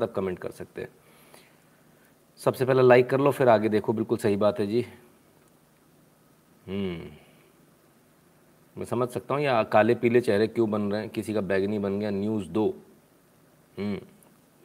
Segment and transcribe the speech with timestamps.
[0.00, 0.88] तक कमेंट कर सकते हैं।
[2.36, 4.86] सबसे पहले लाइक कर लो, फिर आगे देखो। बिल्कुल सही बात है जी।
[6.66, 7.10] हम्म।
[8.78, 11.10] मैं समझ सकता हूँ, या काले पीले चेहरे क्यों बन रहे हैं?
[11.10, 12.74] किसी का बैगनी बन गया न्यूज़ दो।
[13.78, 14.00] हम्म।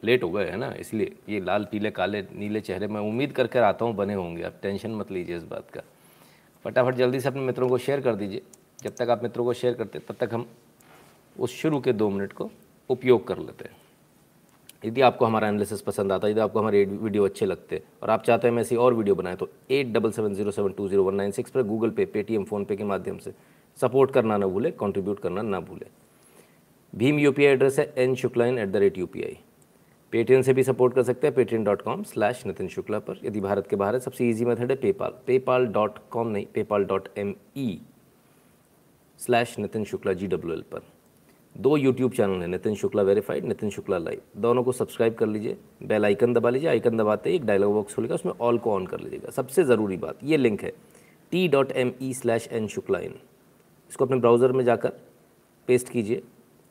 [0.04, 0.72] लेट हो गए, है ना?
[0.72, 4.54] इसलिए ये लाल, पीले, काले, नीले चेहरे, मैं उम्मीद करके आता हूँ बने होंगे। आप
[4.62, 5.80] टेंशन मत लीजिए इस बात का।
[6.64, 8.42] फटाफट जल्दी से अपने मित्रों को शेयर कर दीजिए।
[8.82, 10.48] जब तक आप मित्रों को शेयर करते तब तक हम
[11.40, 12.50] उस शुरू के दो मिनट को
[12.90, 13.87] उपयोग कर लेते हैं।
[14.82, 18.10] यदि आपको हमारा एनालिसिस पसंद आता है, यदि आपको हमारे वीडियो अच्छे लगते हैं, और
[18.10, 20.88] आप चाहते हैं मैं ऐसी और वीडियो बनाए तो eight double seven zero seven two
[20.88, 23.32] zero one nine six पर गूगल पे पेटीएम फ़ोनपे के माध्यम से
[23.78, 25.86] सपोर्ट करना ना भूले कंट्रीब्यूट करना ना भूले।
[26.92, 29.08] भीम यूपीआई एड्रेस है N Shukla in at the rate U
[30.12, 33.40] Paytm से भी सपोर्ट कर सकते हैं Paytm dot com slash Nitin Shukla पर। यदि
[33.40, 37.08] भारत के बाहर है, सबसे ईजी मेथड है पेपाल पेपाल डॉट कॉम नहीं PayPal dot
[37.18, 37.80] M E
[39.20, 40.82] slash Nitin Shukla G W L पर।
[41.58, 45.56] दो यूट्यूब चैनल हैं, नितिन शुक्ला वेरीफाइड नितिन शुक्ला लाइव दोनों को सब्सक्राइब कर लीजिए
[45.84, 48.86] बेल आइकन दबा लीजिए आइकन दबाते ही एक डायलॉग बॉक्स खुलेगा उसमें ऑल को ऑन
[48.86, 50.72] कर लीजिएगा। सबसे ज़रूरी बात, ये लिंक है
[51.32, 53.14] T dot M E slash N Shukla in
[53.90, 54.92] इसको अपने ब्राउज़र में जाकर
[55.68, 56.22] पेस्ट कीजिए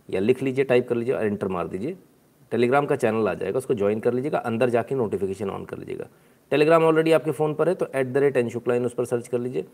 [0.10, 1.96] या लिख लीजिए टाइप कर लीजिए और एंटर मार दीजिए।
[2.52, 6.08] टेलीग्राम का चैनल आ जाएगा, उसको ज्वाइन कर लीजिएगा, अंदर जाके नोटिफिकेशन ऑन कर लीजिएगा।
[6.52, 9.06] टेलीग्राम ऑलरेडी आपके फ़ोन पर है तो at the rate N Shukla in उस पर
[9.06, 9.66] सर्च कर लीजिए।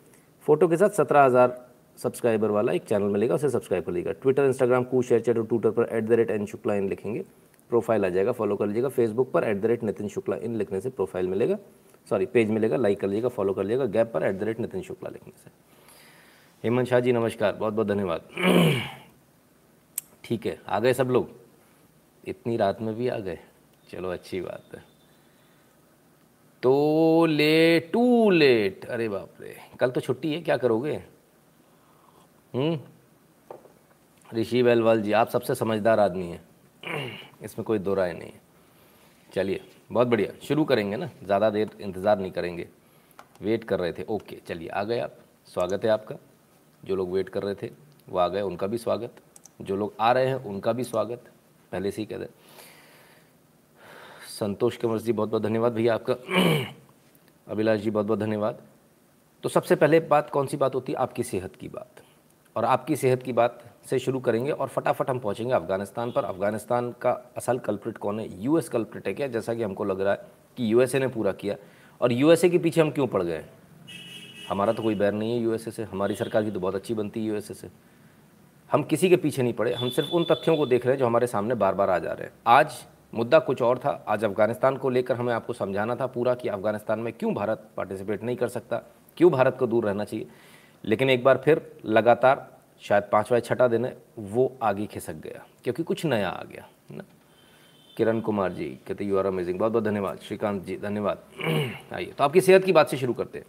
[0.45, 1.49] फ़ोटो के साथ सत्रह हज़ार
[1.97, 5.45] सब्सक्राइबर वाला एक चैनल मिलेगा, उसे सब्सक्राइब कर लीजिएगा। Twitter Instagram Koo ShareChat और
[5.45, 7.23] ट्विटर पर at the rate N Shukla in लिखेंगे।
[7.69, 10.81] प्रोफ़ाइल आ जाएगा फॉलो कर लीजिएगा। फेसबुक पर at the rate Nitin Shukla in लिखने
[10.81, 11.57] से प्रोफ़ाइल मिलेगा।
[12.09, 14.81] सॉरी पेज मिलेगा लाइक कर लीजिएगा फॉलो कर लीजिएगा। गैप पर at the rate Nitin
[14.81, 15.51] Shukla लिखने से।
[16.63, 18.21] हेमंत शाह जी, नमस्कार, बहुत बहुत धन्यवाद।
[20.23, 21.29] ठीक है, आ गए सब लोग?
[22.27, 23.39] इतनी रात में भी आ गए?
[23.89, 24.83] चलो, अच्छी बात है।
[26.63, 31.03] तो ले टू लेट, अरे बाप रे, कल तो छुट्टी है, क्या करोगे?
[34.33, 36.43] ऋषि बेलवाल जी, आप सबसे समझदार आदमी हैं।
[37.41, 38.41] इसमें कोई दो राय नहीं है।
[39.33, 41.09] चलिए, बहुत बढ़िया। शुरू करेंगे ना?
[41.23, 42.67] ज़्यादा देर इंतज़ार नहीं करेंगे।
[43.41, 45.15] वेट कर रहे थे। ओके चलिए, आ गए आप।
[45.47, 46.15] स्वागत है आपका।
[46.85, 47.71] जो लोग वेट कर रहे थे,
[48.09, 49.15] वो आ गए। उनका भी स्वागत।
[49.61, 51.23] जो लोग आ रहे हैं, उनका भी स्वागत।
[51.71, 52.27] पहले से ही कह दें।
[54.39, 56.13] संतोष कंवर जी बहुत बहुत धन्यवाद भैया आपका।
[57.51, 58.61] अभिलाष जी बहुत बहुत धन्यवाद।
[59.43, 60.97] तो सबसे पहले बात कौन सी बात होती है?
[60.97, 62.02] आपकी सेहत की बात।
[62.55, 66.91] और आपकी सेहत की बात से शुरू करेंगे और फटाफट हम पहुँचेंगे अफ़गानिस्तान पर। अफ़गानिस्तान
[66.91, 68.43] का असल कल्प्रिट कौन है?
[68.43, 69.27] यूएस कल्प्रिट है क्या?
[69.27, 70.25] जैसा कि हमको लग रहा है
[70.57, 71.55] कि यूएसए ने पूरा किया।
[72.01, 73.45] और यूएसए के पीछे हम क्यों पड़ गए?
[74.49, 77.19] हमारा तो कोई बैर नहीं है यूएसए से। हमारी सरकार की तो बहुत अच्छी बनती
[77.19, 77.69] है यूएसए से।
[78.71, 81.05] हम किसी के पीछे नहीं पड़े। हम सिर्फ़ उन तथ्यों को देख रहे हैं जो
[81.05, 82.73] हमारे सामने बार बार आ जा रहे हैं। आज
[83.13, 86.99] मुद्दा कुछ और था। आज अफ़गानिस्तान को लेकर हमें आपको समझाना था पूरा कि अफ़गानिस्तान
[86.99, 88.77] में क्यों भारत पार्टिसिपेट नहीं कर सकता?
[89.17, 90.27] क्यों भारत को दूर रहना चाहिए?
[90.83, 92.47] लेकिन एक बार फिर लगातार
[92.81, 93.87] शायद पाँचवा छठा दिन
[94.19, 97.03] वो आगे खिसक गया, क्योंकि कुछ नया आ गया ना?
[97.97, 101.23] किरण कुमार जी कहते यू आर अमेजिंग बहुत बहुत धन्यवाद, श्रीकांत जी, धन्यवाद।
[101.93, 103.45] आइए तो आपकी सेहत की बात से शुरू करते हैं।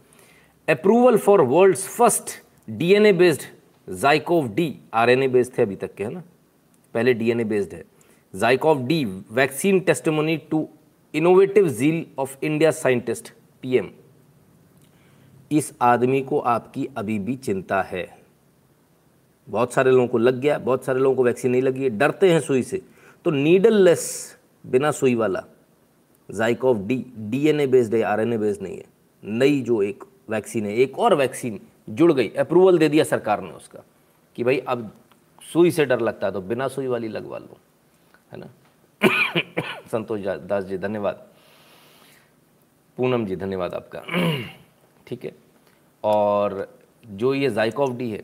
[0.69, 3.43] Approval for world first DNA based
[3.89, 6.23] ZyCoV D RNA based थे अभी तक के, है ना?
[6.95, 7.85] पहले डीएनए बेस्ड है।
[8.35, 10.69] ZyCoV D vaccine testimony to
[11.15, 13.91] innovative zeal of India scientist PM
[15.59, 18.19] इस आदमी को आपकी अभी भी चिंता है।
[19.49, 22.33] बहुत सारे लोगों को लग गया, बहुत सारे लोगों को वैक्सीन नहीं लगी है, डरते
[22.33, 22.83] हैं सुई से।
[23.25, 25.45] तो नीडल लेस बिना सुई वाला
[26.31, 28.85] जाइकोव डी डीएनए बेस्ड है आरएनए बेस्ड नहीं है।
[29.25, 31.61] नई जो एक वैक्सीन है, एक और वैक्सीन
[31.91, 33.81] जुड़ गई अप्रूवल दे दिया सरकार ने उसका,
[34.37, 34.91] कि भाई अब
[35.53, 37.57] सुई से डर लगता है तो बिना सुई वाली लगवा लो,
[38.33, 38.49] है ना?
[39.93, 41.27] संतोष दास जी, धन्यवाद।
[42.97, 44.01] पूनम जी, धन्यवाद आपका।
[45.07, 45.44] ठीक है?
[46.05, 46.67] और
[47.05, 48.23] जो ये जाइकोव डी है,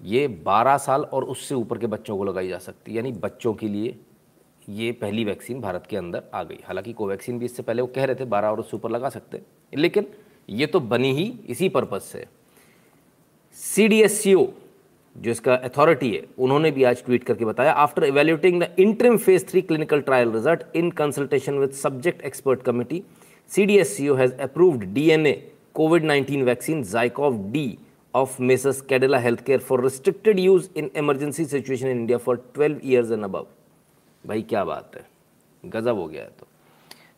[0.00, 3.54] ये 12 साल और उससे ऊपर के बच्चों को लगाई जा सकती है। यानी बच्चों
[3.54, 3.96] के लिए
[4.68, 8.04] ये पहली वैक्सीन भारत के अंदर आ गई। हालाँकि कोवैक्सीन भी इससे पहले वो कह
[8.04, 9.40] रहे थे 12 और उससे ऊपर लगा सकते।
[9.72, 10.06] लेकिन
[10.48, 12.24] ये तो बनी ही इसी पर्पज़ से।
[13.58, 14.46] सी डी एस सी ओ
[15.16, 19.44] जो इसका अथॉरिटी है, उन्होंने भी आज ट्वीट करके बताया after evaluating the interim phase
[19.46, 23.02] three clinical trial result in consultation with subject expert committee
[23.50, 27.66] C D S C O has approved D N A COVID nineteen vaccine ZyCoV D
[28.14, 28.82] of Mrs.
[28.82, 33.46] Cadila Healthcare for restricted use in emergency situation in India for 12 years and above.
[34.24, 35.04] भाई क्या बात है
[35.64, 36.46] गज़ब हो गया है तो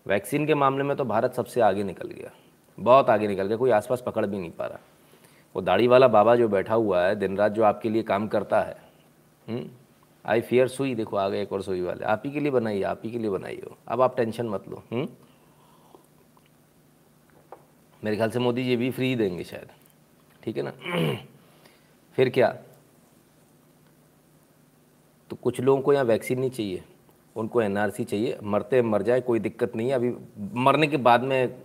[0.06, 2.30] vaccine के मामले में तो भारत सबसे आगे निकल गया
[2.78, 4.78] बहुत आगे निकल गया कोई आसपास पकड़ भी नहीं पा रहा
[5.54, 8.60] वो दाढ़ी वाला बाबा जो बैठा हुआ है दिन रात जो आपके लिए काम करता
[8.62, 8.76] है
[9.48, 12.50] आई हम्म, फियर सुई देखो आ गए एक और सुई वाले आप ही के लिए
[12.50, 15.06] बनाइए आप ही के लिए बनाइए हो अब आप टेंशन मत लो हुँ?
[18.06, 19.68] मेरे ख्याल से मोदी जी भी फ्री देंगे शायद।
[20.42, 20.72] ठीक है ना?
[22.16, 22.56] फिर क्या?
[25.30, 26.82] तो कुछ लोगों को यहाँ वैक्सीन नहीं चाहिए।
[27.36, 30.14] उनको एनआरसी चाहिए। मरते मर जाए, कोई दिक्कत नहीं है। अभी
[30.54, 31.62] मरने के बाद में,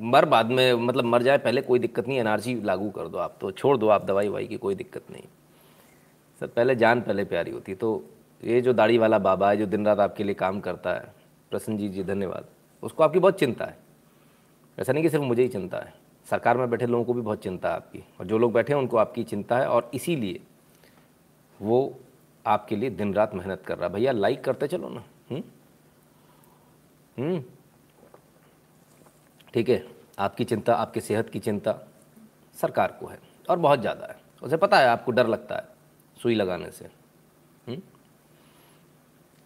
[0.00, 3.38] मर बाद में मतलब मर जाए पहले कोई दिक्कत नहीं। एनआरसी लागू कर दो आप
[3.40, 5.24] तो। छोड़ दो आप दवाई वाई की, कोई दिक्कत नहीं।
[6.40, 8.04] सर पहले जान पहले प्यारी होती। तो
[8.44, 11.14] ये जो दाढ़ी वाला बाबा है, जो दिन रात आपके लिए काम करता है,
[11.50, 12.46] प्रसन्न जी जी, धन्यवाद।
[12.82, 13.85] उसको आपकी बहुत चिंता है।
[14.78, 15.94] ऐसा नहीं कि सिर्फ़ मुझे ही चिंता है।
[16.30, 18.80] सरकार में बैठे लोगों को भी बहुत चिंता है आपकी। और जो लोग बैठे हैं,
[18.80, 20.40] उनको आपकी चिंता है और इसीलिए
[21.62, 21.98] वो
[22.46, 25.42] आपके लिए दिन रात मेहनत कर रहा है। भैया लाइक करते चलो ना। हम्म?
[27.18, 27.42] हम्म?
[29.54, 29.86] ठीक है।
[30.18, 31.78] आपकी चिंता, आपकी सेहत की चिंता
[32.56, 33.18] सरकार को है
[33.50, 35.68] और बहुत ज़्यादा है। उसे पता है, आपको डर लगता है
[36.22, 36.84] सुई लगाने से।
[37.68, 37.76] हुँ?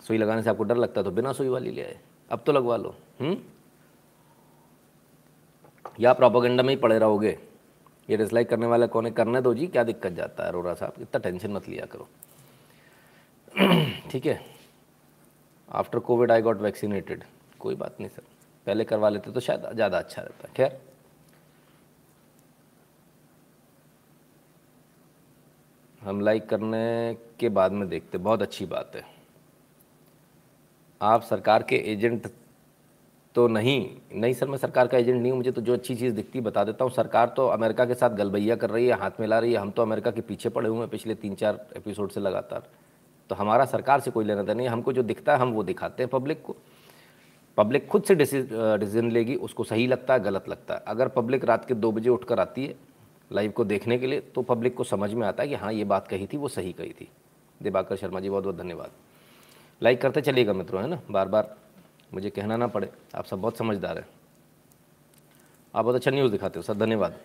[0.02, 1.98] सुई लगाने से आपको डर लगता है तो बिना सुई वाली ले आए।
[2.30, 3.36] अब तो लगवा लो। हुँ?
[5.98, 7.36] या प्रोपोगंडा में ही पड़े रहोगे।
[8.08, 9.12] ये डिसलाइक करने वाला कौन है?
[9.12, 10.94] करने दो जी, क्या दिक्कत जाता है अरोरा साहब?
[11.00, 12.08] इतना टेंशन मत लिया करो।
[14.10, 14.40] ठीक है?
[15.68, 17.24] After COVID I got vaccinated
[17.60, 18.22] कोई बात नहीं सर।
[18.66, 20.78] पहले करवा लेते तो शायद ज़्यादा अच्छा रहता। खैर।
[26.02, 29.04] हम लाइक करने के बाद में देखते बहुत अच्छी बात है।
[31.00, 32.26] आप सरकार के एजेंट
[33.34, 33.78] तो नहीं
[34.14, 36.64] नहीं सर, मैं सरकार का एजेंट नहीं हूँ, मुझे तो जो अच्छी चीज़ दिखती बता
[36.64, 39.58] देता हूँ। सरकार तो अमेरिका के साथ गलबैया कर रही है, हाथ मिला रही है।
[39.58, 42.68] हम तो अमेरिका के पीछे पड़े हुए हैं पिछले तीन चार एपिसोड से लगातार।
[43.30, 46.02] तो हमारा सरकार से कोई लेना देना नहीं हमको जो दिखता है हम वो दिखाते
[46.02, 46.56] हैं पब्लिक को।
[47.58, 51.64] पब्लिक खुद से डिसीज़न लेगी, उसको सही लगता है, गलत लगता है। अगर पब्लिक रात
[51.64, 52.74] के दो बजे उठकर आती है,
[53.30, 55.84] लाइव को देखने के लिए तो पब्लिक को समझ में आता है कि हाँ ये
[55.84, 57.08] बात कही थी, वो सही कही थी।
[57.60, 58.90] दिबाकर शर्मा जी बहुत बहुत धन्यवाद।
[59.82, 61.00] लाइक करते चलिएगा मित्रों, है ना?
[61.10, 61.56] बार बार
[62.12, 64.06] मुझे कहना ना पड़े। आप सब बहुत समझदार हैं।
[65.74, 67.18] आप बहुत अच्छा न्यूज़ दिखाते हो सर धन्यवाद।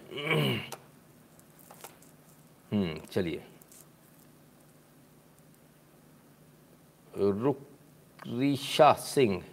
[2.71, 3.43] हम्म, चलिए।
[7.13, 9.43] रुक्रिशा सिंह।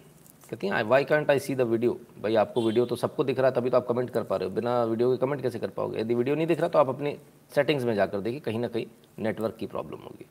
[0.49, 3.47] कहती हैं why can't I see the video भाई आपको वीडियो तो सबको दिख रहा
[3.47, 5.69] है तभी तो आप कमेंट कर पा रहे हो। बिना वीडियो के कमेंट कैसे कर
[5.69, 5.99] पाओगे?
[5.99, 7.17] यदि वीडियो नहीं दिख रहा तो आप अपनी
[7.55, 8.85] सेटिंग्स में जाकर देखिए कहीं ना कहीं
[9.19, 10.25] नेटवर्क की प्रॉब्लम होगी।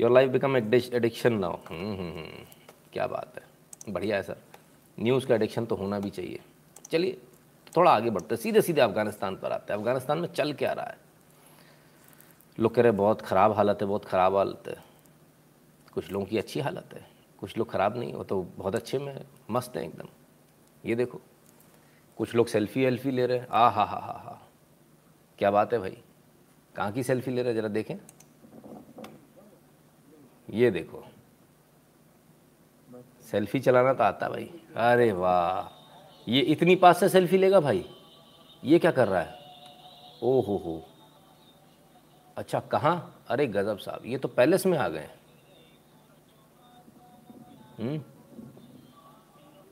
[0.00, 1.58] Your life become addiction now
[2.92, 3.48] क्या बात है।
[3.88, 4.36] बढ़िया है सर।
[4.98, 6.40] न्यूज़ का एडिक्शन तो होना भी चाहिए।
[6.90, 7.20] चलिए,
[7.76, 10.98] थोड़ा आगे बढ़ते सीधे सीधे अफ़गानिस्तान पर आते हैं। अफ़गानिस्तान में चल क्या रहा है?
[12.58, 14.76] लोग कह रहे बहुत ख़राब हालत है, बहुत ख़राब हालत है।
[15.92, 17.06] कुछ लोगों की अच्छी हालत है,
[17.38, 20.08] कुछ लोग ख़राब नहीं, वो तो बहुत अच्छे में मस्त हैं एकदम।
[20.84, 21.20] ये देखो,
[22.16, 24.40] कुछ लोग सेल्फी वेल्फी ले रहे हैं। आ हा हा हा हा।
[25.38, 25.96] क्या बात है भाई?
[26.74, 27.60] कहाँ की सेल्फी ले रहे हैं?
[27.60, 27.96] ज़रा देखें।
[30.50, 31.04] ये देखो।
[33.30, 35.78] सेल्फी चलाना तो आता भाई। अरे वाह।
[36.26, 37.84] ये इतनी पास से सेल्फी लेगा भाई?
[38.62, 39.34] ये क्या कर रहा है?
[40.22, 40.82] ओ हो। हो
[42.36, 43.24] अच्छा कहाँ?
[43.30, 45.08] अरे गज़ब साहब, ये तो पैलेस में आ गए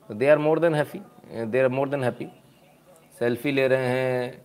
[0.09, 1.01] they are more than happy
[1.47, 2.27] they are more than happy
[3.19, 4.45] selfie ले रहे हैं।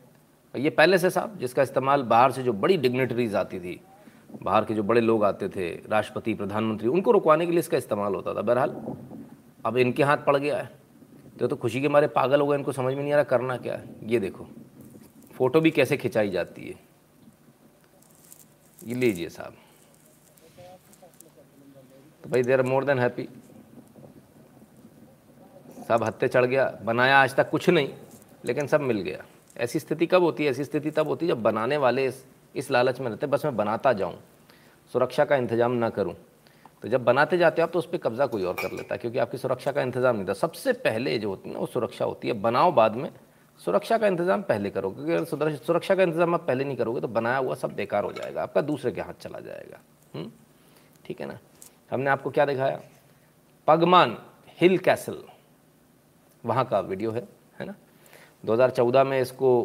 [0.54, 3.80] ये पैलेस है साहब, जिसका इस्तेमाल बाहर से जो बड़ी डिग्नेटरीज आती थी
[4.42, 8.16] बाहर के जो बड़े लोग आते थे, राष्ट्रपति, प्रधानमंत्री, उनको रुकवाने के लिए इसका इस्तेमाल
[8.16, 8.86] होता था। बहरहाल,
[9.66, 10.72] अब इनके हाथ पड़ गया है।
[11.40, 13.58] तो तो खुशी के मारे पागल हो गए, इनको समझ में नहीं आ रहा करना
[13.58, 14.48] क्या है। ये देखो,
[15.34, 16.76] फ़ोटो भी कैसे खिंचाई जाती है।
[18.88, 19.54] ये लीजिए साहब।
[22.24, 23.30] तो भाई, देर मोर देन हैप्पी।
[25.88, 27.94] सब हत्ते चढ़ गया। बनाया आज तक कुछ नहीं,
[28.46, 29.26] लेकिन सब मिल गया।
[29.58, 30.52] ऐसी स्थिति कब होती है?
[30.52, 32.12] ऐसी स्थिति तब होती है जब बनाने वाले
[32.56, 34.20] इस, लालच में रहते बस मैं बनाता जाऊँ
[34.94, 36.14] सुरक्षा का इंतज़ाम ना करूँ।
[36.84, 38.98] तो जब बनाते जाते हो आप तो उस पर कब्जा कोई और कर लेता है
[39.00, 42.06] क्योंकि आपकी सुरक्षा का इंतज़ाम नहीं था। सबसे पहले जो होती है ना वो सुरक्षा
[42.06, 43.10] होती है। बनाओ बाद में
[43.60, 47.08] सुरक्षा का इंतज़ाम पहले करो क्योंकि अगर सुरक्षा का इंतज़ाम आप पहले नहीं करोगे तो
[47.10, 49.80] बनाया हुआ सब बेकार हो जाएगा आपका दूसरे के हाथ चला जाएगा।
[50.14, 50.32] हम्म?
[51.06, 51.38] ठीक है ना?
[51.92, 52.80] हमने आपको क्या दिखाया?
[53.68, 54.18] पगमान
[54.60, 55.22] हिल कैसल
[56.44, 57.28] वहाँ का वीडियो है
[57.60, 57.76] है ना?
[58.44, 59.60] 2014 में इसको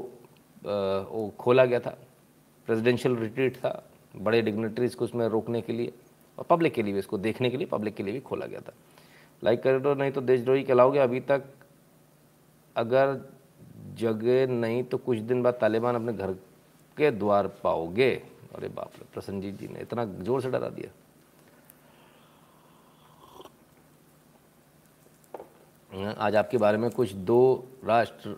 [0.64, 1.96] वो खोला गया था।
[2.68, 3.82] प्रेसिडेंशियल रिट्रीट था,
[4.14, 5.92] बड़े डिग्नेटरीज को उसमें रोकने के लिए
[6.38, 8.60] और पब्लिक के लिए भी, इसको देखने के लिए, पब्लिक के लिए भी खोला गया
[8.60, 8.72] था।
[9.42, 11.44] लाइक कर दो नहीं तो देशद्रोही कहलाओगे, अभी तक
[12.76, 13.20] अगर
[13.98, 16.32] जगह नहीं तो कुछ दिन बाद तालिबान अपने घर
[16.96, 18.10] के द्वार पाओगे।
[18.54, 20.90] अरे बाप रे प्रसन्नजीत जी ने इतना ज़ोर से डरा दिया।
[26.18, 28.36] आज आपके बारे में कुछ दो राष्ट्र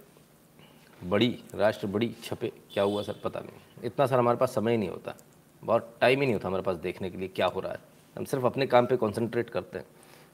[1.02, 4.78] बड़ी राष्ट्र बड़ी छपे, क्या हुआ सर पता नहीं। इतना सर हमारे पास समय ही
[4.78, 5.14] नहीं होता।
[5.62, 7.78] बहुत टाइम ही नहीं होता हमारे पास देखने के लिए क्या हो रहा है।
[8.16, 9.84] हम सिर्फ़ अपने काम पे कंसंट्रेट करते हैं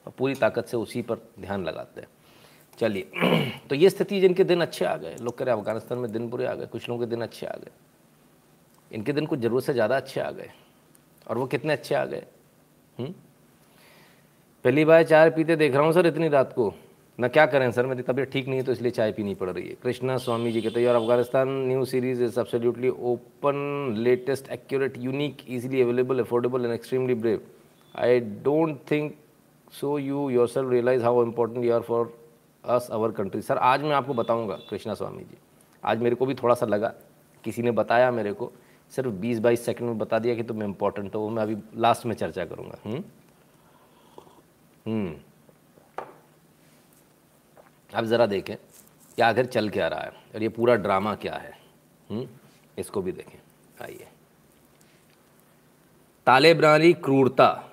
[0.06, 2.08] और पूरी ताकत से उसी पर ध्यान लगाते हैं।
[2.78, 3.10] चलिए
[3.68, 6.46] तो ये स्थिति जिनके दिन अच्छे आ गए, लोग कह रहे अफ़गानिस्तान में दिन बुरे
[6.46, 7.70] आ गए, कुछ लोगों के दिन अच्छे आ गए।
[8.90, 10.50] इनके दिन कुछ ज़रूरत से ज़्यादा अच्छे आ गए
[11.26, 12.26] और वो कितने अच्छे आ गए?
[12.98, 13.14] हम्म?
[14.64, 16.74] पहली बार चाय पीते देख रहा हूँ सर इतनी रात को।
[17.18, 17.86] ना क्या करें सर?
[17.86, 20.60] मेरी तबीयत ठीक नहीं है तो इसलिए चाय पीनी पड़ रही है। कृष्णा स्वामी जी
[20.62, 26.64] कहते हैं और Afghanistan new series is absolutely open latest accurate unique easily available affordable
[26.64, 27.40] and extremely brave
[27.94, 29.14] I don't think
[29.72, 32.14] so you your self realize how important you are for
[32.64, 35.36] us our country sir आज मैं आपको बताऊँगा, कृष्णा स्वामी जी।
[35.82, 36.92] आज मेरे को भी थोड़ा सा लगा।
[37.44, 38.50] किसी ने बताया मेरे को,
[38.92, 42.14] सिर्फ़ बीस बाईस सेकंड में बता दिया कि तुम्हें इम्पोर्टेंट हो। मैं अभी लास्ट में
[42.14, 43.02] चर्चा करूँगा। हम्म?
[44.86, 45.14] हम्म।
[47.96, 51.58] अब ज़रा देखें कि आखिर चल क्या रहा है और ये पूरा ड्रामा क्या है।
[52.10, 52.26] हुँ?
[52.78, 53.38] इसको भी देखें।
[53.84, 54.06] आइए।
[56.26, 57.70] तालेबानी क्रूरता।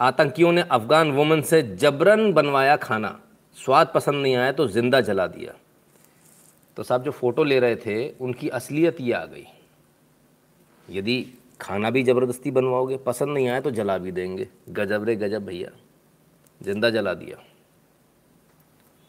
[0.00, 3.20] आतंकियों ने अफगान वुमन से जबरन बनवाया खाना।
[3.56, 5.52] स्वाद पसंद नहीं आया तो ज़िंदा जला दिया।
[6.76, 9.46] तो साहब, जो फ़ोटो ले रहे थे, उनकी असलियत ये आ गई।
[10.90, 15.46] यदि खाना भी ज़बरदस्ती बनवाओगे, पसंद नहीं आया तो जला भी देंगे। गजब रे गजब
[15.46, 15.70] भैया।
[16.62, 17.44] ज़िंदा जला दिया।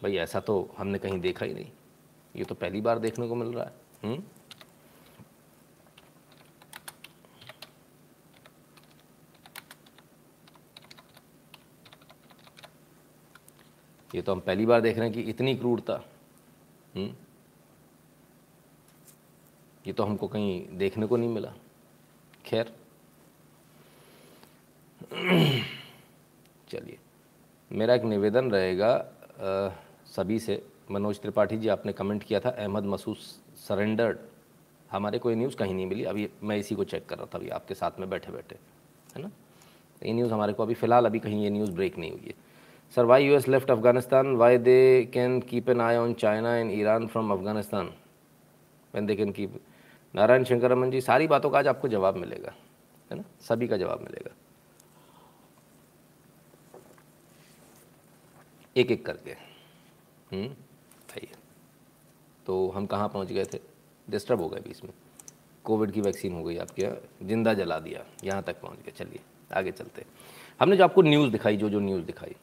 [0.03, 1.71] भाई, ऐसा तो हमने कहीं देखा ही नहीं।
[2.35, 3.71] ये तो पहली बार देखने को मिल रहा है।
[4.03, 4.15] हुँ?
[4.15, 4.23] हम्म?
[14.15, 15.93] ये तो हम पहली बार देख रहे हैं कि इतनी क्रूरता।
[16.95, 17.15] हम्म?
[19.87, 21.53] ये तो हमको कहीं देखने को नहीं मिला।
[22.45, 22.75] खैर।
[26.69, 26.99] चलिए।
[27.71, 29.09] मेरा एक निवेदन रहेगा
[30.13, 33.17] सभी से, मनोज त्रिपाठी जी, आपने कमेंट किया था, अहमद मसूद
[33.59, 34.17] सरेंडर्ड
[34.89, 37.49] हमारे कोई न्यूज़ कहीं नहीं मिली। अभी मैं इसी को चेक कर रहा था, अभी
[37.49, 38.55] आपके साथ में बैठे बैठे,
[39.15, 39.29] है ना?
[40.01, 42.33] ये न्यूज़ हमारे को अभी फ़िलहाल अभी कहीं ये न्यूज़ ब्रेक नहीं हुई है।
[42.93, 46.71] Sir why U S left Afghanistan why they can keep an eye on China and
[46.71, 47.89] Iran from Afghanistan
[48.93, 49.59] when they can keep
[50.13, 52.53] Narayan Shankar Raman ji, सारी बातों का आज आपको जवाब मिलेगा,
[53.11, 53.23] है ना?
[53.41, 54.35] सभी का जवाब मिलेगा।
[58.75, 59.35] एक एक करके।
[60.33, 60.45] हम्म,
[61.11, 61.29] आइए
[62.45, 63.59] तो हम कहाँ पहुँच गए थे?
[64.07, 64.91] डिस्टर्ब हो गए बीच में।
[65.65, 66.87] कोविड की वैक्सीन हो गई आपके
[67.27, 69.19] ज़िंदा जला दिया। यहाँ तक पहुँच गए। चलिए
[69.53, 70.05] आगे चलते
[70.59, 72.35] हमने जो आपको न्यूज़ दिखाई जो जो न्यूज़ दिखाई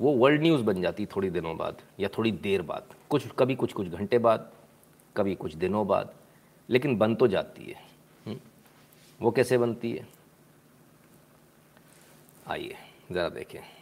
[0.00, 3.72] वो वर्ल्ड न्यूज़ बन जाती थोड़ी दिनों बाद या थोड़ी देर बाद। कुछ कभी कुछ
[3.72, 4.50] कुछ घंटे बाद
[5.16, 6.14] कभी कुछ दिनों बाद।
[6.68, 7.82] लेकिन बन तो जाती है।
[8.26, 8.38] हम्म,
[9.20, 10.06] वो कैसे बनती है?
[12.48, 12.76] आइए
[13.12, 13.79] ज़रा देखें।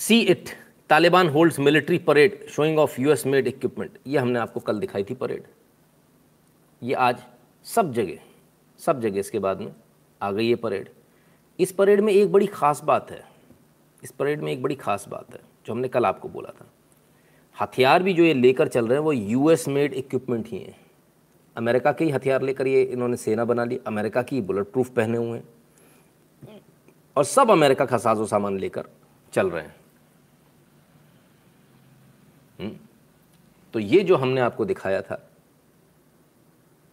[0.00, 0.48] See it
[0.88, 5.14] Taliban holds military parade showing off US made equipment ये हमने आपको कल दिखाई थी
[5.14, 5.42] परेड
[6.82, 7.16] ये आज
[7.64, 8.18] सब जगह
[8.78, 9.72] सब जगह इसके बाद में
[10.22, 10.88] आ गई ये परेड
[11.58, 13.22] इस परेड में एक बड़ी ख़ास बात है.
[14.02, 16.66] इस परेड में एक बड़ी ख़ास बात है, जो हमने कल आपको बोला था.
[17.60, 20.76] हथियार भी जो ये लेकर चल रहे हैं, वो यूएस मेड इक्विपमेंट ही हैं.
[21.56, 23.80] अमेरिका के ही हथियार लेकर ये इन्होंने सेना बना ली.
[23.86, 25.48] अमेरिका की बुलेट प्रूफ पहने हुए हैं.
[27.16, 28.88] और सब अमेरिका का साजो सामान लेकर
[29.32, 29.74] चल रहे हैं?
[33.74, 35.20] तो ये जो हमने आपको दिखाया था,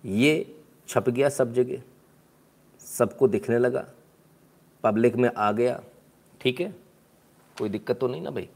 [0.03, 0.55] ये
[0.89, 1.81] छप गया सब जगह,
[2.83, 3.85] सबको दिखने लगा,
[4.83, 5.79] पब्लिक में आ गया,
[6.41, 6.73] ठीक है?
[7.57, 8.47] कोई दिक्कत तो नहीं ना भाई?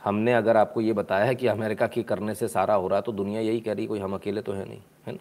[0.00, 3.12] हमने अगर आपको ये बताया है कि अमेरिका की करने से सारा हो रहा तो
[3.12, 5.18] दुनिया यही कह रही कोई हम अकेले तो है नहीं, है ना?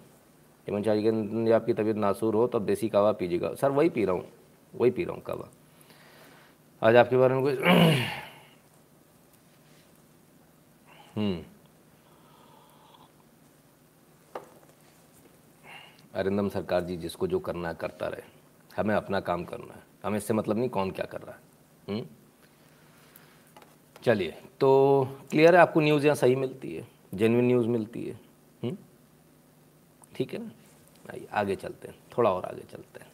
[0.68, 4.26] हेमंत शाह आपकी तबीयत नासूर हो, तब देसी कावा पीजिएगा। सर, वही पी रहा हूँ,
[4.74, 5.50] वही पी रहा हूँ कावा।
[6.82, 8.29] आज आपके बारे में हम्म।
[16.14, 18.22] अरिंदम सरकार जी जिसको जो करना है, करता रहे।
[18.78, 21.42] हमें अपना काम करना है। हमें इससे मतलब नहीं कौन क्या कर रहा है।
[21.90, 22.08] हम्म।
[24.04, 25.62] चलिए तो क्लियर है?
[25.62, 28.20] आपको न्यूज़ यहाँ सही मिलती है जेनविन न्यूज़ मिलती है।
[28.64, 28.78] हम्म।
[30.16, 30.52] ठीक है ना?
[31.10, 33.12] आइए, आगे चलते हैं। थोड़ा और आगे चलते हैं।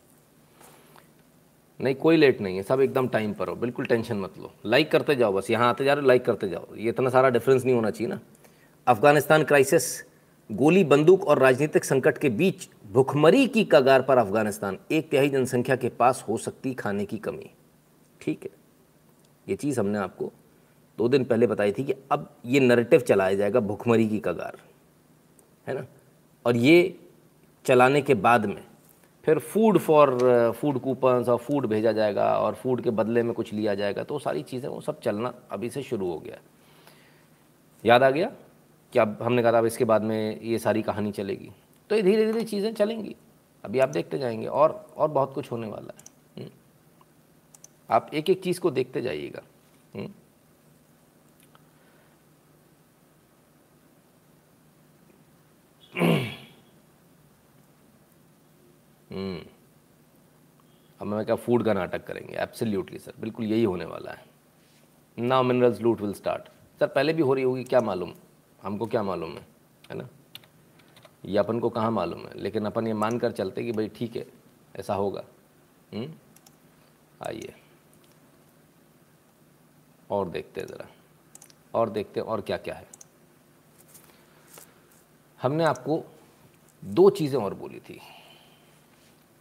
[1.80, 4.92] नहीं, कोई लेट नहीं है, सब एकदम टाइम पर हो, बिल्कुल टेंशन मत लो। लाइक
[4.92, 7.76] करते जाओ, बस यहाँ आते जा रहे लाइक करते जाओ। ये इतना सारा डिफरेंस नहीं
[7.76, 8.20] होना चाहिए ना।
[8.88, 10.04] अफ़गानिस्तान क्राइसिस
[10.50, 15.76] गोली, बंदूक और राजनीतिक संकट के बीच भुखमरी की कगार पर अफ़गानिस्तान, एक तिहाई जनसंख्या
[15.76, 17.50] के पास हो सकती खाने की कमी।
[18.22, 18.50] ठीक है।
[19.48, 20.32] ये चीज़ हमने आपको
[20.98, 24.58] दो दिन पहले बताई थी कि अब ये नरेटिव चलाया जाएगा भुखमरी की कगार।
[25.68, 25.86] है ना?
[26.46, 27.00] और ये
[27.66, 28.64] चलाने के बाद में
[29.26, 30.12] फिर फ़ूड फॉर
[30.60, 34.20] फ़ूड कूपन्स और फ़ूड भेजा जाएगा और फ़ूड के बदले में कुछ लिया जाएगा तो
[34.20, 36.38] सारी चीज़ें, वो सब चलना अभी से शुरू हो गया।
[37.84, 38.32] याद आ गया
[38.94, 41.52] कि अब हमने कहा था अब इसके बाद में ये सारी कहानी चलेगी।
[41.90, 43.16] तो ये धीरे धीरे चीज़ें चलेंगी।
[43.64, 46.04] अभी आप देखते जाएँगे और और बहुत कुछ होने वाला है।
[46.38, 46.50] हम्म।
[47.90, 49.42] आप एक एक चीज़ को देखते जाइएगा।
[59.16, 59.42] हम्म।
[61.00, 62.34] हम्म। क्या फ़ूड का नाटक करेंगे?
[62.36, 64.26] एब्सोल्युटली सर बिल्कुल यही होने वाला है।
[65.20, 68.14] Now minerals loot will start sir पहले भी हो रही होगी, क्या मालूम?
[68.62, 69.48] हमको क्या मालूम है?
[69.90, 70.10] है ना?
[71.26, 72.38] ये अपन को कहाँ मालूम है?
[72.40, 74.26] लेकिन अपन ये मान कर चलते कि भाई ठीक है,
[74.76, 75.24] ऐसा होगा।
[75.94, 76.14] हम्म?
[77.28, 77.54] आइए।
[80.12, 80.88] और देखते हैं ज़रा।
[81.74, 82.88] और देखते हैं और क्या क्या है।
[85.42, 86.04] हमने आपको
[86.86, 88.02] दो चीज़ें और बोली थी।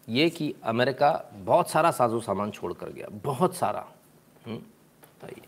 [0.08, 3.86] ये कि अमेरिका बहुत सारा साजो सामान छोड़ कर गया, बहुत सारा।
[4.46, 4.58] हम्म?
[5.24, 5.42] आइए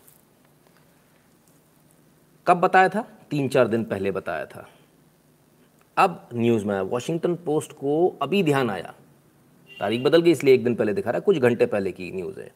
[2.47, 3.05] कब बताया था?
[3.31, 4.69] तीन चार दिन पहले बताया था।
[5.97, 8.95] अब न्यूज़ में वॉशिंगटन पोस्ट को अभी ध्यान आया।
[9.71, 12.41] तारीख बदल गई, इसलिए एक दिन पहले दिखा रहा है, कुछ घंटे पहले की न्यूज़
[12.41, 12.51] है।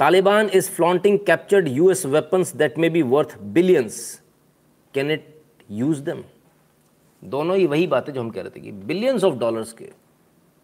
[0.00, 4.20] Taliban is flaunting captured US weapons that may be worth billions
[4.94, 5.34] can it
[5.70, 6.22] use them
[7.22, 9.90] दोनों ही वही बातें जो हम कह रहे थे कि बिलियंस ऑफ़ डॉलर्स के।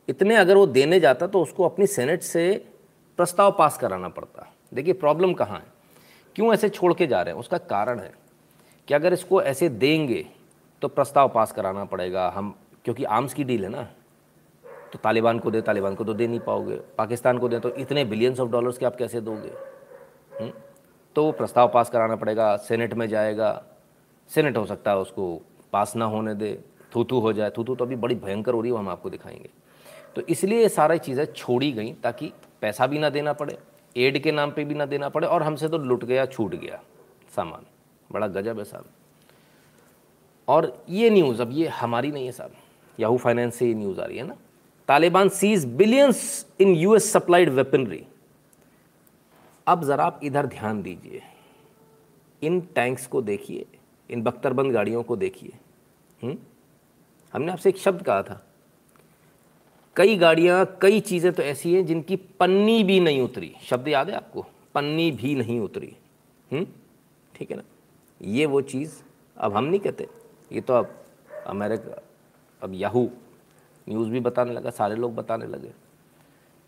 [0.09, 2.67] इतने अगर वो देने जाता तो उसको अपनी सेनेट से
[3.19, 5.67] प्रस्ताव पास कराना पड़ता। देखिए, प्रॉब्लम कहाँ है?
[6.37, 7.41] क्यों ऐसे छोड़ के जा रहे हैं?
[7.41, 8.13] उसका कारण है
[8.89, 10.27] कि अगर इसको ऐसे देंगे
[10.83, 13.83] तो प्रस्ताव पास कराना पड़ेगा। हम, क्योंकि आर्म्स की डील है ना
[14.93, 18.05] तो तालिबान को दे, तालिबान को तो दे नहीं पाओगे। पाकिस्तान को दे तो इतने
[18.05, 19.53] बिलियंस ऑफ़ डॉलर्स के आप कैसे दोगे?
[20.41, 20.53] हुँ?
[21.17, 23.63] तो वो प्रस्ताव पास कराना पड़ेगा, सेनेट में जाएगा।
[24.31, 26.59] सेनेट हो सकता है उसको पास ना होने दे
[26.95, 28.89] थू थू हो जाए। थू थू तो अभी बड़ी भयंकर हो रही है, वो हम
[28.89, 29.51] आपको दिखाएँगे।
[30.17, 33.59] तो इसलिए ये सारी चीज़ें छोड़ी गई ताकि पैसा भी ना देना पड़े,
[33.97, 36.81] एड के नाम पे भी ना देना पड़े और हमसे तो लुट गया, छूट गया
[37.37, 37.67] सामान।
[38.13, 38.85] बड़ा गजब है साहब।
[40.49, 42.53] और ये न्यूज़, अब ये हमारी नहीं है साहब।
[43.01, 44.37] याहू फाइनेंस से ये न्यूज़ आ रही है ना।
[44.89, 48.05] Taliban seize billions in US supplied weaponry
[49.67, 51.23] अब ज़रा आप इधर ध्यान दीजिए।
[52.43, 53.67] इन टैंक्स को देखिए,
[54.11, 55.53] इन बख्तरबंद गाड़ियों को देखिए।
[56.23, 56.39] हम्म?
[57.33, 58.46] हमने आपसे एक शब्द कहा था।
[59.97, 64.17] कई गाड़ियाँ, कई चीज़ें तो ऐसी हैं जिनकी पन्नी भी नहीं उतरी। शब्द याद है
[64.17, 64.47] आपको?
[64.75, 65.93] पन्नी भी नहीं उतरी।
[66.51, 66.67] हम्म?
[67.35, 67.63] ठीक है ना?
[68.21, 68.95] ये वो चीज़
[69.37, 70.09] अब हम नहीं कहते।
[70.53, 70.95] ये तो अब
[71.47, 72.03] अमेरिका,
[72.63, 73.09] अब याहू
[73.87, 75.73] न्यूज़ भी बताने लगा, सारे लोग बताने लगे।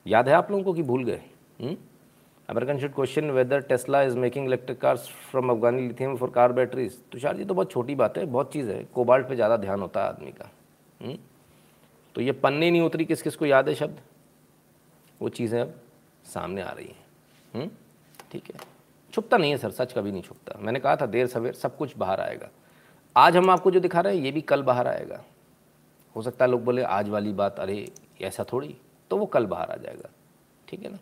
[0.07, 1.21] याद है आप लोगों को कि भूल गए?
[2.49, 6.99] American should question whether Tesla is making electric cars from Afghani lithium for car batteries
[7.13, 10.03] Tushar ji तो बहुत छोटी बात है, बहुत चीज़ है। कोबाल्ट पे ज़्यादा ध्यान होता
[10.03, 10.51] है आदमी का।
[11.01, 11.17] हुँ?
[12.15, 14.01] तो ये पन्ने नहीं उतरी किस किस को याद है शब्द?
[15.21, 15.81] वो चीज़ें अब
[16.25, 17.07] सामने आ रही हैं।
[17.55, 17.71] हम्म?
[18.33, 18.61] ठीक है।
[19.15, 21.97] छुपता नहीं है सर, सच कभी नहीं छुपता। मैंने कहा था देर सवेर सब कुछ
[21.97, 22.49] बाहर आएगा।
[23.17, 25.25] आज हम आपको जो दिखा रहे हैं, ये भी कल बाहर आएगा।
[26.17, 28.77] हो सकता है लोग बोले, आज वाली बात, अरे, ऐसा थोड़ी
[29.11, 30.09] तो वो कल बाहर आ जाएगा।
[30.69, 30.99] ठीक है ना?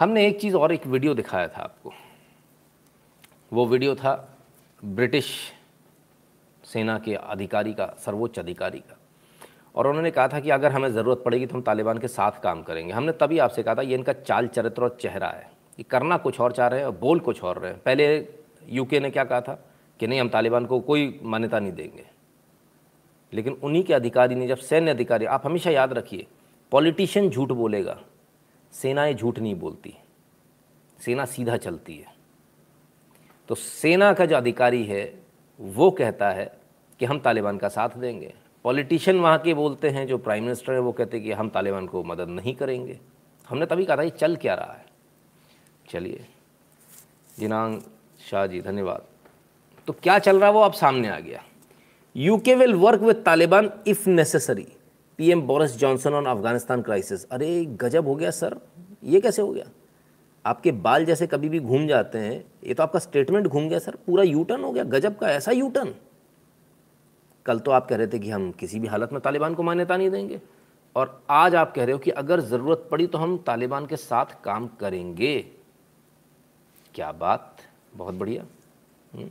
[0.00, 1.92] हमने एक चीज़ और एक वीडियो दिखाया था आपको।
[3.52, 4.38] वो वीडियो था
[4.84, 5.52] ब्रिटिश
[6.64, 8.95] सेना के अधिकारी का, सर्वोच्च अधिकारी का।
[9.76, 12.62] और उन्होंने कहा था कि अगर हमें ज़रूरत पड़ेगी तो हम तालिबान के साथ काम
[12.62, 16.16] करेंगे। हमने तभी आपसे कहा था, ये इनका चाल चरित्र और चेहरा है। ये करना
[16.16, 18.28] कुछ और चाह रहे हैं और बोल कुछ और रहे हैं। पहले
[18.68, 19.64] यूके ने क्या कहा था
[20.00, 22.04] कि नहीं, हम तालिबान को कोई मान्यता नहीं देंगे।
[23.32, 26.26] लेकिन उन्हीं के अधिकारी ने, जब सैन्य अधिकारी, आप हमेशा याद रखिए,
[26.72, 28.00] पॉलिटिशियन झूठ बोलेगा,
[28.72, 29.94] सेनाएँ झूठ नहीं बोलती।
[31.04, 32.14] सेना सीधा चलती है।
[33.48, 35.14] तो सेना का जो अधिकारी है,
[35.60, 36.58] वो कहता है
[36.98, 38.34] कि हम तालिबान का साथ देंगे।
[38.66, 41.86] पॉलिटिशियन वहाँ के बोलते हैं, जो प्राइम मिनिस्टर है, वो कहते हैं कि हम तालिबान
[41.86, 42.98] को मदद नहीं करेंगे।
[43.48, 44.86] हमने तभी कहा था ये चल क्या रहा है।
[45.90, 46.26] चलिए
[47.38, 47.80] दिनांग
[48.30, 49.04] शाह जी, धन्यवाद।
[49.86, 51.42] तो क्या चल रहा है वो अब सामने आ गया।
[52.16, 54.66] UK will work with Taliban if necessary
[55.18, 58.58] PM Boris Johnson on Afghanistan crisis अरे, गजब हो गया सर।
[59.04, 59.64] ये कैसे हो गया?
[60.46, 63.96] आपके बाल जैसे कभी भी घूम जाते हैं। ये तो आपका स्टेटमेंट घूम गया सर।
[64.06, 65.94] पूरा यू टर्न हो गया। गजब का, ऐसा यू टर्न
[67.46, 69.96] कल तो आप कह रहे थे कि हम किसी भी हालत में तालिबान को मान्यता
[69.96, 70.40] नहीं देंगे।
[70.96, 74.42] और आज आप कह रहे हो कि अगर ज़रूरत पड़ी तो हम तालिबान के साथ
[74.44, 75.38] काम करेंगे।
[76.94, 77.56] क्या बात?
[77.96, 78.44] बहुत बढ़िया।
[79.14, 79.30] हम्म।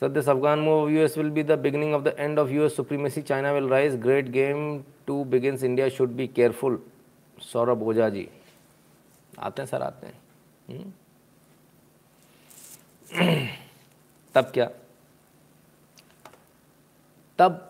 [0.00, 2.62] Sir this Afghan move U S will be the beginning of the end of U
[2.62, 6.82] S supremacy China will rise great game to begin India should be careful
[7.42, 8.28] Saurabh Ojha ji.
[9.38, 10.18] आते हैं sir, आते हैं।
[10.68, 10.92] हम्म।
[14.34, 14.70] तब क्या?
[17.38, 17.64] तब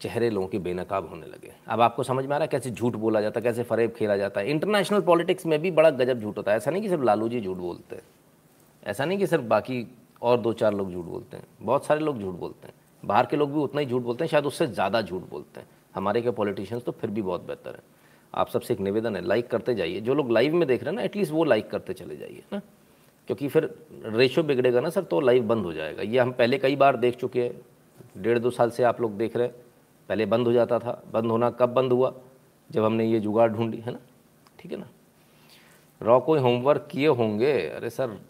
[0.00, 2.96] चेहरे लोगों के बेनकाब होने लगे। अब आपको समझ में आ रहा है कैसे झूठ
[2.96, 6.36] बोला जाता है, कैसे फरेब खेला जाता है। इंटरनेशनल पॉलिटिक्स में भी बड़ा गजब झूठ
[6.36, 8.02] होता है। ऐसा नहीं कि सिर्फ़ लालू जी झूठ बोलते हैं।
[8.82, 9.86] ऐसा नहीं कि सिर्फ़ बाकी
[10.22, 13.36] और दो चार लोग झूठ बोलते हैं। बहुत सारे लोग झूठ बोलते हैं। बाहर के
[13.36, 16.30] लोग भी उतना ही झूठ बोलते हैं, शायद उससे ज़्यादा झूठ बोलते हैं। हमारे के
[16.30, 17.82] पॉलिटिशियंस तो फिर भी बहुत बेहतर है।
[18.34, 20.96] आप सबसे एक निवेदन है लाइक करते जाइए। जो लोग लाइव में देख रहे हैं
[20.96, 22.60] ना एटलीस्ट वो लाइक करते चले जाइए ना?
[23.28, 23.68] क्योंकि फिर
[24.04, 27.16] रेशो बिगड़ेगा ना सर तो लाइव बंद हो जाएगा। ये हम पहले कई बार देख
[27.16, 27.60] चुके हैं।
[28.18, 29.54] डेढ़ दो साल से आप लोग देख रहे हैं।
[30.08, 32.14] पहले बंद हो जाता था। बंद होना कब बंद हुआ?
[32.70, 33.98] जब हमने ये जुगाड़ ढूंढी, है ना?
[34.58, 34.88] ठीक है ना?
[36.02, 37.66] रॉ, कोई होमवर्क किए होंगे?
[37.68, 38.20] अरे सर,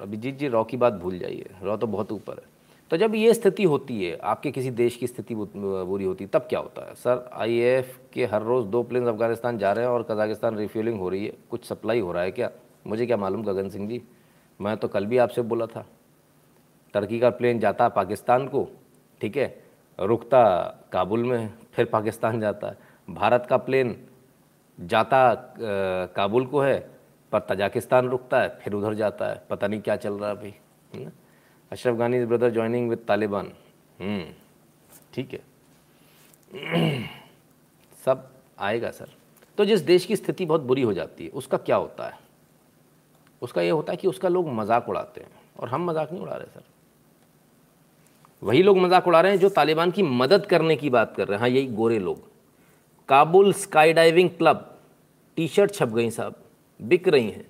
[0.00, 2.58] अभिजीत जी, रॉ की बात भूल जाइए। रॉ तो बहुत ऊपर है।
[2.90, 6.40] तो जब ये स्थिति होती है, आपके किसी देश की स्थिति बुरी होती है, तब
[6.40, 6.94] क्या होता है?
[6.94, 11.08] सर, आईएएफ के हर रोज़ दो प्लेन अफ़गानिस्तान जा रहे हैं और कजाकिस्तान रिफ्यूलिंग हो
[11.08, 12.50] रही है। कुछ सप्लाई हो रहा है क्या?
[12.86, 14.02] मुझे क्या मालूम, गगन सिंह जी?
[14.60, 15.86] मैं तो कल भी आपसे बोला था।
[16.94, 18.68] टर्की का प्लेन जाता पाकिस्तान को
[19.20, 19.46] ठीक है,
[19.98, 20.42] रुकता
[20.92, 22.74] काबुल में, फिर पाकिस्तान जाता।
[23.08, 23.96] भारत का प्लेन
[24.78, 25.34] जाता
[26.16, 26.78] काबुल को है,
[27.32, 30.54] पर तजाकिस्तान रुकता है, फिर उधर जाता है। पता नहीं क्या चल रहा अभी
[31.72, 33.52] अशरफ गानी ब्रदर ज्वाइनिंग विद तालिबान
[35.14, 35.40] ठीक है।
[38.04, 38.28] सब
[38.58, 39.08] आएगा सर।
[39.58, 42.18] तो जिस देश की स्थिति बहुत बुरी हो जाती है, उसका क्या होता है?
[43.42, 46.36] उसका ये होता है कि उसका लोग मज़ाक उड़ाते हैं, और हम मज़ाक नहीं उड़ा
[46.36, 46.62] रहे सर।
[48.42, 51.36] वही लोग मज़ाक उड़ा रहे हैं जो तालिबान की मदद करने की बात कर रहे
[51.36, 52.26] हैं। हाँ यही गोरे लोग।
[53.08, 54.64] Kabul sky diving club
[55.36, 56.34] T shirt छप गई साहब,
[56.80, 57.46] बिक रही हैं।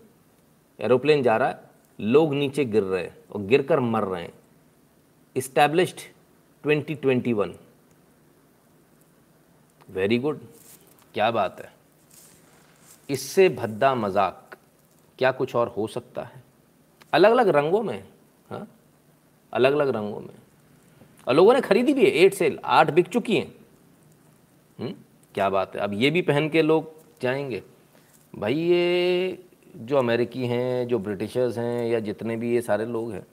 [0.78, 1.60] एरोप्लेन जा रहा है,
[1.98, 4.32] लोग नीचे गिर रहे हैं और गिर कर मर रहे हैं।
[5.36, 6.00] इस्टेब्लिश्ड
[6.64, 7.54] 2021
[9.88, 10.40] वेरी गुड
[11.14, 11.72] क्या बात है।
[13.08, 14.56] इससे भद्दा मज़ाक
[15.18, 16.42] क्या कुछ और हो सकता है?
[17.12, 18.02] अलग अलग रंगों में
[18.50, 18.66] हाँ?
[19.52, 20.34] अलग अलग रंगों में।
[21.28, 23.54] और लोगों ने खरीदी भी है एट सेल आठ बिक चुकी हैं।
[24.80, 24.94] हम्म?
[25.34, 25.82] क्या बात है?
[25.82, 27.62] अब ये भी पहन के लोग जाएँगे।
[28.38, 29.38] भाई, ये
[29.76, 33.26] जो अमेरिकी हैं, जो ब्रिटिशर्स हैं, या जितने भी ये सारे लोग हैं,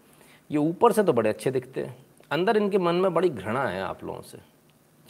[0.52, 3.82] ये ऊपर से तो बड़े अच्छे दिखते हैं। अंदर इनके मन में बड़ी घृणा है
[3.82, 4.38] आप लोगों से।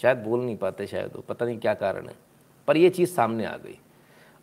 [0.01, 2.15] शायद बोल नहीं पाते, शायद वो, पता नहीं क्या कारण है।
[2.67, 3.79] पर ये चीज़ सामने आ गई।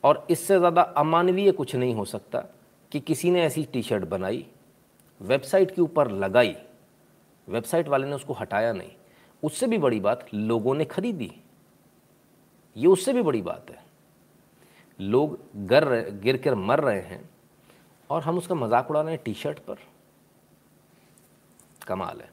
[0.05, 2.45] और इससे ज़्यादा अमानवीय कुछ नहीं हो सकता
[2.93, 4.47] कि किसी ने ऐसी टी शर्ट बनाई,
[5.23, 6.57] वेबसाइट के ऊपर लगाई।
[7.49, 8.91] वेबसाइट वाले ने उसको हटाया नहीं।
[9.43, 11.31] उससे भी बड़ी बात, लोगों ने खरीदी।
[12.77, 13.81] ये उससे भी बड़ी बात है।
[14.99, 17.29] लोग गर गिर कर मर रहे हैं
[18.11, 19.79] और हम उसका मज़ाक उड़ा रहे हैं टी शर्ट पर।
[21.87, 22.31] कमाल है।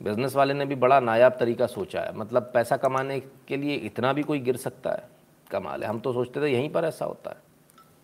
[0.00, 4.12] बिज़नेस वाले ने भी बड़ा नायाब तरीका सोचा है। मतलब पैसा कमाने के लिए इतना
[4.12, 5.08] भी कोई गिर सकता है।
[5.50, 7.36] कमाल है। हम तो सोचते थे यहीं पर ऐसा होता है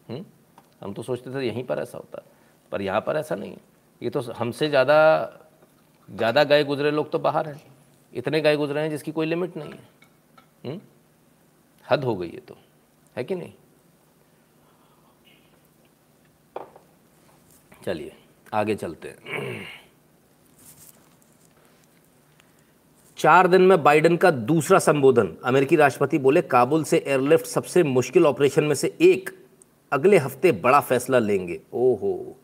[0.08, 0.16] हुँ?
[0.16, 0.24] हम्म?
[0.82, 2.32] हम तो सोचते थे यहीं पर ऐसा होता है।
[2.72, 3.60] पर यहाँ पर ऐसा नहीं है।
[4.02, 4.96] ये तो हमसे ज़्यादा
[6.08, 7.60] ज़्यादा गए गुजरे लोग तो बाहर हैं।
[8.14, 9.78] इतने गए गुजरे हैं जिसकी कोई लिमिट नहीं है
[10.64, 10.72] हुँ?
[10.72, 10.80] हम्म?
[11.84, 12.56] हद हो गई है तो।
[13.16, 13.52] है कि नहीं?
[17.84, 18.12] चलिए,
[18.54, 19.66] आगे चलते हैं।
[23.18, 28.26] चार दिन में बाइडेन का दूसरा संबोधन। अमेरिकी राष्ट्रपति बोले, काबुल से एयरलिफ्ट सबसे मुश्किल
[28.26, 29.30] ऑपरेशन में से एक
[29.92, 32.36] अगले हफ़्ते बड़ा फैसला लेंगे। ओहो।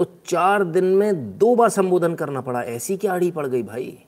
[0.00, 3.98] तो चार दिन में दो बार संबोधन करना पड़ा। ऐसी क्या आड़ी पड़ गई भाई?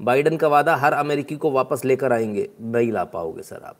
[0.00, 3.76] बाइडन का वादा, हर अमेरिकी को वापस लेकर आएँगे। नहीं ला पाओगे सर आप।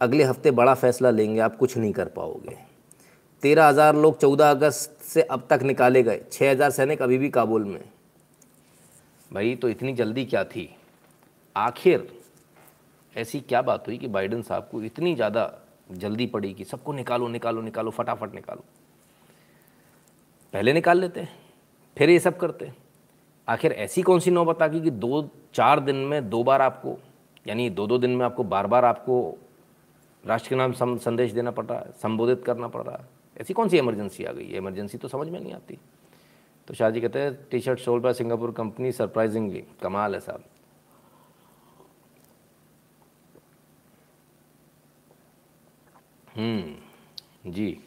[0.00, 2.56] अगले हफ़्ते बड़ा फैसला लेंगे, आप कुछ नहीं कर पाओगे।
[3.42, 7.30] तेरह हज़ार लोग चौदह अगस्त से अब तक निकाले गए। छः हज़ार सैनिक अभी भी
[7.30, 7.84] काबुल में।
[9.30, 10.68] भाई तो इतनी जल्दी क्या थी?
[11.56, 12.08] आखिर
[13.14, 15.52] ऐसी क्या बात हुई कि बाइडन साहब को इतनी ज़्यादा
[15.92, 18.64] जल्दी पड़ी कि सबको निकालो निकालो निकालो, फटाफट निकालो?
[20.54, 21.38] पहले निकाल लेते हैं,
[21.96, 22.72] फिर ये सब करते
[23.48, 26.96] आखिर ऐसी कौन सी नौबत आ गई कि दो, चार दिन में दो बार आपको,
[27.46, 29.38] यानी दो दो दिन में आपको बार बार आपको
[30.24, 33.68] राष्ट्र के नाम संदेश देना पड़ रहा है, संबोधित करना पड़ रहा है। ऐसी कौन
[33.68, 34.46] सी इमरजेंसी आ गई?
[34.46, 35.78] है इमरजेंसी तो समझ में नहीं आती।
[36.68, 40.44] तो शाह जी कहते हैं T shirt sold by Singapore company surprisingly कमाल है साहब।
[46.36, 47.78] हम्म जी,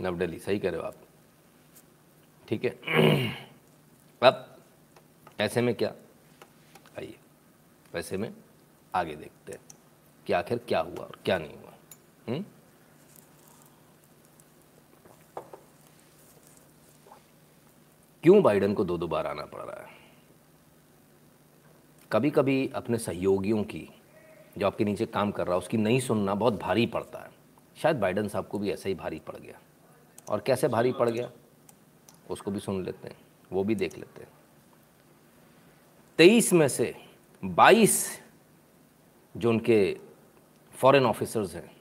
[0.00, 0.94] नव दिल्ली, सही कह रहे हो आप।
[2.50, 2.70] ठीक है।
[4.22, 4.58] अब
[5.40, 5.88] ऐसे में क्या?
[6.98, 7.16] आइए,
[7.94, 8.34] वैसे में
[8.94, 9.60] आगे देखते हैं
[10.26, 11.72] कि आखिर क्या हुआ और क्या नहीं हुआ।
[12.28, 12.44] हुँ?
[18.22, 19.92] क्यों बाइडन को दो दो बार आना पड़ रहा है?
[22.12, 23.88] कभी कभी अपने सहयोगियों की,
[24.58, 27.30] जो आपके नीचे काम कर रहा है, उसकी नहीं सुनना बहुत भारी पड़ता है।
[27.82, 29.58] शायद बाइडन साहब को भी ऐसा ही भारी पड़ गया।
[30.28, 31.30] और कैसे भारी पड़ गया?
[32.30, 33.16] उसको भी सुन लेते हैं,
[33.52, 34.28] वो भी देख लेते हैं।
[36.18, 36.94] तेईस में से
[37.44, 38.22] बाईस
[39.36, 39.98] जो उनके
[40.74, 41.76] फॉरेन ऑफिसर्स हैं,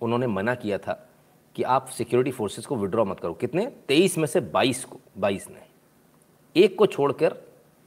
[0.00, 1.08] उन्होंने मना किया था
[1.54, 3.66] कि आप सिक्योरिटी फोर्सेस को विड्रॉ मत करो। कितने?
[3.66, 5.62] तेईस में से बाईस को, बाईस ने।
[6.56, 7.36] एक को छोड़कर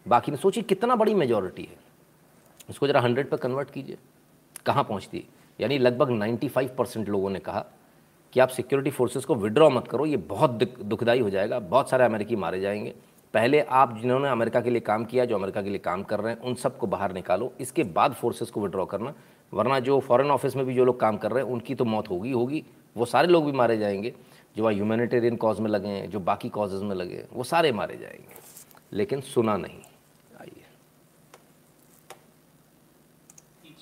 [0.07, 1.77] बाकी ने सोचिए कितना बड़ी मेजोरिटी है।
[2.69, 3.97] इसको ज़रा हंड्रेड पर कन्वर्ट कीजिए।
[4.65, 5.27] कहाँ पहुँचती
[5.59, 7.65] यानी लगभग 95 परसेंट लोगों ने कहा
[8.33, 12.05] कि आप सिक्योरिटी फोर्सेस को विड्रॉ मत करो, ये बहुत दुखदाई हो जाएगा। बहुत सारे
[12.05, 12.95] अमेरिकी मारे जाएँगे।
[13.33, 16.33] पहले आप जिन्होंने अमेरिका के लिए काम किया, जो अमेरिका के लिए काम कर रहे
[16.33, 19.13] हैं, उन सबको बाहर निकालो। इसके बाद फोर्सेस को विड्रॉ करना,
[19.53, 22.09] वरना जो फॉरेन ऑफ़िस में भी जो लोग काम कर रहे हैं, उनकी तो मौत
[22.09, 22.65] होगी होगी।
[22.97, 24.15] वो सारे लोग भी मारे जाएँगे।
[24.57, 27.71] जो वहाँ ह्यूमैनिटेरियन कॉज में लगे हैं, जो बाकी कॉजेज़ में लगे हैं, वो सारे
[27.71, 28.35] मारे जाएँगे।
[28.93, 29.79] लेकिन सुना नहीं।
[30.41, 30.63] आइए।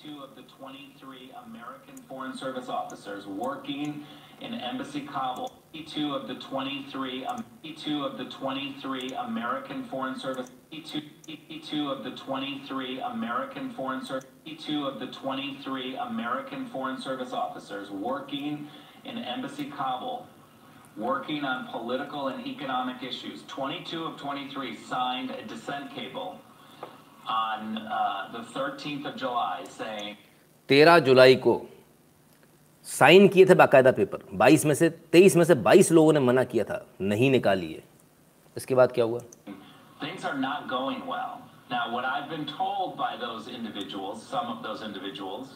[0.02, 3.94] Of the 23 American Foreign Service officers working
[4.41, 5.53] in Embassy Kabul.
[5.73, 10.51] 22 of the 23, um, 22 of the 23 American Foreign Service.
[10.71, 14.29] 22 of the 23 American Foreign Service.
[14.45, 18.69] 22 of the 23 American Foreign Service officers working
[19.05, 20.27] in Embassy Kabul
[20.97, 23.43] working on political and economic issues.
[23.49, 26.41] 22 of 23 signed a dissent cable
[27.29, 30.17] on uh, the 13th of July saying
[30.69, 31.55] 13 जुलाई को
[32.86, 36.44] sign किए थे बाकायदा paper 22 में से 23 में से 22 लोगों ने मना
[36.54, 37.84] किया था नहीं निकालिए
[38.58, 39.20] इसके बाद क्या हुआ
[40.02, 41.34] Things are not going well.
[41.72, 45.52] Now, what I've been told by those individuals, some of those individuals,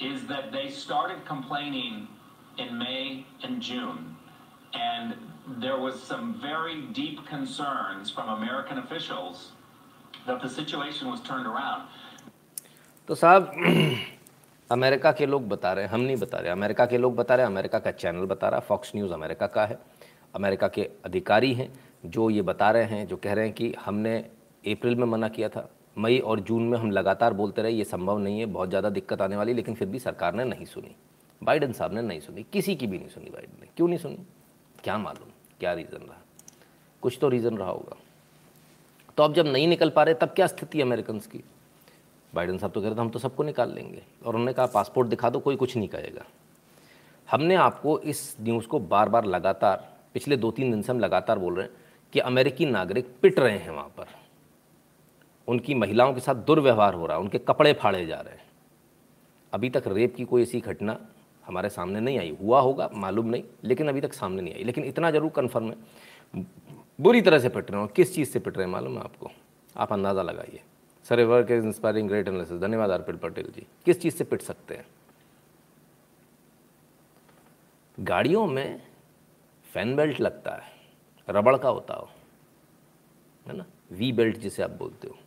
[0.00, 2.08] is that they started complaining
[2.58, 4.16] in May and June
[4.74, 5.14] and
[5.62, 9.52] there was some very deep concerns from American officials
[10.26, 11.82] that the situation was turned around.
[13.08, 13.52] तो साहब
[14.70, 17.46] America के लोग बता रहे हैं, हम नहीं बता रहे। अमेरिका के लोग बता रहे
[17.46, 19.78] हैं, अमेरिका का चैनल बता रहा है फॉक्स न्यूज़ अमेरिका का है।
[20.34, 21.72] अमेरिका के अधिकारी हैं
[22.06, 24.18] जो ये बता रहे हैं, जो कह रहे हैं कि हमने
[24.66, 28.18] अप्रैल में मना किया था, मई और जून में हम लगातार बोलते रहे, ये संभव
[28.18, 30.94] नहीं है, बहुत ज़्यादा दिक्कत आने वाली, लेकिन फिर भी सरकार ने नहीं सुनी।
[31.42, 34.18] बाइडन साहब ने नहीं सुनी, किसी की भी नहीं सुनी बाइडन ने। क्यों नहीं सुनी?
[34.84, 36.20] क्या मालूम, क्या रीज़न रहा?
[37.02, 37.96] कुछ तो रीज़न रहा होगा।
[39.16, 41.44] तो अब जब नहीं निकल पा रहे, तब क्या स्थिति अमेरिकन की?
[42.34, 45.08] बाइडन साहब तो कह रहे थे, हम तो सबको निकाल लेंगे। और उन्होंने कहा, पासपोर्ट
[45.08, 46.24] दिखा दो, कोई कुछ नहीं कहेगा।
[47.28, 51.38] हमने आपको इस न्यूज़ को बार बार लगातार, पिछले दो तीन दिन से हम लगातार
[51.38, 51.72] बोल रहे हैं
[52.12, 54.06] कि अमेरिकी नागरिक पिट रहे हैं वहाँ पर।
[55.48, 58.46] उनकी महिलाओं के साथ दुर्व्यवहार हो रहा है, उनके कपड़े फाड़े जा रहे हैं।
[59.52, 60.98] अभी तक रेप की कोई ऐसी घटना
[61.46, 64.84] हमारे सामने नहीं आई। हुआ होगा, मालूम नहीं, लेकिन अभी तक सामने नहीं आई। लेकिन
[64.84, 66.46] इतना ज़रूर कन्फर्म है।
[67.00, 69.30] बुरी तरह से पिट रहे हो किस चीज़ से पिट रहे हैं, मालूम है आपको?
[69.76, 70.60] आप अंदाज़ा लगाइए।
[71.08, 74.74] Sir work is inspiring great analysis धन्यवाद अर्पित पटेल जी। किस चीज़ से पिट सकते
[74.74, 74.86] हैं?
[77.98, 78.82] गाड़ियों में
[79.66, 80.72] फ़ैन बेल्ट लगता है,
[81.28, 82.10] रबड़ का होता हो
[83.46, 83.64] है ना?
[83.90, 85.18] वी बेल्ट जिसे आप बोलते हो।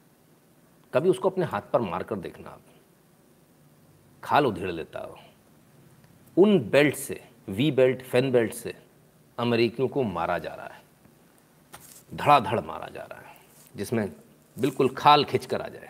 [0.93, 2.61] कभी उसको अपने हाथ पर मारकर देखना आप।
[4.23, 5.17] खाल उधेड़ लेता हो।
[6.37, 8.75] उन बेल्ट से वी बेल्ट फ़ैन बेल्ट से
[9.37, 10.81] अमेरिकियों को मारा जा रहा है।
[12.13, 13.35] धड़ाधड़ मारा जा रहा है,
[13.75, 14.11] जिसमें
[14.57, 15.89] बिल्कुल खाल खिंच कर आ जाए।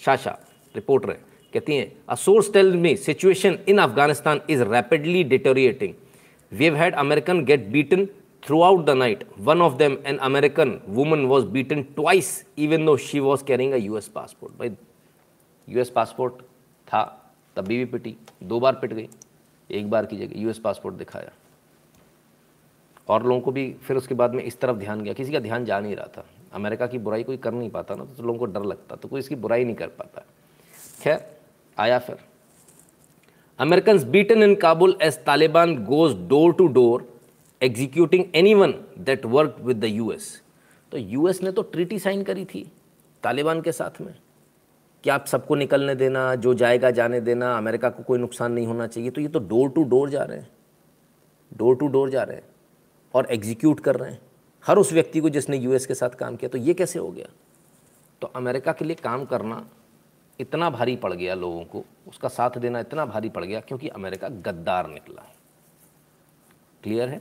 [0.00, 0.38] शाशा,
[0.74, 1.20] रिपोर्टर है
[1.54, 5.94] कहती हैं a source tell me situation in Afghanistan is rapidly deteriorating
[6.52, 8.06] we have had American get beaten
[8.62, 13.20] throughout the night one of them an American woman was beaten twice even though she
[13.20, 14.70] was carrying a US passport भाई
[15.68, 16.42] US passport
[16.88, 17.02] था
[17.56, 19.08] तभी भी पिटी, दो बार पिट गई,
[19.70, 21.30] एक बार की जगह US passport दिखाया।
[23.08, 25.64] और लोगों को भी फिर उसके बाद में इस तरफ़ ध्यान गया, किसी का ध्यान
[25.64, 28.46] जा नहीं रहा था। अमेरिका की बुराई कोई कर नहीं पाता ना तो लोगों को
[28.46, 30.24] डर लगता तो कोई इसकी बुराई नहीं कर पाता।
[31.02, 31.20] खैर,
[31.76, 32.16] आया फिर।
[33.58, 37.08] American beaten in Kabul as Taliban goes door to door
[37.60, 40.42] executing anyone that work with the US
[40.92, 42.70] तो यूएस ने तो ट्रीटी साइन करी थी
[43.22, 44.14] तालिबान के साथ में।
[45.04, 48.86] कि आप सबको निकलने देना, जो जाएगा जाने देना, अमेरिका को कोई नुकसान नहीं होना
[48.86, 50.48] चाहिए तो ये तो डोर टू डोर जा रहे हैं।
[51.52, 52.44] डोर टू डोर जा रहे हैं
[53.14, 54.20] और एग्जीक्यूट कर रहे हैं।
[54.64, 57.26] हर उस व्यक्ति को जिसने यूएस के साथ काम किया तो ये कैसे हो गया?
[58.22, 59.64] तो अमेरिका के लिए काम करना
[60.40, 64.28] इतना भारी पड़ गया लोगों को, उसका साथ देना इतना भारी पड़ गया, क्योंकि अमेरिका
[64.28, 65.34] गद्दार निकला है।
[66.82, 67.20] क्लियर है?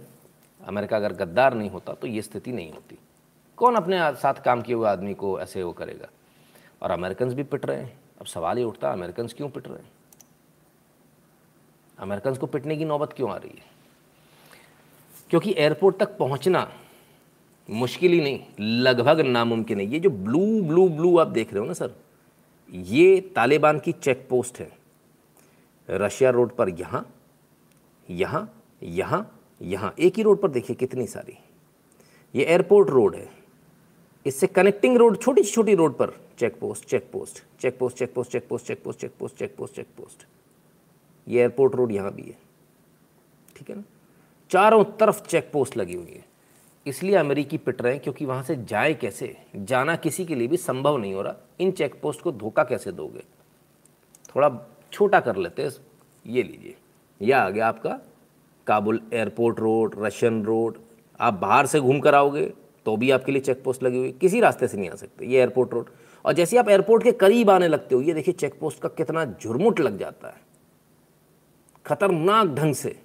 [0.61, 2.97] अमेरिका अगर गद्दार नहीं होता तो ये स्थिति नहीं होती।
[3.57, 6.07] कौन अपने साथ काम किए हुए आदमी को ऐसे वो करेगा?
[6.81, 9.77] और अमेरिकन भी पिट रहे हैं। अब सवाल ये उठता है अमेरिकन क्यों पिट रहे
[9.77, 9.91] हैं?
[11.99, 13.71] अमेरिकन को पिटने की नौबत क्यों आ रही है?
[15.29, 16.71] क्योंकि एयरपोर्ट तक पहुँचना
[17.69, 21.65] मुश्किल ही नहीं, लगभग नामुमकिन है। ये जो ब्लू ब्लू ब्लू आप देख रहे हो
[21.65, 21.93] ना सर
[22.69, 24.71] ये तालिबान की चेक पोस्ट है।
[25.89, 27.05] रशिया रोड पर यहाँ
[28.07, 28.49] यहाँ
[28.81, 29.29] यहाँ
[29.61, 31.37] यहाँ, एक ही रोड पर देखिए कितनी सारी।
[32.33, 33.27] ये एयरपोर्ट रोड है।
[34.25, 38.31] इससे कनेक्टिंग रोड छोटी छोटी रोड पर check post check post check post check post
[38.31, 40.25] check post check post check post check post check post
[41.27, 42.37] ये एयरपोर्ट रोड यहाँ भी है।
[43.55, 43.83] ठीक है ना?
[44.51, 46.25] चारों तरफ़ चेक पोस्ट लगी हुई है।
[46.85, 49.35] इसलिए अमेरिकी पिट रहे हैं क्योंकि वहाँ से जाए कैसे?
[49.55, 52.91] जाना किसी के लिए भी संभव नहीं हो रहा। इन चेक पोस्ट को धोखा कैसे
[52.91, 53.23] दोगे?
[54.35, 54.49] थोड़ा
[54.91, 55.71] छोटा कर लेते हैं।
[56.25, 56.75] ये लीजिए।
[57.21, 57.99] यह आ गया आपका
[58.67, 60.77] Kabul airport road, Russian road.
[61.19, 62.45] आप बाहर से घूम कर आओगे
[62.85, 65.39] तो भी आपके लिए चेक पोस्ट लगी हुई किसी रास्ते से नहीं आ सकते। ये
[65.39, 65.89] एयरपोर्ट रोड।
[66.25, 69.25] और जैसे आप एयरपोर्ट के करीब आने लगते हो, ये देखिए चेक पोस्ट का कितना
[69.25, 70.41] झुरमुट लग जाता है।
[71.85, 72.95] खतरनाक ढंग से।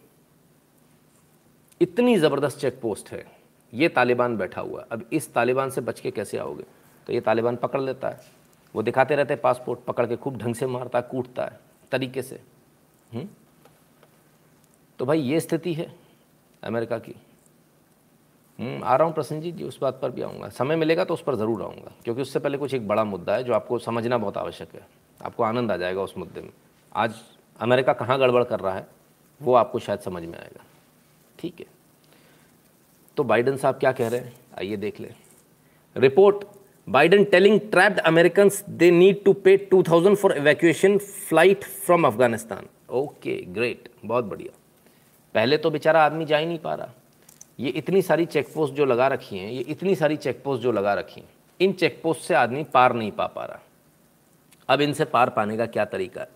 [1.80, 3.37] इतनी ज़बरदस्त चेक पोस्ट है।
[3.72, 6.64] ये तालिबान बैठा हुआ अब इस तालिबान से बच के कैसे आओगे?
[7.06, 8.20] तो ये तालिबान पकड़ लेता है।
[8.74, 11.60] वो दिखाते रहते हैं पासपोर्ट पकड़ के खूब ढंग से मारता है कूटता है
[11.92, 13.20] तरीके से। हुँ?
[13.20, 13.28] हम्म?
[14.98, 15.92] तो भाई ये स्थिति है
[16.62, 17.14] अमेरिका की।
[18.58, 21.14] हम्म, आ रहा हूँ प्रसन्न जी जी उस बात पर भी आऊँगा। समय मिलेगा तो
[21.14, 24.18] उस पर ज़रूर आऊँगा क्योंकि उससे पहले कुछ एक बड़ा मुद्दा है जो आपको समझना
[24.18, 24.86] बहुत आवश्यक है।
[25.20, 26.50] आपको आनंद आ जाएगा उस मुद्दे में।
[26.92, 27.14] आज
[27.60, 28.86] अमेरिका कहाँ गड़बड़ कर रहा है
[29.40, 30.64] वो आपको शायद समझ में आएगा।
[31.38, 31.66] ठीक है।
[33.18, 34.32] तो बाइडन साहब क्या कह रहे हैं?
[34.58, 35.14] आइए देख लें।
[35.96, 36.44] Report,
[36.88, 42.66] Biden telling trapped American they need to pay 2000 for evacuation flight from Afghanistan.
[42.92, 44.52] Okay great बहुत बढ़िया।
[45.34, 46.92] पहले तो बेचारा आदमी जा ही नहीं पा रहा।
[47.60, 50.72] ये इतनी सारी चेक पोस्ट जो लगा रखी हैं, ये इतनी सारी चेक पोस्ट जो
[50.72, 51.28] लगा रखी हैं,
[51.60, 53.60] इन चेक पोस्ट से आदमी पार नहीं पा पा रहा।
[54.68, 56.28] अब इनसे पार पाने का क्या तरीका है?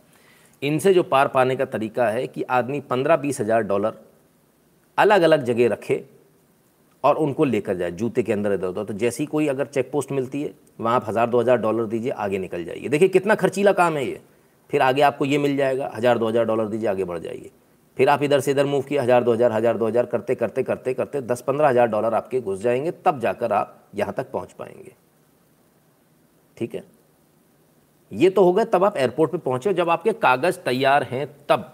[0.63, 3.95] इनसे जो पार पाने का तरीका है कि आदमी पंद्रह बीस हज़ार डॉलर
[4.99, 6.05] अलग अलग जगह रखे
[7.05, 10.13] और उनको लेकर जाए, जूते के अंदर इधर उधर तो जैसी कोई अगर चेक पोस्ट
[10.13, 13.73] मिलती है, वहाँ आप हज़ार दो हज़ार डॉलर दीजिए, आगे निकल जाइए। देखिए, कितना खर्चीला
[13.73, 14.21] काम है ये।
[14.71, 17.51] फिर आगे आपको ये मिल जाएगा हज़ार दो हज़ार डॉलर दीजिए, आगे बढ़ जाइए।
[17.97, 20.63] फिर आप इधर से इधर मूव किए हज़ार दो हज़ार हज़ार दो हज़ार, करते करते
[20.63, 24.53] करते करते दस पंद्रह हज़ार डॉलर आपके घुस जाएँगे, तब जाकर आप यहाँ तक पहुँच
[24.53, 24.93] पाएँगे।
[26.57, 26.85] ठीक है?
[28.11, 31.73] ये तो हो गए, तब आप एयरपोर्ट पे पहुँचे जब आपके कागज़ तैयार हैं, तब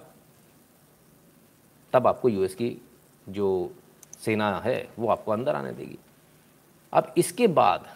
[1.93, 2.77] तब आपको यूएस की
[3.27, 3.49] जो
[4.21, 5.99] सेना है, वो आपको अंदर आने देगी।
[6.93, 7.87] अब इसके बाद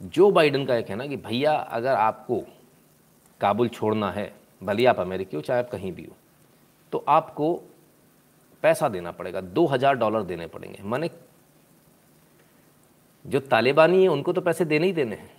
[0.00, 2.42] जो बाइडन का एक है ना कि भैया, अगर आपको
[3.40, 6.16] काबुल छोड़ना है, भले आप अमेरिकी हो, चाहे आप कहीं भी हो
[6.92, 7.54] तो आपको
[8.62, 11.10] पैसा देना पड़ेगा, दो हज़ार डॉलर देने पड़ेंगे। माने
[13.24, 15.30] जो तालिबानी है, उनको तो पैसे देने ही देने हैं।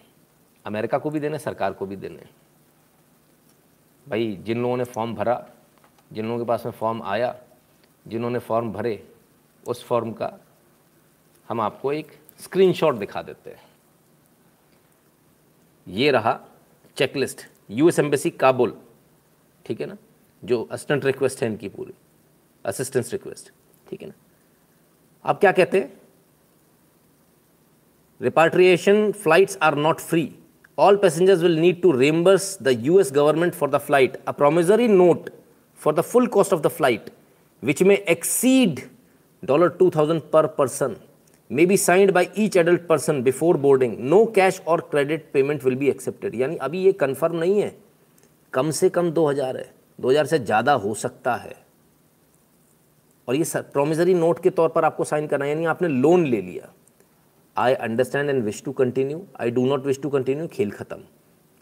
[0.65, 2.25] अमेरिका को भी देने, सरकार को भी देने
[4.05, 5.43] भाई, जिन लोगों ने फॉर्म भरा,
[6.11, 7.35] जिन लोगों के पास में फॉर्म आया,
[8.05, 9.03] जिन्होंने फॉर्म भरे
[9.67, 10.31] उस फॉर्म का
[11.49, 13.65] हम आपको एक स्क्रीनशॉट दिखा देते हैं।
[15.87, 16.39] ये रहा
[16.97, 18.75] चेकलिस्ट यूएस एम्बेसी काबुल
[19.65, 19.97] ठीक है ना?
[20.43, 21.93] जो असिस्टेंट रिक्वेस्ट है इनकी पूरी
[22.65, 23.51] असिस्टेंस रिक्वेस्ट
[23.89, 24.13] ठीक है ना?
[25.25, 25.91] आप क्या कहते हैं?
[28.21, 30.29] Repatriation flights are not free
[30.77, 35.29] all passengers will need to reimburse the US government for the flight a promissory note
[35.79, 37.09] for the full cost of the flight
[37.63, 38.79] which may exceed
[39.47, 40.95] dollar two thousand per person
[41.51, 45.75] may be signed by each adult person before boarding no cash or credit payment will
[45.75, 47.75] be accepted यानी अभी ये confirm नहीं है।
[48.53, 51.55] कम से कम 2000 है। 2000 से ज़्यादा हो सकता है।
[53.27, 56.41] और ये प्रोमिजरी नोट के तौर पर आपको साइन करना है। यानी आपने लोन ले
[56.41, 56.71] लिया।
[57.55, 60.99] I understand and wish to continue I do not wish to continue खेल ख़त्म।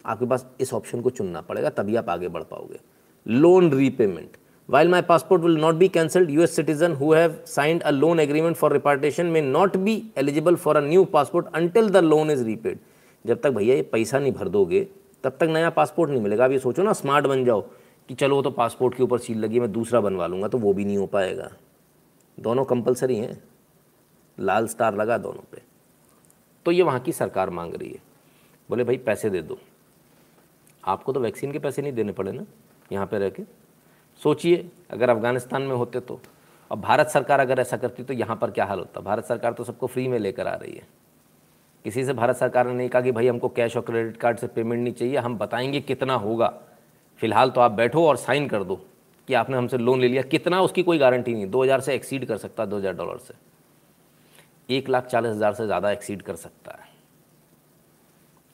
[0.04, 2.80] आपके पास इस ऑप्शन को चुनना पड़ेगा, तभी आप आगे बढ़ पाओगे।
[3.26, 4.36] Loan repayment
[4.68, 8.56] While my passport will not be cancelled, US citizen who have signed a loan agreement
[8.56, 12.78] for repatriation may not be eligible for a new passport until the loan is repaid.
[13.26, 14.80] जब तक भैया ये पैसा नहीं भर दोगे
[15.24, 17.60] तब तक नया पासपोर्ट नहीं मिलेगा। अब ये सोचो ना स्मार्ट बन जाओ
[18.08, 20.84] कि चलो तो पासपोर्ट के ऊपर सील लगी मैं दूसरा बनवा लूँगा तो वो भी
[20.84, 21.50] नहीं हो पाएगा।
[22.38, 23.38] दोनों कंपलसरी हैं।
[24.38, 25.62] लाल स्टार लगा दोनों पे।
[26.66, 28.02] तो ये वहाँ की सरकार मांग रही है।
[28.70, 29.58] बोले भाई पैसे दे दो।
[30.84, 32.44] आपको तो वैक्सीन के पैसे नहीं देने पड़े ना
[32.92, 33.42] यहाँ पे रह के?
[34.20, 36.20] सोचिए, अगर अफ़गानिस्तान में होते तो।
[36.70, 39.00] अब भारत सरकार अगर ऐसा करती तो यहाँ पर क्या हाल होता?
[39.00, 40.86] भारत सरकार तो सबको फ्री में लेकर आ रही है।
[41.84, 44.46] किसी से भारत सरकार ने नहीं कहा कि भाई हमको कैश और क्रेडिट कार्ड से
[44.46, 46.52] पेमेंट नहीं चाहिए, हम बताएँगे कितना होगा।
[47.20, 48.76] फ़िलहाल तो आप बैठो और साइन कर दो
[49.28, 52.24] कि आपने हमसे लोन ले लिया। कितना उसकी कोई गारंटी नहीं। दो हज़ार से एक्सीड
[52.24, 53.34] कर सकता है दो हज़ार डॉलर से।
[54.68, 56.88] एक लाख चालीस हज़ार से ज़्यादा एक्सीड कर सकता है।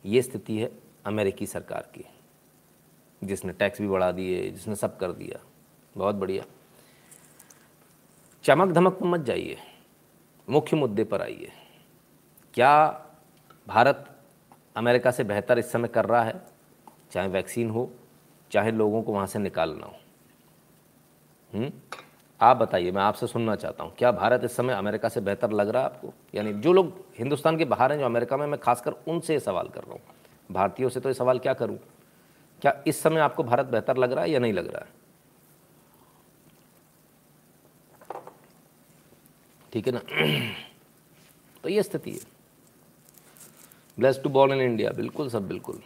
[0.04, 0.70] ये स्थिति है
[1.06, 2.04] अमेरिकी सरकार की,
[3.22, 5.38] जिसने टैक्स भी बढ़ा दिए, जिसने सब कर दिया।
[5.96, 6.44] बहुत बढ़िया।
[8.44, 9.56] चमक धमक पर मत जाइए,
[10.50, 11.52] मुख्य मुद्दे पर आइए।
[12.54, 13.04] क्या
[13.68, 14.20] भारत
[14.76, 16.42] अमेरिका से बेहतर इस समय कर रहा है?
[17.12, 17.90] चाहे वैक्सीन हो,
[18.50, 19.94] चाहे लोगों को वहाँ से निकालना हो।
[21.54, 21.64] हुँ?
[21.64, 21.72] हम्म?
[22.40, 25.68] आप बताइए, मैं आपसे सुनना चाहता हूँ। क्या भारत इस समय अमेरिका से बेहतर लग
[25.68, 26.14] रहा है आपको?
[26.34, 29.80] यानी जो लोग हिंदुस्तान के बाहर हैं, जो अमेरिका में, मैं खासकर उनसे सवाल कर
[29.80, 30.00] रहा हूँ।
[30.52, 31.78] भारतीयों से तो ये सवाल क्या करूँ?
[32.60, 35.01] क्या इस समय आपको भारत बेहतर लग रहा है या नहीं लग रहा है?
[39.72, 40.00] ठीक है ना?
[41.62, 42.20] तो ये स्थिति है।
[43.98, 45.80] Bless to born in India बिल्कुल, सब बिल्कुल।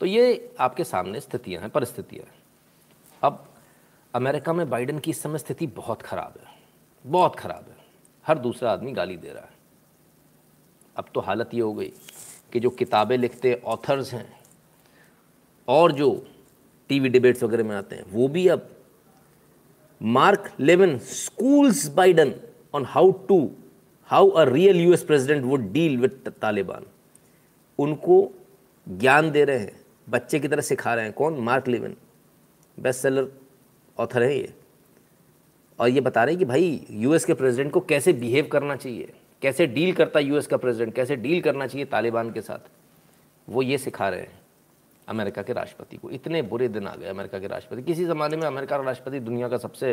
[0.00, 2.34] तो ये आपके सामने स्थितियाँ हैं, परिस्थितियाँ हैं।
[3.22, 3.44] अब
[4.14, 6.56] अमेरिका में बाइडन की इस समय स्थिति बहुत ख़राब है।
[7.04, 7.76] बहुत ख़राब है।
[8.26, 9.56] हर दूसरा आदमी गाली दे रहा है।
[10.96, 11.92] अब तो हालत ये हो गई
[12.52, 14.40] कि जो किताबें लिखते ऑथर्स हैं,
[15.68, 16.26] और जो
[16.88, 18.76] टीवी डिबेट्स वगैरह में आते हैं, वो भी अब
[20.02, 22.34] Mark Levin schools Biden
[22.74, 23.40] on how to
[24.10, 26.86] how a real US president would deal with Taliban
[27.78, 28.30] उनको
[28.86, 29.72] ज्ञान दे रहे हैं,
[30.08, 31.38] बच्चे की तरह सिखा रहे हैं, कौन?
[31.38, 31.94] Mark Levin
[32.78, 33.28] best seller
[33.98, 34.54] author है ये।
[35.78, 39.12] और ये बता रहे हैं कि भाई यूएस के प्रेसिडेंट को कैसे बिहेव करना चाहिए,
[39.42, 42.68] कैसे डील करता है यूएस का प्रेसिडेंट कैसे डील करना चाहिए तालिबान के साथ,
[43.48, 44.40] वो ये सिखा रहे हैं
[45.08, 48.46] अमेरिका के राष्ट्रपति को। इतने बुरे दिन आ गए अमेरिका के राष्ट्रपति। किसी ज़माने में
[48.46, 49.92] अमेरिका का राष्ट्रपति दुनिया का सबसे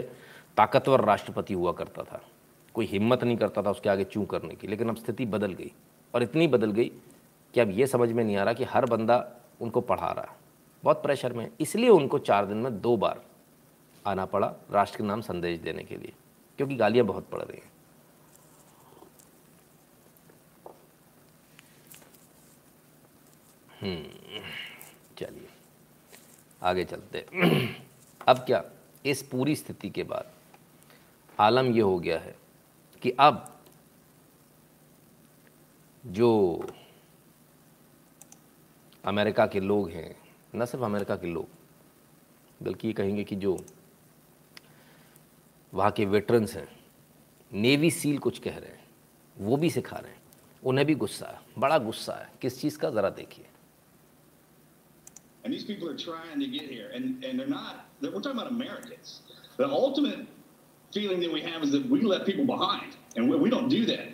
[0.58, 2.22] ताकतवर राष्ट्रपति हुआ करता था।
[2.76, 5.72] कोई हिम्मत नहीं करता था उसके आगे चूँ करने की लेकिन अब स्थिति बदल गई।
[6.14, 6.92] और इतनी बदल गई
[7.54, 9.24] कि अब ये समझ में नहीं आ रहा कि हर बंदा
[9.62, 10.38] उनको पढ़ा रहा है।
[10.84, 13.22] बहुत प्रेशर में इसलिए उनको चार दिन में दो बार
[14.06, 16.14] आना पड़ा राष्ट्र के नाम संदेश देने के लिए
[16.60, 17.74] क्योंकि गालियाँ बहुत पड़ रही हैं।
[23.82, 24.42] हम्म,
[25.18, 25.48] चलिए
[26.62, 27.26] आगे चलते
[28.22, 28.64] अब क्या
[29.06, 30.32] इस पूरी स्थिति के बाद
[31.40, 32.36] आलम यह हो गया है
[33.06, 33.44] कि अब
[36.04, 36.30] जो
[39.04, 40.16] अमेरिका के लोग हैं
[40.56, 43.58] न सिर्फ़ अमेरिका के लोग बल्कि ये कहेंगे कि जो
[45.74, 46.68] वहाँ के वेटरन्स हैं
[47.52, 48.84] नेवी सील कुछ कह रहे हैं
[49.38, 50.22] वो भी सिखा रहे हैं
[50.64, 53.46] उन्हें भी गुस्सा है बड़ा गुस्सा है किस चीज़ का ज़रा देखिए
[55.44, 58.40] And these people are trying to get here, and, and they're not, they're, we're talking
[58.40, 59.22] about Americans.
[59.58, 60.26] The ultimate
[60.96, 63.86] feeling that we have is that we let people behind, and we, we don't do
[63.86, 64.08] that.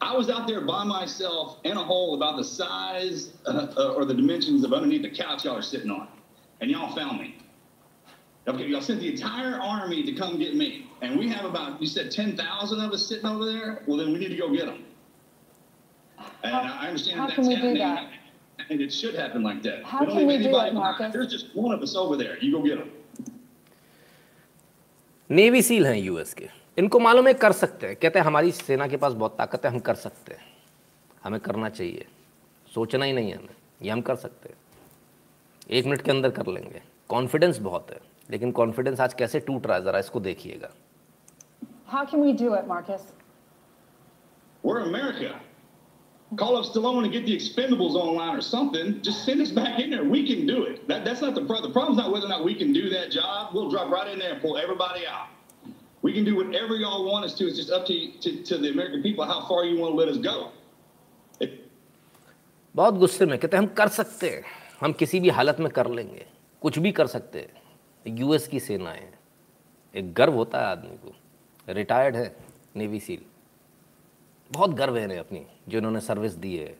[0.00, 4.12] I was out there by myself in a hole about the size uh, or the
[4.12, 6.08] dimensions of underneath the couch y'all are sitting on,
[6.60, 7.38] and y'all found me.
[8.48, 11.86] Okay, y'all sent the entire army to come get me, and we have about you
[11.86, 13.84] said ten thousand of us sitting over there.
[13.86, 14.84] Well, then we need to go get them.
[16.42, 18.70] And I understand how that's can we do happening, that?
[18.70, 19.84] and it should happen like that.
[19.84, 20.74] How we don't can leave we do it, behind.
[20.74, 21.12] Marcus?
[21.12, 22.38] There's just one of us over there.
[22.38, 22.90] You go get them.
[25.32, 28.86] Navy seal हैं US के। इनको मालूम है कर सकते हैं। कहते हैं हमारी सेना
[28.86, 30.56] के पास बहुत ताकत है हम कर सकते हैं।
[31.24, 32.06] हमें करना चाहिए।
[32.74, 34.56] सोचना ही नहीं है हमें। ये हम कर सकते हैं।
[35.70, 39.76] एक मिनट के अंदर कर लेंगे। कॉन्फिडेंस बहुत है। लेकिन कॉन्फिडेंस आज कैसे टूट रहा
[39.76, 40.70] है ज़रा इसको देखिएगा।
[41.94, 43.00] How can we do it, Marcus?
[44.66, 45.51] We're America.
[46.35, 49.01] Call up Stallone and get the expendables online or something.
[49.01, 50.03] Just send us back in there.
[50.03, 50.85] We can do it.
[50.89, 51.69] That, that's not the problem.
[51.69, 53.53] The problem's not whether or not we can do that job.
[53.53, 55.27] We'll drop right in there and pull everybody out.
[56.01, 57.47] We can do whatever y'all want us to.
[57.47, 60.09] It's just up to, to, to the American people how far you want to let
[60.09, 60.51] us go.
[61.39, 61.49] If,
[62.75, 64.43] बहुत गुस्से में कहते हैं हम कर सकते हैं
[64.81, 66.25] हम किसी भी हालत में कर लेंगे
[66.61, 69.17] कुछ भी कर सकते हैं यूएस की सेनाएं हैं
[69.95, 71.15] एक गर्व होता है आदमी को
[71.73, 72.27] रिटायर्ड है
[72.75, 73.23] नेवी सील
[74.52, 76.74] बहुत गर्व है अपनी जो इन्होंने सर्विस दी है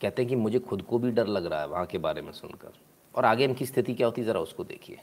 [0.00, 2.32] कहते हैं कि मुझे खुद को भी डर लग रहा है वहाँ के बारे में
[2.32, 2.72] सुनकर
[3.14, 4.98] और आगे इनकी स्थिति क्या होती है ज़रा उसको देखिए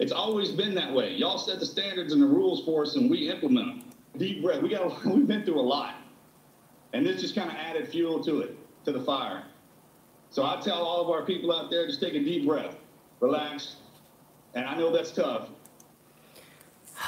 [0.00, 1.14] it's always been that way.
[1.14, 3.92] Y'all set the standards and the rules for us, and we implement them.
[4.16, 4.62] Deep breath.
[4.62, 5.04] We got.
[5.04, 5.94] We've been through a lot,
[6.94, 8.56] and this just kind of added fuel to it,
[8.86, 9.42] to the fire.
[10.30, 12.76] So I tell all of our people out there, just take a deep breath,
[13.20, 13.76] relax,
[14.54, 15.50] and I know that's tough.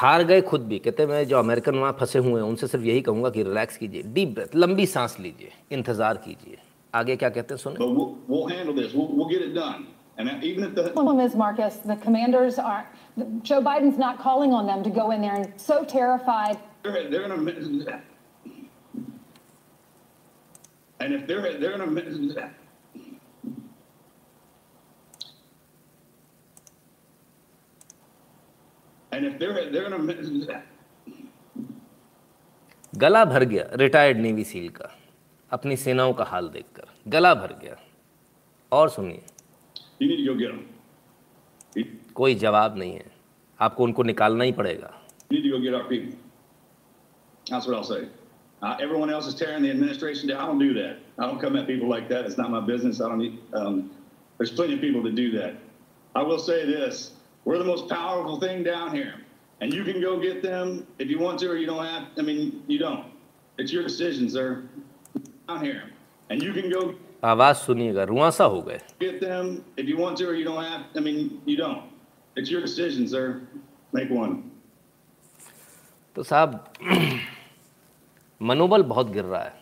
[0.01, 3.01] हार गए खुद भी कहते मैं जो American वहाँ फंसे हुए हैं उनसे सिर्फ़ यही
[3.09, 6.59] कहूँगा कि रिलैक्स कीजिए डीप ब्रेथ लंबी सांस लीजिए इंतज़ार कीजिए
[7.01, 8.95] आगे क्या कहते हैं सुने we'll, we'll handle this.
[8.95, 9.86] We'll, we'll get it done.
[10.18, 12.86] And that- even if the problem is, Marcus, the commanders are,
[13.51, 16.59] Joe Biden's not calling on them to go in there and so terrified.
[16.82, 18.03] they're, they're in gonna,
[21.01, 22.51] and if they're they're in gonna.
[29.14, 30.56] and if they're they're gonna
[32.94, 34.98] गला भर गया retired navy seal का।
[35.50, 37.76] अपनी सेनाओं का हाल देखकर। गला भर गया।
[38.72, 39.22] और सुनिए।
[42.14, 43.12] कोई जवाब नहीं है।
[43.60, 44.98] आपको उनको निकालना ही पड़ेगा।
[56.16, 59.14] I will we're the most powerful thing down here,
[59.61, 62.05] and you can go get them if you want to, or you don't have.
[62.18, 63.07] I mean, you don't.
[63.59, 64.62] It's your decision, sir.
[65.49, 65.82] Down here,
[66.30, 70.24] and you can go आवाज़ सुनिएगा रुआसा हो गए get them if you want to,
[70.28, 70.86] or you don't have.
[70.97, 71.82] I mean, you don't.
[72.36, 73.26] It's your decision, sir.
[73.93, 74.34] Make one.
[76.16, 76.64] तो साहब
[78.40, 79.55] मनोबल बहुत गिर रहा है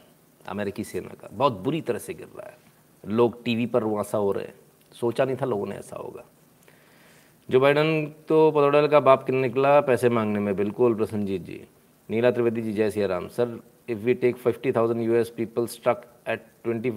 [0.49, 4.33] अमेरिकी सेना का बहुत बुरी तरह से गिर रहा है लोग टीवी पर रुआसा हो
[4.33, 4.55] रहे हैं
[5.01, 6.25] सोचा नहीं था लोगों ने ऐसा होगा
[7.51, 7.89] जो बाइडन
[8.29, 10.55] तो पदोडल का बाप किन निकला पैसे मांगने में?
[10.57, 11.61] बिल्कुल, प्रसन्नजीत जी।
[12.09, 15.67] नीला त्रिवेदी जी, जय सी आराम sir if we take fifty thousand U S people
[15.67, 16.91] stuck at twenty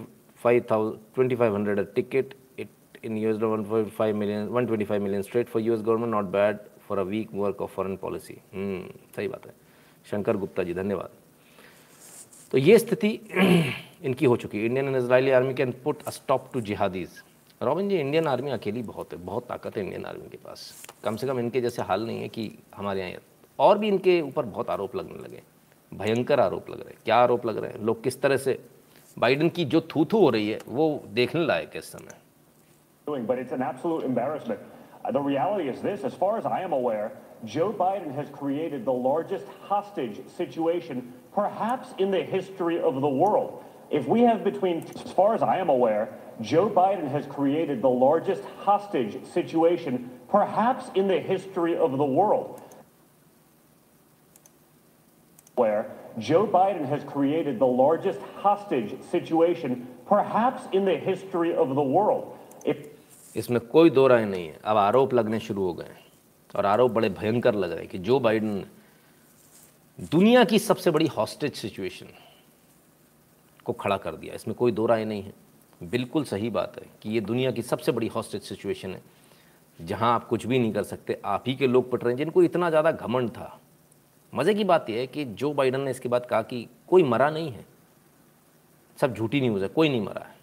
[0.43, 5.03] five thousand twenty five hundred ticket it in U S five million one twenty five
[5.03, 8.37] million straight for U S government not bad for a week work of foreign policy
[8.53, 9.53] सही बात है।
[10.05, 11.09] शंकर गुप्ता जी, धन्यवाद।
[12.51, 13.19] तो ये स्थिति
[14.05, 17.21] इनकी हो चुकी है। Indian and Israeli army can put a stop to jihadis.
[17.63, 20.71] Robin ji Indian army अकेली बहुत है बहुत ताकत है इंडियन आर्मी के पास
[21.03, 23.21] कम से कम इनके जैसे हाल नहीं है कि हमारे यहाँ
[23.59, 25.41] और भी इनके ऊपर बहुत आरोप लगने लगे
[25.91, 28.57] भयंकर आरोप लग रहे हैं क्या आरोप लग रहे हैं लोग किस तरह से
[29.17, 32.21] बाइडन की जो थू थू हो रही है वो देखने लायक है इस समय
[33.07, 34.59] but it's an absolute embarrassment.
[35.05, 37.11] Uh, the reality is this, as far as I am aware,
[37.45, 41.01] Joe Biden has created the largest hostage situation
[41.33, 43.63] perhaps in the history of the world.
[43.91, 46.07] If we have between, as far as I am aware,
[46.40, 52.60] Joe Biden has created the largest hostage situation perhaps in the history of the world.
[55.56, 61.82] Where Joe Biden has created the largest hostage situation perhaps in the history of the
[61.82, 62.36] world.
[62.64, 62.86] If
[63.36, 66.06] इसमें कोई दो राय नहीं है अब आरोप लगने शुरू हो गए हैं
[66.54, 68.64] और आरोप बड़े भयंकर लग रहे हैं कि जो बाइडन
[69.98, 72.08] दुनिया की सबसे बड़ी हॉस्टेज सिचुएशन
[73.66, 75.32] को खड़ा कर दिया इसमें कोई दो राय नहीं है
[75.81, 79.01] बिल्कुल सही बात है कि ये दुनिया की सबसे बड़ी हॉस्टेज सिचुएशन है।
[79.79, 82.43] जहाँ आप कुछ भी नहीं कर सकते, आप ही के लोग पट रहे हैं, जिनको
[82.43, 83.59] इतना ज़्यादा घमंड था।
[84.33, 87.29] मज़े की बात यह है कि जो बाइडन ने इसके बाद कहा कि कोई मरा
[87.29, 87.65] नहीं है।
[88.99, 90.35] सब झूठी न्यूज़ है, कोई नहीं मरा है।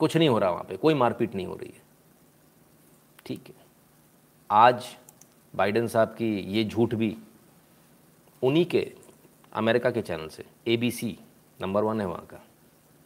[0.00, 1.82] कुछ नहीं हो रहा वहाँ पे, कोई मारपीट नहीं हो रही है।
[3.26, 3.54] ठीक है।
[4.50, 4.84] आज
[5.54, 7.16] बाइडन साहब की ये झूठ भी
[8.42, 8.90] उन्हीं के,
[9.52, 11.16] अमेरिका के चैनल से एबीसी
[11.60, 12.42] नंबर वन है वहाँ का।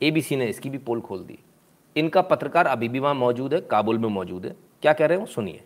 [0.03, 1.38] एबीसी ने इसकी भी पोल खोल दी
[1.97, 5.26] इनका पत्रकार अभी भी वहाँ मौजूद है काबुल में मौजूद है क्या कह रहे हो
[5.26, 5.62] सुनिए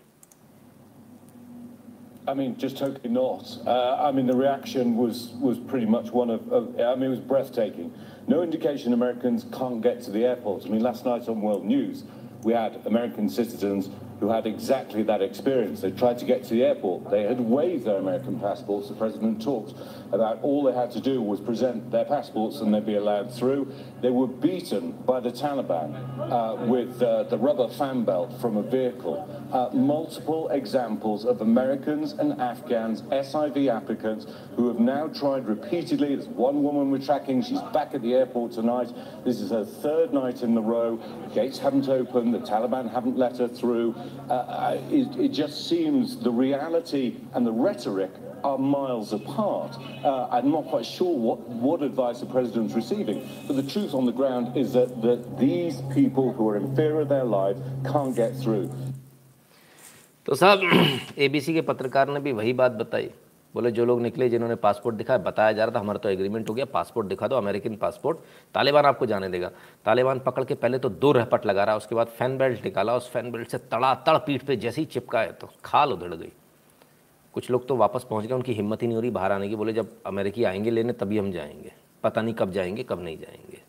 [2.28, 3.48] I mean, just totally not.
[3.66, 6.68] Uh, I mean, the reaction was was pretty much one of, of.
[6.78, 7.88] I mean, it was breathtaking.
[8.28, 10.66] No indication Americans can't get to the airports.
[10.66, 12.04] I mean, last night on World News,
[12.44, 13.88] we had American citizens
[14.20, 15.80] who had exactly that experience.
[15.80, 17.10] They tried to get to the airport.
[17.10, 18.88] They had waived their American passports.
[18.88, 19.74] The president talked
[20.12, 23.72] about all they had to do was present their passports and they'd be allowed through.
[24.02, 28.62] They were beaten by the Taliban uh, with uh, the rubber fan belt from a
[28.62, 29.26] vehicle.
[29.52, 36.14] Uh, multiple examples of Americans and Afghans, SIV applicants, who have now tried repeatedly.
[36.14, 37.42] There's one woman we're tracking.
[37.42, 38.92] She's back at the airport tonight.
[39.24, 41.00] This is her third night in the row.
[41.34, 42.34] Gates haven't opened.
[42.34, 47.51] The Taliban haven't let her through Uh, it, it, just seems the reality and the
[47.51, 48.11] rhetoric
[48.43, 49.75] are miles apart.
[50.03, 54.05] Uh, I'm not quite sure what, what advice the president's receiving, but the truth on
[54.05, 57.59] the ground is that, that these people who are in fear of their lives
[57.91, 58.69] can't get through.
[60.25, 60.61] तो साहब
[61.21, 63.09] ABC के पत्रकार ने भी वही बात बताई
[63.54, 66.54] बोले, जो लोग निकले जिन्होंने पासपोर्ट दिखाया, बताया जा रहा था, हमारा तो एग्रीमेंट हो
[66.54, 68.18] गया पासपोर्ट दिखा दो अमेरिकन पासपोर्ट
[68.54, 69.50] तालिबान आपको जाने देगा।
[69.84, 73.10] तालिबान पकड़ के पहले तो दो रहपट लगा रहा, उसके बाद फ़ैन बेल्ट निकाला, उस
[73.10, 76.32] फ़ैन बेल्ट से तड़ा तड़ पीठ पे जैसे ही चिपकाए तो खाल उधड़ गई।
[77.32, 79.56] कुछ लोग तो वापस पहुँच गए, उनकी हिम्मत ही नहीं हो रही बाहर आने की,
[79.56, 81.72] बोले, जब अमेरिकी आएँगे लेने, तभी हम जाएँगे।
[82.02, 83.62] पता नहीं कब जाएँगे, कब नहीं जाएँगे।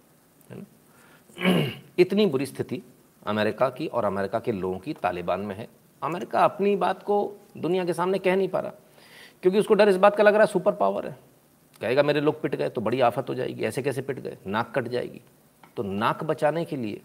[0.51, 0.65] है ना?
[1.99, 2.83] इतनी बुरी स्थिति
[3.25, 5.67] अमेरिका की और अमेरिका के लोगों की तालिबान में है।
[6.03, 8.71] अमेरिका अपनी बात को दुनिया के सामने कह नहीं पा रहा।
[9.43, 11.17] क्योंकि उसको डर इस बात का लग रहा है सुपर पावर है।
[11.81, 14.37] कहेगा, मेरे लोग पिट गए तो बड़ी आफत हो जाएगी। ऐसे कैसे पिट गए?
[14.47, 15.21] नाक कट जाएगी।
[15.77, 17.01] तो नाक बचाने के लिए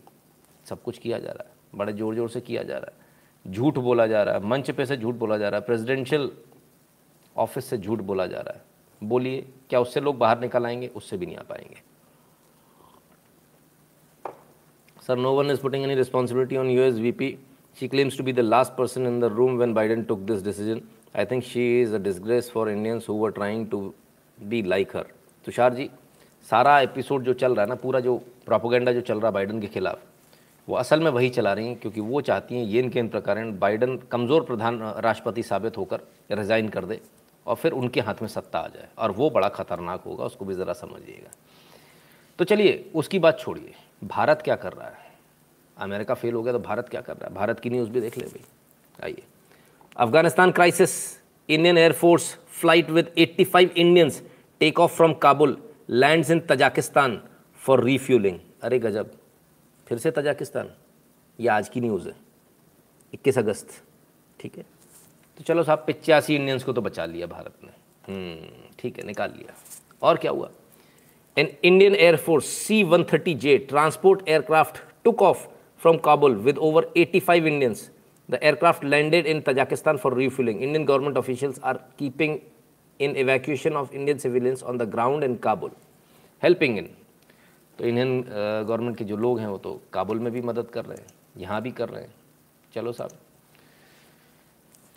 [0.66, 3.78] सब कुछ किया जा रहा है। बड़े ज़ोर ज़ोर से किया जा रहा है। झूठ
[3.78, 6.30] बोला जा रहा है। मंच पे से झूठ बोला जा रहा है। प्रेसिडेंशियल
[7.36, 8.64] ऑफ़िस से झूठ बोला जा रहा है।
[9.02, 10.86] बोलिए, क्या उससे लोग बाहर निकल आएँगे?
[10.88, 11.82] उससे भी नहीं आ पाएँगे।
[15.02, 17.36] Sir no one is putting any responsibility on US VP
[17.76, 20.80] she claims to be the last person in the room when Biden took this decision
[21.16, 23.94] I think she is a disgrace for Indians who were trying to
[24.38, 25.06] be like her
[25.46, 25.88] Tushar ji
[26.48, 29.60] सारा episode जो चल रहा है ना, पूरा जो propaganda जो चल रहा है बाइडन
[29.60, 30.00] के खिलाफ,
[30.68, 33.96] वो असल में वही चला रही हैं क्योंकि वो चाहती हैं येन केन प्रकार बाइडन
[34.12, 36.00] कमज़ोर प्रधान राष्ट्रपति साबित होकर
[36.30, 37.00] रिज़ाइन कर दे
[37.46, 40.54] और फिर उनके हाथ में सत्ता आ जाए। और वो बड़ा खतरनाक होगा, उसको भी
[40.54, 41.30] ज़रा समझिएगा।
[42.38, 43.72] तो चलिए, उसकी बात छोड़िए।
[44.04, 45.14] भारत क्या कर रहा है?
[45.76, 47.34] अमेरिका फेल हो गया तो भारत क्या कर रहा है?
[47.34, 48.44] भारत की न्यूज़ भी देख ले भाई।
[49.04, 49.22] आइए।
[49.98, 54.22] Crisis, Indian Air Force flight with 85 Indians
[54.60, 55.56] take off from Kabul,
[55.88, 57.20] lands in Tajikistan
[57.54, 58.38] for refueling.
[58.62, 59.10] अरे गजब
[59.86, 60.70] फिर से तजाकिस्तान
[61.38, 62.14] ये आज की न्यूज़ है
[63.14, 63.68] 21 अगस्त
[64.40, 64.64] ठीक है?
[65.38, 67.72] तो चलो साहब पिचासी इंडियंस को तो बचा लिया भारत ने।
[68.78, 69.54] ठीक है निकाल लिया।
[70.02, 70.50] और क्या हुआ?
[71.36, 75.46] An Indian air force C one thirty J transport aircraft took off
[75.82, 77.90] from Kabul with over 85 Indians
[78.28, 80.60] The aircraft landed in Tajikistan for refueling.
[80.60, 82.40] Indian government officials are keeping
[82.98, 85.70] in evacuation of Indian civilians on the ground in Kabul.
[86.42, 86.88] Helping in
[87.78, 88.20] to Indian
[88.68, 91.06] government के जो लोग हैं वो तो काबुल में भी मदद कर रहे हैं,
[91.36, 92.14] यहाँ भी कर रहे हैं।
[92.74, 93.10] चलो साहब।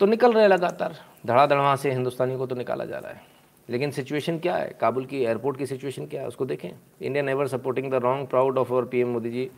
[0.00, 3.22] तो निकल रहे लगातार। धड़ाधड़ से हिंदुस्तानियों को तो निकाला जा रहा है।
[3.70, 4.76] लेकिन सिचुएशन क्या है?
[4.80, 6.28] काबुल की एयरपोर्ट की सिचुएशन क्या है?
[6.28, 6.70] उसको देखें।
[7.02, 9.50] India never supporting the wrong proud of our PM Modi ji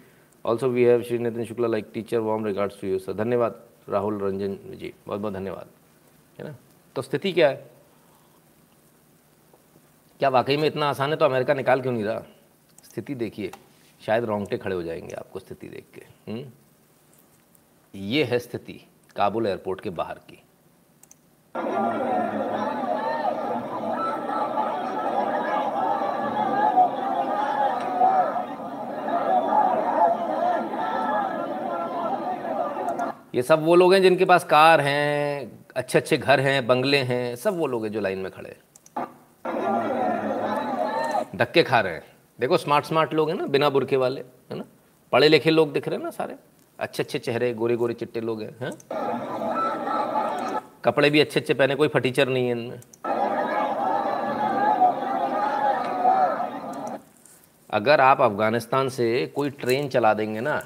[0.44, 4.18] also we have Shri Nitin Shukla like teacher warm regards to you sir धन्यवाद राहुल
[4.18, 5.68] रंजन जी बहुत बहुत धन्यवाद
[6.38, 6.56] है ना
[6.96, 7.70] तो स्थिति क्या है
[10.20, 12.22] क्या वाकई में इतना आसान है तो अमेरिका निकाल क्यों नहीं रहा
[12.84, 13.50] स्थिति देखिए
[14.06, 16.44] शायद रोंगटे खड़े हो जाएँगे आपको स्थिति देख के?
[17.94, 18.80] ये है स्थिति
[19.16, 20.42] काबुल एयरपोर्ट के बाहर की
[33.34, 37.36] ये सब वो लोग हैं जिनके पास कार हैं अच्छे अच्छे घर हैं, बंगले हैं,
[37.36, 38.58] सब वो लोग हैं जो लाइन में खड़े हैं।
[41.36, 42.02] धक्के खा रहे हैं।
[42.40, 44.64] देखो स्मार्ट स्मार्ट लोग हैं ना, बिना बुरके वाले, है ना?
[45.12, 46.34] पढ़े लिखे लोग दिख रहे हैं ना सारे।
[46.78, 48.70] अच्छे अच्छे चेहरे गोरे गोरे चिट्टे लोग हैं, है?
[50.84, 52.80] कपड़े भी अच्छे अच्छे पहने, कोई फटीचर नहीं है इनमें।
[57.70, 60.62] अगर आप अफ़गानिस्तान से कोई ट्रेन चला देंगे ना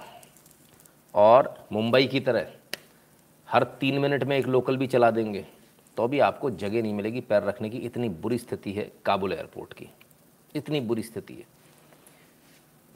[1.16, 2.52] और मुंबई की तरह
[3.48, 5.46] हर तीन मिनट में एक लोकल भी चला देंगे
[5.96, 9.72] तो भी आपको जगह नहीं मिलेगी पैर रखने की। इतनी बुरी स्थिति है काबुल एयरपोर्ट
[9.72, 9.88] की।
[10.54, 11.44] इतनी बुरी स्थिति है।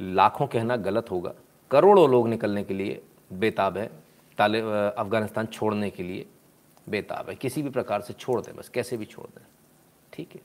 [0.00, 1.32] लाखों कहना गलत होगा।
[1.70, 3.02] करोड़ों लोग निकलने के लिए
[3.32, 3.86] बेताब है।
[4.38, 6.26] ताले अफ़गानिस्तान छोड़ने के लिए
[6.88, 9.44] बेताब है। किसी भी प्रकार से छोड़ दें बस, कैसे भी छोड़ दें।
[10.12, 10.40] ठीक है।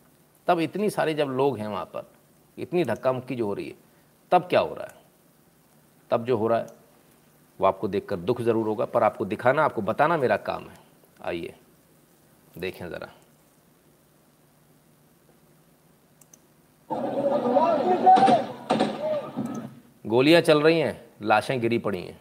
[0.48, 2.10] तब इतनी सारे जब लोग हैं वहाँ पर,
[2.58, 3.76] इतनी धक्का मुक्की जो हो रही है,
[4.32, 5.04] तब क्या हो रहा है?
[6.12, 6.68] तब जो हो रहा है
[7.60, 10.78] वो आपको देखकर दुख ज़रूर होगा, पर आपको दिखाना, आपको बताना मेरा काम है।
[11.26, 11.54] आइए,
[12.58, 13.08] देखें ज़रा।
[20.06, 22.20] गोलियाँ चल रही हैं, लाशें गिरी पड़ी हैं।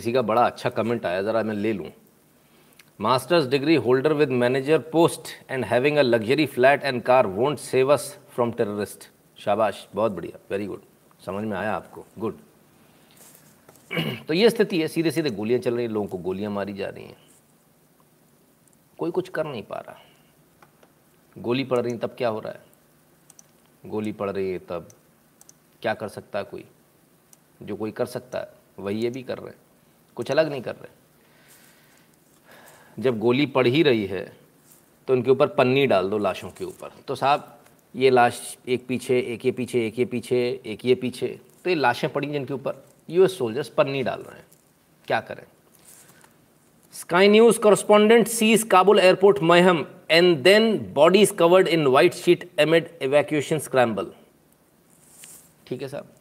[0.00, 1.86] किसी का बड़ा अच्छा कमेंट आया, ज़रा मैं ले लूँ।
[3.00, 7.92] Masters degree holder with manager post and having a luxury flat and car won't save
[7.92, 10.82] us from terrorist शाबाश, बहुत बढ़िया वेरी गुड
[11.26, 12.06] समझ में आया आपको?
[12.18, 12.38] गुड
[14.28, 16.88] तो ये स्थिति है सीधे सीधे गोलियाँ चल रही हैं, लोगों को गोलियाँ मारी जा
[16.88, 17.16] रही हैं।
[18.98, 19.96] कोई कुछ कर नहीं पा रहा।
[21.38, 22.60] गोली पड़ रही तब क्या हो रहा है?
[23.86, 24.88] गोली पड़ रही है, तब
[25.82, 26.64] क्या कर सकता है कोई?
[27.62, 28.48] जो कोई कर सकता है,
[28.78, 29.69] वही ये भी कर रहे हैं।
[30.16, 30.98] कुछ अलग नहीं कर रहे।
[32.98, 34.24] जब गोली पड़ ही रही है
[35.08, 37.58] तो उनके ऊपर पन्नी डाल दो लाशों के ऊपर। तो साहब,
[37.94, 41.28] ये लाश एक पीछे, एक ये पीछे, एक ये पीछे, एक ये पीछे
[41.64, 44.46] तो ये लाशें पड़ी जिनके ऊपर यूएस सोल्जर्स पन्नी डाल रहे हैं।
[45.06, 45.44] क्या करें?
[46.94, 52.88] Sky News correspondent sees Kabul airport mayhem and then bodies covered in white sheet amid
[53.02, 54.12] evacuation scramble
[55.66, 56.12] ठीक है साहब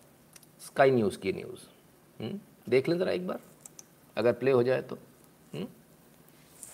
[0.66, 1.62] स्काई न्यूज़ की न्यूज़
[2.20, 2.40] हम्म?
[2.70, 3.40] देख लें ज़रा एक बार।
[4.18, 4.98] अगर प्ले हो जाए तो
[5.56, 5.66] हुँ?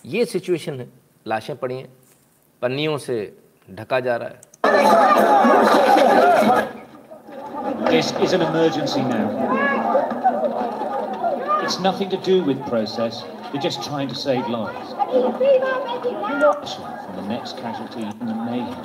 [0.06, 0.88] ये सिचुएशन है
[1.26, 1.88] लाशें पड़ी हैं
[2.62, 3.16] पन्नियों से
[3.70, 4.40] ढका जा रहा है
[7.86, 9.26] This is an emergency now.
[11.64, 13.22] It's nothing to do with process.
[13.52, 14.92] They're just trying to save lives.
[14.92, 18.76] Rushing from the next casualty in the mayhem.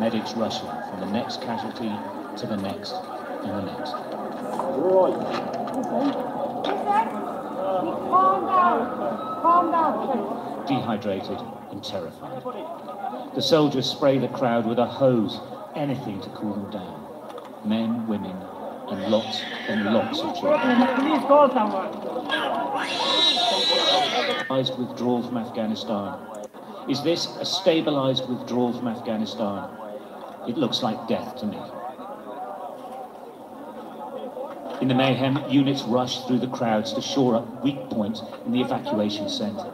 [0.00, 1.92] Medics rushing from the next casualty
[2.36, 2.94] to the next
[3.42, 3.92] and the next.
[5.74, 6.33] Calm
[8.64, 9.42] down.
[9.42, 10.66] Calm down.
[10.66, 11.38] dehydrated
[11.70, 12.42] and terrified.
[13.34, 15.40] The soldiers spray the crowd with a hose,
[15.74, 17.00] anything to cool them down.
[17.64, 18.36] Men, women,
[18.90, 20.60] and lots and lots of children.
[20.96, 21.48] Please call
[24.44, 26.18] Stabilized withdrawal from Afghanistan.
[26.88, 29.70] Is this a stabilized withdrawal from Afghanistan?
[30.46, 31.58] It looks like death to me.
[34.84, 38.60] In the mayhem, units rushed through the crowds to shore up weak points in the
[38.60, 39.72] evacuation centre.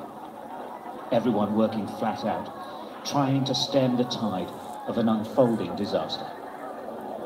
[1.11, 4.49] Everyone working flat out, trying to stem the tide
[4.87, 6.25] of an unfolding disaster.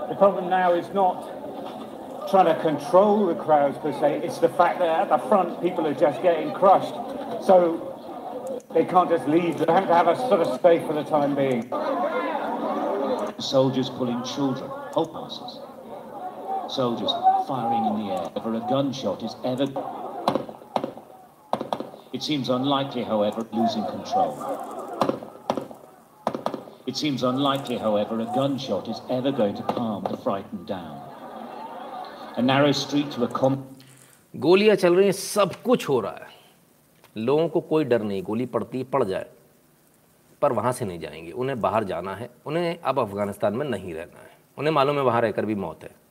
[0.09, 4.79] The problem now is not trying to control the crowds per se, it's the fact
[4.79, 6.95] that at the front people are just getting crushed.
[7.45, 11.05] So they can't just leave, they have to have a sort of stay for the
[11.05, 11.69] time being.
[13.39, 15.61] Soldiers pulling children, whole passes.
[16.75, 17.13] Soldiers
[17.47, 18.31] firing in the air.
[18.37, 19.67] Ever a gunshot is ever.
[22.13, 24.33] It seems unlikely, however, losing control.
[26.87, 31.01] It seems unlikely, however, a gunshot is ever going to calm the frightened down.
[32.37, 33.57] A narrow street to a com.
[34.35, 36.29] गोलियाँ चल रही हैं सब कुछ हो रहा है
[37.17, 39.27] लोगों को कोई डर नहीं गोली पड़ती पड़ जाए
[40.43, 44.23] पर वहाँ से नहीं जाएँगे उन्हें बाहर जाना है उन्हें अब अफ़गानिस्तान में नहीं रहना
[44.23, 46.04] है उन्हें मालूम है वहाँ रहकर भी मौत है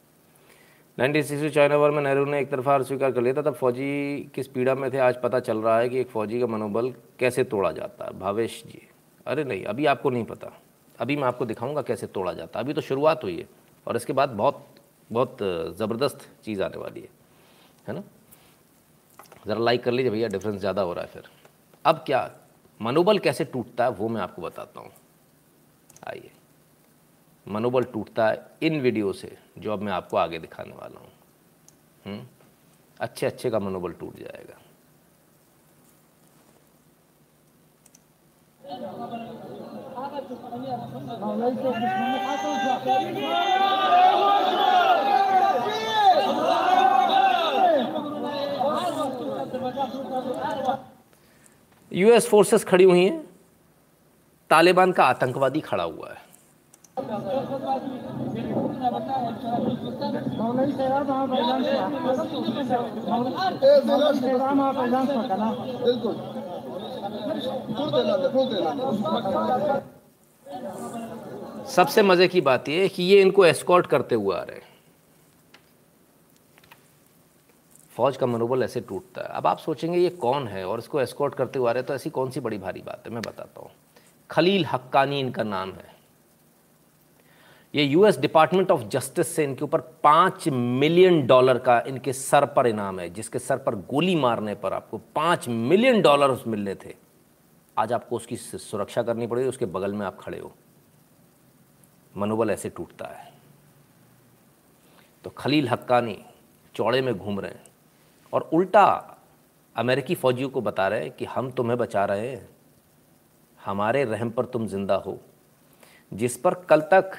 [0.97, 4.31] नाइनटीन सिक्सटी चाइना वॉर में नेहरू ने एक तरफा स्वीकार कर लिया था, तब फौजी
[4.35, 7.43] किस पीड़ा में थे। आज पता चल रहा है कि एक फौजी का मनोबल कैसे
[7.43, 8.81] तोड़ा जाता है। भावेश जी,
[9.25, 10.51] अरे नहीं, अभी आपको नहीं पता।
[10.99, 13.47] अभी मैं आपको दिखाऊँगा कैसे तोड़ा जाता है। अभी तो शुरुआत हुई है,
[13.87, 14.65] और इसके बाद बहुत
[15.09, 15.37] बहुत
[15.77, 17.09] ज़बरदस्त चीज़ आने वाली है।
[17.87, 18.03] है ना?
[19.47, 21.23] ज़रा लाइक कर लीजिए भैया डिफरेंस ज़्यादा हो रहा है फिर।
[21.85, 22.29] अब क्या,
[22.79, 24.91] मनोबल कैसे टूटता है वो मैं आपको बताता हूँ।
[26.07, 26.31] आइए।
[27.47, 31.11] मनोबल टूटता है इन वीडियो से। जो अब मैं आपको आगे दिखाने वाला हूँ।
[32.05, 32.27] हम्म?
[32.99, 34.59] अच्छे अच्छे का मनोबल टूट जाएगा।
[51.93, 53.29] यूएस फोर्सेस खड़ी हुई हैं।
[54.49, 56.22] तालिबान का आतंकवादी खड़ा हुआ है।
[71.67, 74.67] सबसे मज़े की बात यह कि ये इनको एस्कॉर्ट करते हुए आ रहे हैं।
[77.95, 81.35] फौज का मनोबल ऐसे टूटता है। अब आप सोचेंगे ये कौन है और इसको एस्कॉर्ट
[81.35, 83.13] करते हुए आ रहे हैं तो ऐसी कौन सी बड़ी भारी बात है?
[83.13, 83.69] मैं बताता हूँ।
[84.29, 85.92] खलील हक्कानी इनका नाम है।
[87.73, 92.67] ये यूएस डिपार्टमेंट ऑफ़ जस्टिस से इनके ऊपर पाँच मिलियन डॉलर का इनके सर पर
[92.67, 96.93] इनाम है, जिसके सर पर गोली मारने पर आपको पाँच मिलियन डॉलर मिलने थे।
[97.77, 100.53] आज आपको उसकी सुरक्षा करनी पड़ेगी, उसके बगल में आप खड़े हो।
[102.15, 103.31] मनोबल ऐसे टूटता है।
[105.23, 106.17] तो खलील हक्कानी
[106.75, 107.65] चौड़े में घूम रहे हैं
[108.33, 108.85] और उल्टा
[109.75, 112.49] अमेरिकी फ़ौजियों को बता रहे हैं कि हम तुम्हें बचा रहे हैं,
[113.59, 115.19] हमारे रहम पर तुम ज़िंदा हो।
[116.11, 117.11] जिस पर कल तक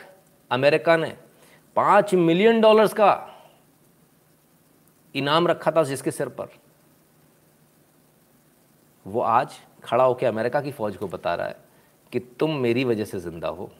[0.54, 1.16] अमेरिका ने
[1.76, 3.12] पाँच मिलियन डॉलर्स का
[5.14, 6.48] इनाम रखा था जिसके सिर पर।
[9.06, 11.56] वो आज खड़ा होकर अमेरिका की फ़ौज को बता रहा है
[12.12, 13.70] कि तुम मेरी वजह से ज़िंदा हो।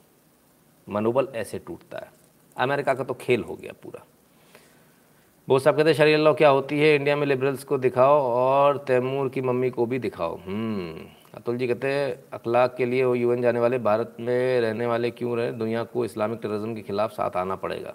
[0.88, 2.10] मनोबल ऐसे टूटता है।
[2.56, 4.04] अमेरिका का तो खेल हो गया पूरा।
[5.48, 6.94] वो सब कहते शरीर लॉ क्या होती है?
[6.94, 11.66] इंडिया में लिबरल्स को दिखाओ और तैमूर की मम्मी को भी दिखाओ। हम्म, अतुल जी
[11.66, 15.53] कहते हैं, अखलाक के लिए वो यूएन जाने वाले भारत में रहने वाले क्यों रहे?
[15.53, 17.95] दुनिया को इस्लामिक टेररिज्म के खिलाफ साथ आना पड़ेगा।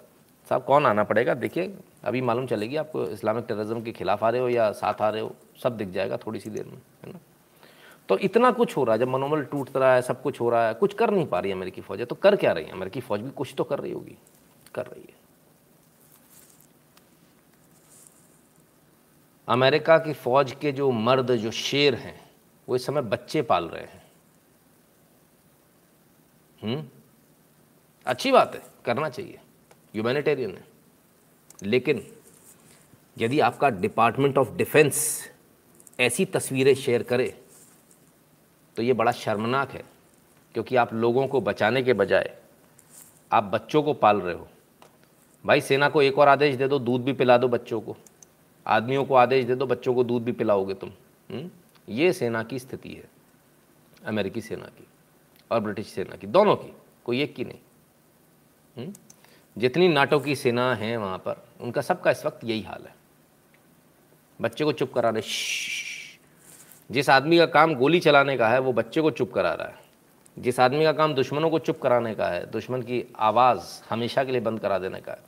[0.50, 1.34] साहब, कौन आना पड़ेगा?
[1.34, 1.74] देखिए,
[2.04, 5.22] अभी मालूम चलेगी आपको, इस्लामिक टेररिज्म के खिलाफ आ रहे हो या साथ आ रहे
[5.22, 7.18] हो, सब दिख जाएगा थोड़ी सी देर में, है ना?
[8.08, 10.68] तो इतना कुछ हो रहा है, जब मनोबल टूट रहा है, सब कुछ हो रहा
[10.68, 12.72] है, कुछ कर नहीं पा रही अमेरिकी फ़ौज है तो कर क्या रही है?
[12.72, 14.16] अमेरिकी फ़ौज भी कुछ तो कर रही होगी,
[14.74, 15.18] कर रही है।
[19.48, 22.29] अमेरिका की फ़ौज के जो मर्द, जो शेर हैं
[22.70, 24.02] वो इस समय बच्चे पाल रहे हैं।
[26.62, 26.90] हुँ?
[28.06, 29.38] अच्छी बात है, करना चाहिए।
[29.94, 30.64] ह्यूमैनिटेरियन है।
[31.62, 32.06] लेकिन
[33.18, 35.28] यदि आपका डिपार्टमेंट ऑफ़ डिफेंस
[36.00, 37.42] ऐसी तस्वीरें शेयर करे
[38.76, 39.82] तो ये बड़ा शर्मनाक है,
[40.54, 42.36] क्योंकि आप लोगों को बचाने के बजाय
[43.32, 44.48] आप बच्चों को पाल रहे हो।
[45.44, 47.96] भाई, सेना को एक और आदेश दे दो, दूध भी पिला दो बच्चों को।
[48.66, 50.90] आदमियों को आदेश दे दो, बच्चों को दूध भी पिलाओगे तुम।
[51.30, 51.50] हुँ?
[51.90, 53.08] ये सेना की स्थिति है,
[54.06, 54.86] अमेरिकी सेना की
[55.50, 56.72] और ब्रिटिश सेना की, दोनों की,
[57.04, 57.58] कोई एक की नहीं?
[58.76, 58.92] हम्म?
[59.56, 62.94] जितनी नाटो की सेना है वहाँ पर, उनका सबका इस वक्त यही हाल है
[64.40, 65.22] बच्चे को चुप करा रहे
[66.90, 69.88] जिस आदमी का काम गोली चलाने का है, वो बच्चे को चुप करा रहा है
[70.36, 74.32] जिस आदमी का काम दुश्मनों को चुप कराने का है, दुश्मन की आवाज़ हमेशा के
[74.32, 75.22] लिए बंद करा देने का है,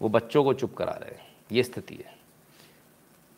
[0.00, 2.17] वो बच्चों को चुप करा रहे हैं ये स्थिति है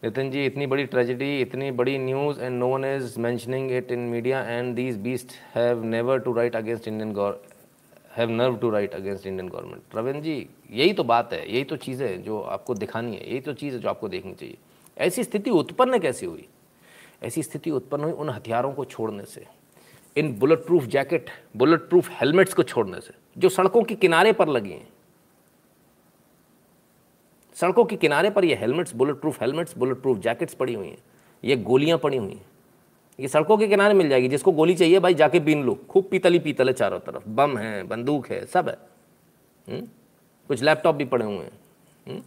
[0.03, 3.99] नितिन जी, इतनी बड़ी ट्रेजिडी इतनी बड़ी news and no one is mentioning it in
[4.11, 7.43] media and these beast have never to write against Indian gore
[8.17, 11.77] have nerve to write against Indian government Ravindra ji यही तो बात है, यही तो
[11.77, 14.57] चीज़ है जो आपको दिखानी है, यही तो चीज़ है जो आपको देखनी चाहिए।
[14.97, 16.47] ऐसी स्थिति उत्पन्न कैसे हुई?
[17.23, 19.45] ऐसी स्थिति उत्पन्न हुई उन हथियारों को छोड़ने से,
[20.17, 24.49] इन bullet proof jacket bullet proof helmets को छोड़ने से, जो सड़कों के किनारे पर
[24.49, 24.89] लगी हैं।
[27.61, 30.99] सड़कों के किनारे पर ये helmets bullet proof helmets bullet proof jackets पड़ी हुई हैं।
[31.45, 32.47] ये गोलियाँ पड़ी हुई हैं।
[33.21, 36.39] ये सड़कों के किनारे मिल जाएगी। जिसको गोली चाहिए, भाई, जाके बीन लो। खूब पीतली,
[36.39, 38.77] पीतल है चारों तरफ़। बम है, बंदूक है, सब है।
[39.69, 39.81] हुँ?
[40.49, 42.23] कुछ लैपटॉप भी पड़े हुए हैं।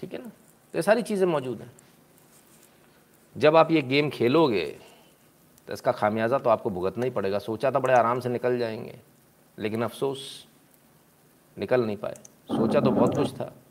[0.00, 0.28] ठीक है ना?
[0.28, 1.70] तो ये सारी चीज़ें मौजूद हैं।
[3.36, 4.64] जब आप ये गेम खेलोगे
[5.68, 8.98] तो इसका खामियाजा तो आपको भुगतना ही पड़ेगा। सोचा था बड़े आराम से निकल जाएँगे।
[9.58, 10.46] लेकिन अफसोस,
[11.58, 12.14] निकल नहीं पाए।
[12.50, 13.67] सोचा तो बहुत कुछ था। हुँ?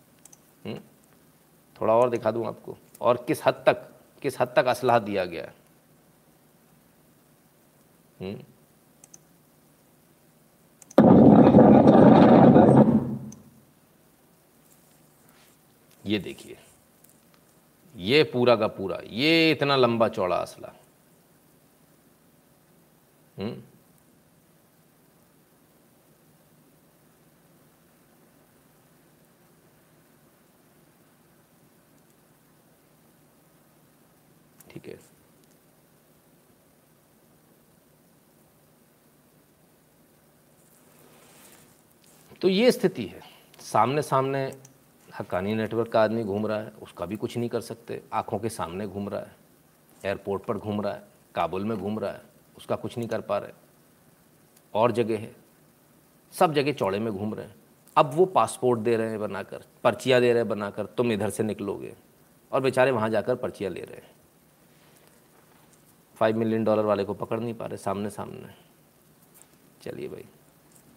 [1.76, 3.90] थोड़ा और दिखा दूँ आपको। और किस हद तक,
[4.22, 5.54] किस हद तक असलाह दिया गया है?
[8.20, 8.44] हम्म।
[16.06, 16.58] ये देखिए,
[17.96, 20.74] ये पूरा का पूरा, ये इतना लंबा चौड़ा असला
[23.38, 23.62] हम्म
[34.72, 35.00] ठीक है
[42.42, 43.22] तो ये स्थिति है।
[43.60, 44.44] सामने सामने
[45.20, 48.50] हक्कानी नेटवर्क का आदमी घूम रहा है, उसका भी कुछ नहीं कर सकते। आँखों के
[48.50, 49.36] सामने घूम रहा है,
[50.06, 51.04] एयरपोर्ट पर घूम रहा है,
[51.36, 52.22] काबुल में घूम रहा है,
[52.58, 53.52] उसका कुछ नहीं कर पा रहे
[54.74, 55.36] और जगह है।
[56.34, 57.56] सब जगह चौड़े में घूम रहे हैं।
[57.98, 61.44] अब वो पासपोर्ट दे रहे हैं बनाकर, पर्चियाँ दे रहे हैं बनाकर, तुम इधर से
[61.44, 61.96] निकलोगे।
[62.52, 64.16] और बेचारे वहाँ जाकर पर्चियाँ ले रहे हैं।
[66.16, 68.54] फाइव मिलियन डॉलर वाले को पकड़ नहीं पा रहे सामने सामने
[69.82, 70.26] चलिए भाई,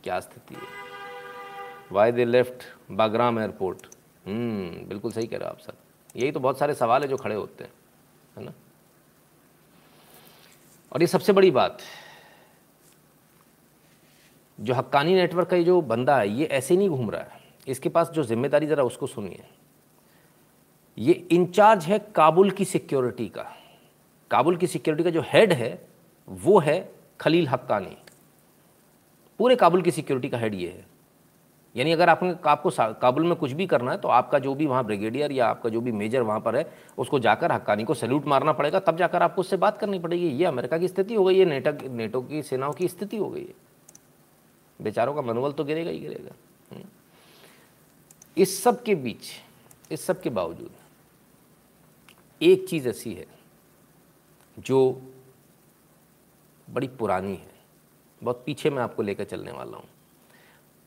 [0.05, 0.90] क्या स्थिति है?
[1.91, 2.63] Why they left
[2.93, 3.87] Bagram airport
[4.27, 5.73] बिल्कुल सही कह रहे हो आप सर।
[6.15, 7.73] यही तो बहुत सारे सवाल है जो खड़े होते हैं,
[8.37, 8.53] है ना?
[10.93, 11.79] और ये सबसे बड़ी बात,
[14.59, 17.89] जो हक्कानी नेटवर्क का ये जो बंदा है, ये ऐसे नहीं घूम रहा है। इसके
[17.89, 19.45] पास जो ज़िम्मेदारी ज़रा उसको सुनिए।
[20.99, 23.47] ये इंचार्ज है काबुल की सिक्योरिटी का।
[24.31, 25.79] काबुल की सिक्योरिटी का जो हेड है,
[26.29, 27.97] वो है खलील हक्कानी।
[29.41, 30.85] पूरे काबुल की सिक्योरिटी का हेड ये है।
[31.75, 34.85] यानी अगर आपने, आपको काबुल में कुछ भी करना है तो आपका जो भी वहाँ
[34.85, 36.65] ब्रिगेडियर या आपका जो भी मेजर वहाँ पर है,
[36.99, 40.45] उसको जाकर हक्कानी को सैल्यूट मारना पड़ेगा, तब जाकर आपको उससे बात करनी पड़ेगी, ये
[40.45, 43.55] अमेरिका की स्थिति हो गई है नेटो नेटो की सेनाओं की स्थिति हो गई है।
[44.81, 46.35] बेचारों का मनोबल तो गिरेगा ही गिरेगा।
[46.71, 46.85] हम्म।
[48.37, 49.31] इस सब के बीच,
[49.91, 50.71] इस सब के बावजूद,
[52.41, 53.27] एक चीज़ ऐसी है,
[54.57, 55.01] जो
[56.69, 57.51] बड़ी पुरानी है,
[58.23, 59.89] बहुत पीछे मैं आपको लेकर चलने वाला हूँ।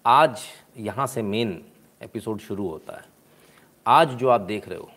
[0.05, 0.39] आज
[0.77, 1.65] यहाँ से मेन
[2.01, 3.05] एपिसोड शुरू होता है।
[3.87, 4.91] आज जो आप देख रहे हो,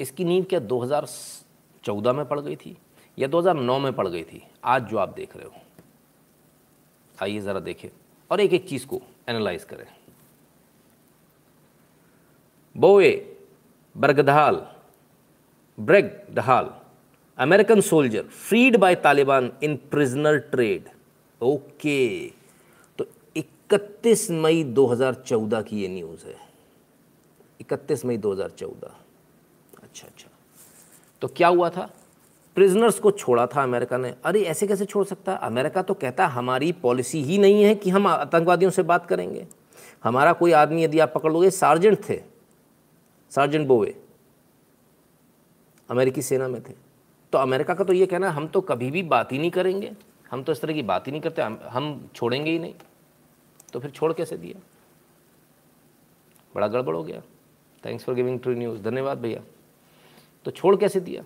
[0.00, 2.76] इसकी नींव क्या 2014 में पड़ गई थी
[3.18, 4.42] या 2009 में पड़ गई थी?
[4.64, 5.54] आज जो आप देख रहे हो,
[7.22, 7.88] आइए ज़रा देखें
[8.30, 9.86] और एक एक चीज़ को एनालाइज करें।
[12.76, 13.36] Bowe
[13.96, 14.66] Bergdahl
[16.34, 16.74] Bergdahl,
[17.38, 20.88] American soldier, freed by Taliban in prisoner trade.
[21.42, 22.37] Okay.
[23.72, 26.36] 31 मई 2014 की ये न्यूज़ है।
[27.60, 28.90] 31 मई 2014
[29.82, 30.28] अच्छा अच्छा।
[31.20, 31.90] तो क्या हुआ था?
[32.54, 35.32] प्रिजनर्स को छोड़ा था अमेरिका ने। अरे, ऐसे कैसे छोड़ सकता?
[35.32, 39.46] है अमेरिका तो कहता हमारी पॉलिसी ही नहीं है कि हम आतंकवादियों से बात करेंगे।
[40.04, 42.22] हमारा कोई आदमी यदि आप पकड़ लोगे सार्जेंट थे।
[43.30, 44.02] सार्जेंट बोवे
[45.90, 46.72] अमेरिकी सेना में थे।
[47.32, 49.92] तो अमेरिका का तो ये कहना हम तो कभी भी बात ही नहीं करेंगे।
[50.30, 52.74] हम तो इस तरह की बात ही नहीं करते, हम छोड़ेंगे ही नहीं।
[53.72, 54.60] तो फिर छोड़ कैसे दिया?
[56.54, 57.20] बड़ा गड़बड़ हो गया।
[57.84, 59.42] Thanks for giving true news धन्यवाद भैया।
[60.44, 61.22] तो छोड़ कैसे दिया?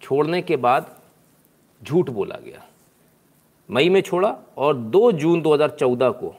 [0.00, 0.94] छोड़ने के बाद
[1.82, 2.66] झूठ बोला गया।
[3.70, 6.34] मई में छोड़ा और 2 जून 2014 को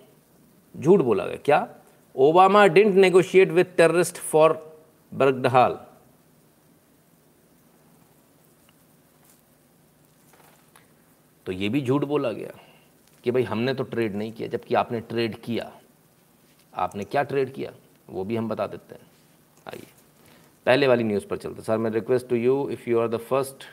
[0.78, 1.68] झूठ बोला गया। क्या?
[2.16, 4.54] Obama didn't negotiate with terrorist for
[5.14, 5.80] Bergdahl
[11.46, 12.52] तो ये भी झूठ बोला गया।
[13.24, 15.72] कि भाई हमने तो ट्रेड नहीं किया, जबकि आपने ट्रेड किया।
[16.74, 17.72] आपने क्या ट्रेड किया?
[18.10, 19.02] वो भी हम बता देते हैं।
[19.68, 19.88] आइए।
[20.66, 23.64] पहले वाली न्यूज़ पर चलते सर मैं request to you if you are the first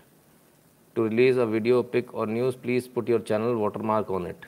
[0.97, 4.47] to release a video pic और news please put your channel watermark on it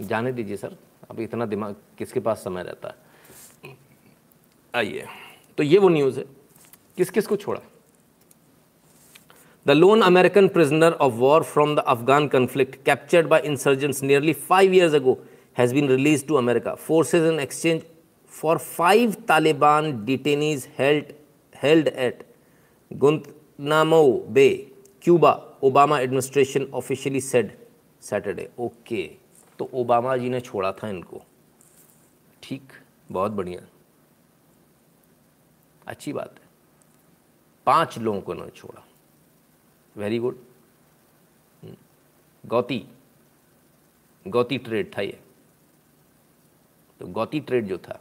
[0.00, 0.76] जाने दीजिए सर
[1.10, 3.76] अभी इतना दिमाग किसके पास समय रहता है?
[4.74, 5.06] आइए।
[5.58, 6.24] तो ये वो न्यूज़ है।
[6.96, 7.60] किस किस को छोड़ा?
[9.68, 14.74] The lone American prisoner of war from the Afghan conflict captured by insurgents nearly five
[14.74, 15.16] years ago
[15.58, 17.82] has been release to America forces in exchange
[18.32, 22.24] for five Taliban detainees held at
[22.90, 24.48] Guantanamo Bay
[25.02, 25.32] Cuba
[25.64, 27.52] Obama administration officially said
[28.02, 29.02] Saturday okay
[29.58, 31.22] तो Obama ji ने छोड़ा था इनको।
[32.42, 32.72] ठीक,
[33.12, 33.60] बहुत बढ़िया।
[35.86, 36.46] अच्छी बात है।
[37.66, 38.84] पाँच लोगों को उन्होंने छोड़ा।
[39.98, 40.36] Very good.
[42.44, 42.84] गौती
[44.26, 45.18] गौती ट्रेड था ये।
[47.00, 47.98] तो गौती ट्रेड जो था,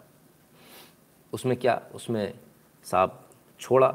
[1.33, 2.33] उसमें क्या, उसमें
[2.85, 3.19] साहब
[3.59, 3.93] छोड़ा।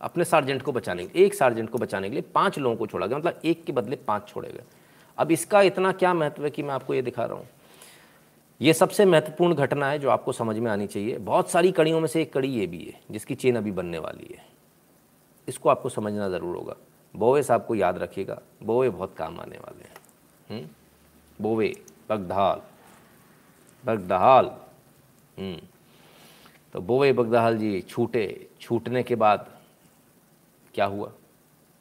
[0.00, 3.06] अपने सार्जेंट को बचाने के एक सार्जेंट को बचाने के लिए पाँच लोगों को छोड़ा
[3.06, 4.64] गया। मतलब एक के बदले पाँच छोड़े गए।
[5.18, 7.48] अब इसका इतना क्या महत्व है कि मैं आपको ये दिखा रहा हूँ।
[8.60, 12.06] ये सबसे महत्वपूर्ण घटना है जो आपको समझ में आनी चाहिए। बहुत सारी कड़ियों में
[12.08, 14.44] से एक कड़ी ये भी है, जिसकी चेन अभी बनने वाली है।
[15.48, 16.76] इसको आपको समझना ज़रूर होगा।
[17.16, 19.94] बोवे साहब को याद रखिएगा, बोवे बहुत काम आने वाले हैं।
[20.50, 20.68] हम्म?
[21.40, 22.62] बोवे, बगदाल
[23.84, 24.46] बगदहाल
[25.38, 25.60] हम्म।
[26.72, 29.58] तो बोवे बगदहाल जी छूटे, छूटने के बाद
[30.74, 31.12] क्या हुआ?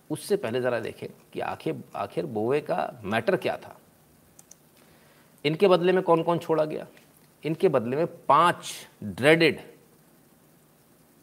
[0.09, 3.77] उससे पहले ज़रा देखें कि आखिर आखिर बोवे का मैटर क्या था।
[5.45, 6.87] इनके बदले में कौन कौन छोड़ा गया?
[7.43, 8.73] इनके बदले में पाँच
[9.03, 9.59] ड्रेडेड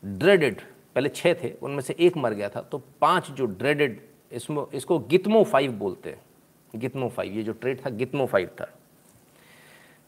[0.05, 0.61] ड्रेडेड
[0.95, 4.01] पहले छः थे, उनमें से एक मर गया था। तो पाँच जो ड्रेडेड
[4.33, 6.21] इसमें, इसको गितमो फाइव बोलते हैं।
[6.77, 8.69] गितमो फाइव ये जो ट्रेड था गितमो फाइव था।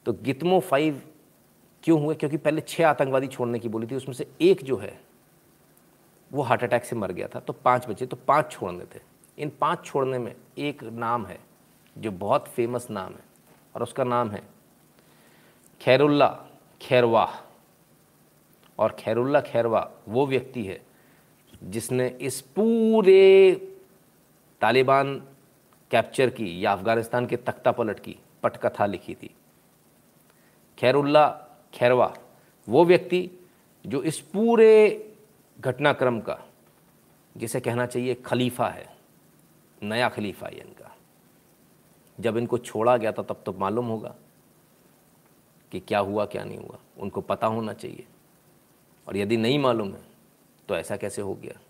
[0.07, 1.03] तो गितमो फाइव
[1.83, 2.15] क्यों हुए?
[2.15, 5.01] क्योंकि पहले छः आतंकवादी छोड़ने की बोली थी, उसमें से एक जो है,
[6.33, 9.01] वो हार्ट अटैक से मर गया था। तो पाँच बचे तो पाँच छोड़ने थे।
[9.39, 11.39] इन पाँच छोड़ने में एक नाम है,
[11.99, 13.25] जो बहुत फ़ेमस नाम है,
[13.75, 14.43] और उसका नाम है
[15.81, 16.29] खैरुल्ला,
[16.81, 17.52] खैरवाह।
[18.79, 20.81] और खैरुल्ला खैरवा वो व्यक्ति है
[21.65, 23.53] जिसने इस पूरे
[24.61, 25.15] तालिबान
[25.91, 29.31] कैप्चर की या अफ़गानिस्तान के तख्ता पलट की, पटकथा लिखी थी।
[30.79, 31.29] खैरुल्ला
[31.75, 32.13] खैरवा
[32.69, 33.31] वो व्यक्ति
[33.85, 34.71] जो इस पूरे
[35.59, 36.39] घटनाक्रम का,
[37.37, 38.87] जिसे कहना चाहिए खलीफा है,
[39.83, 40.95] नया खलीफा है इनका।
[42.19, 44.15] जब इनको छोड़ा गया था तब तो मालूम होगा
[45.73, 48.07] कि क्या हुआ, क्या नहीं हुआ, उनको पता होना चाहिए।
[49.07, 50.03] और यदि नहीं मालूम है
[50.69, 51.61] तो ऐसा कैसे हो गया?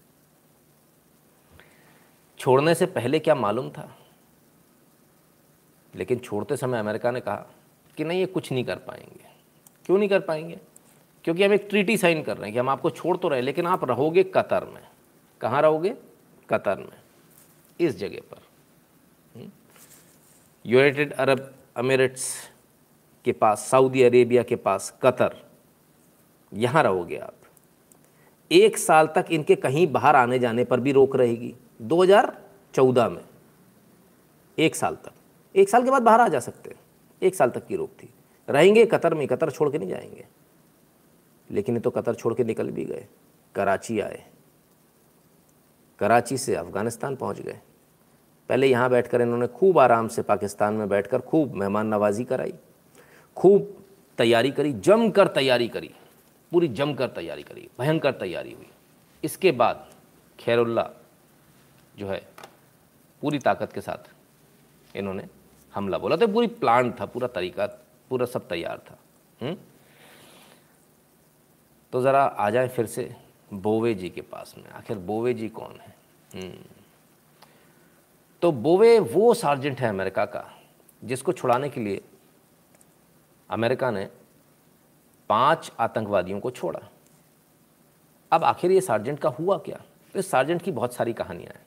[2.39, 3.89] छोड़ने से पहले क्या मालूम था?
[5.95, 7.47] लेकिन छोड़ते समय अमेरिका ने कहा
[7.97, 9.25] कि नहीं, ये कुछ नहीं कर पाएँगे।
[9.87, 10.59] क्यों नहीं कर पाएँगे?
[11.25, 13.67] क्योंकि हम एक ट्रीटी साइन कर रहे हैं कि हम आपको छोड़ तो रहे लेकिन
[13.67, 14.83] आप रहोगे कतर में।
[15.41, 15.95] कहाँ रहोगे?
[16.49, 17.01] कतर में,
[17.81, 19.51] इस जगह पर।
[20.67, 22.35] यूनाइटेड अरब अमीरेट्स
[23.25, 25.52] के पास, सऊदी अरेबिया के पास कतर।
[26.55, 27.35] यहाँ रहोगे आप।
[28.53, 33.25] एक साल तक इनके कहीं बाहर आने जाने पर भी रोक रहेगी। 2014 में।
[34.59, 35.13] एक साल तक।
[35.57, 36.81] एक साल के बाद बाहर आ जा सकते हैं।
[37.23, 38.15] एक साल तक की रोक थी।
[38.51, 40.27] रहेंगे कतर में, कतर छोड़ के नहीं जाएँगे।
[41.51, 43.07] लेकिन ये तो कतर छोड़ के निकल भी गए।
[43.55, 44.25] कराची आए।
[45.99, 47.61] कराची से अफ़गानिस्तान पहुँच गए।
[48.49, 52.55] पहले यहाँ बैठकर इन्होंने खूब आराम से पाकिस्तान में बैठकर खूब मेहमान नवाजी कराई।
[53.37, 53.85] खूब
[54.19, 55.95] तैयारी करी, जमकर तैयारी करी।
[56.53, 58.67] पूरी जमकर तैयारी करी, भयंकर तैयारी हुई
[59.25, 59.89] इसके बाद
[60.39, 60.89] खैरुल्ला
[61.99, 62.21] जो है,
[63.23, 64.11] पूरी ताकत के साथ
[64.97, 65.27] इन्होंने
[65.75, 67.67] हमला बोला तो पूरी प्लान था, पूरा तरीका,
[68.11, 68.99] पूरा सब तैयार था
[69.41, 69.49] हुँ?
[69.49, 69.57] हम्म?
[71.93, 73.15] तो ज़रा आ जाए फिर से
[73.53, 75.95] बोवे जी के पास में आखिर बोवे जी कौन है
[76.35, 76.65] हम्म।
[78.43, 80.45] तो बोवे वो सार्जेंट है अमेरिका का,
[81.03, 82.01] जिसको छुड़ाने के लिए
[83.51, 84.09] अमेरिका ने
[85.33, 86.81] पाँच आतंकवादियों को छोड़ा।
[88.33, 89.81] अब आखिर ये सार्जेंट का हुआ क्या?
[90.13, 91.67] तो इस सार्जेंट की बहुत सारी कहानियाँ हैं।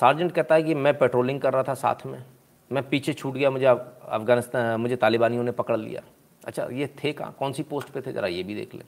[0.00, 2.24] सार्जेंट कहता है कि मैं पेट्रोलिंग कर रहा था साथ में।
[2.72, 6.02] मैं पीछे छूट गया, मुझे अफ़गानिस्तान, मुझे तालिबानियों ने पकड़ लिया।
[6.44, 7.36] अच्छा ये थे कहाँ?
[7.38, 8.12] कौन सी पोस्ट पे थे?
[8.12, 8.84] ज़रा ये भी देख लें।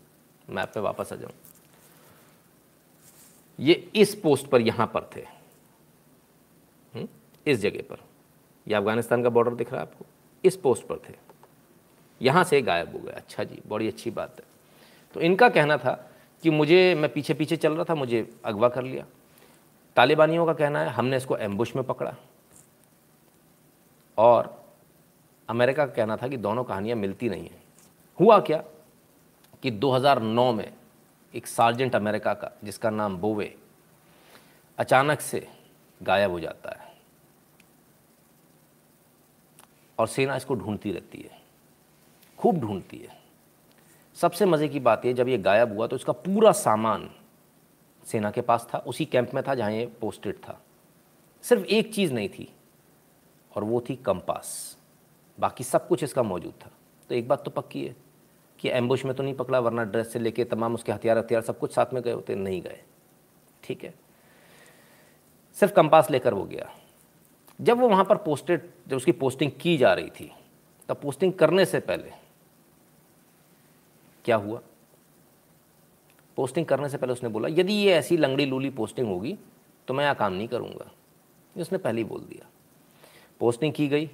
[0.51, 1.33] मैप पे वापस आ जाऊँ।
[3.61, 5.27] ये इस पोस्ट पर यहाँ पर थे।
[6.95, 7.09] हुँ?
[7.47, 7.97] इस जगह पर।
[8.69, 10.07] यह अफ़गानिस्तान का बॉर्डर दिख रहा है आपको?
[10.45, 11.32] इस पोस्ट पर थे।
[12.23, 14.45] यहाँ से गायब हो गए। अच्छा जी, बड़ी अच्छी बात है।
[15.15, 16.11] तो इनका कहना था
[16.43, 19.07] कि मुझे, मैं पीछे पीछे चल रहा था, मुझे अगवा कर लिया।
[19.97, 22.15] तालिबानियों का कहना है, हमने इसको एम्बुश में पकड़ा।
[24.19, 24.65] और
[25.49, 27.63] अमेरिका का कहना था कि दोनों कहानियाँ मिलती नहीं हैं।
[28.21, 28.65] हुआ क्या
[29.63, 30.73] कि 2009 में
[31.35, 33.57] एक सार्जेंट अमेरिका का, जिसका नाम बोवे,
[34.79, 35.49] अचानक से
[36.03, 36.93] गायब हो जाता है।
[39.99, 41.42] और सेना इसको ढूंढती रहती है।
[42.43, 43.21] खूब ढूंढती है।
[44.17, 47.09] सबसे मज़े की बात यह जब ये गायब हुआ तो इसका पूरा सामान
[48.07, 50.61] सेना के पास था, उसी कैंप में था जहाँ ये पोस्टेड था।
[51.45, 52.49] सिर्फ़ एक चीज़ नहीं थी,
[53.53, 54.77] और वो थी कंपास।
[55.39, 56.71] बाकी सब कुछ इसका मौजूद था।
[57.11, 57.95] तो एक बात तो पक्की है
[58.59, 61.59] कि एम्बुश में तो नहीं पकड़ा, वरना ड्रेस से लेके तमाम उसके हथियार हथियार सब
[61.59, 62.81] कुछ साथ में गए होते, नहीं गए।
[63.65, 63.95] ठीक है?
[65.57, 66.71] सिर्फ़ कंपास लेकर वो गया।
[67.61, 70.31] जब वो वहाँ पर पोस्टेड जब उसकी पोस्टिंग की जा रही थी,
[70.89, 72.11] तब पोस्टिंग करने से पहले
[74.25, 74.61] क्या हुआ?
[76.37, 79.39] पोस्टिंग करने से पहले उसने बोला, यदि ये ऐसी लंगड़ी लूली पोस्टिंग होगी
[79.89, 80.91] तो मैं यहाँ काम नहीं करूँगा।
[81.57, 82.47] उसने पहले ही बोल दिया।
[83.41, 84.11] पोस्टिंग की गई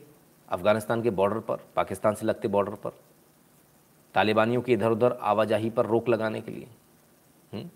[0.49, 2.91] अफ़गानिस्तान के बॉर्डर पर, पाकिस्तान से लगते बॉर्डर पर,
[4.15, 6.67] तालिबानियों की इधर उधर आवाजाही पर रोक लगाने के लिए।
[7.55, 7.71] हुँ?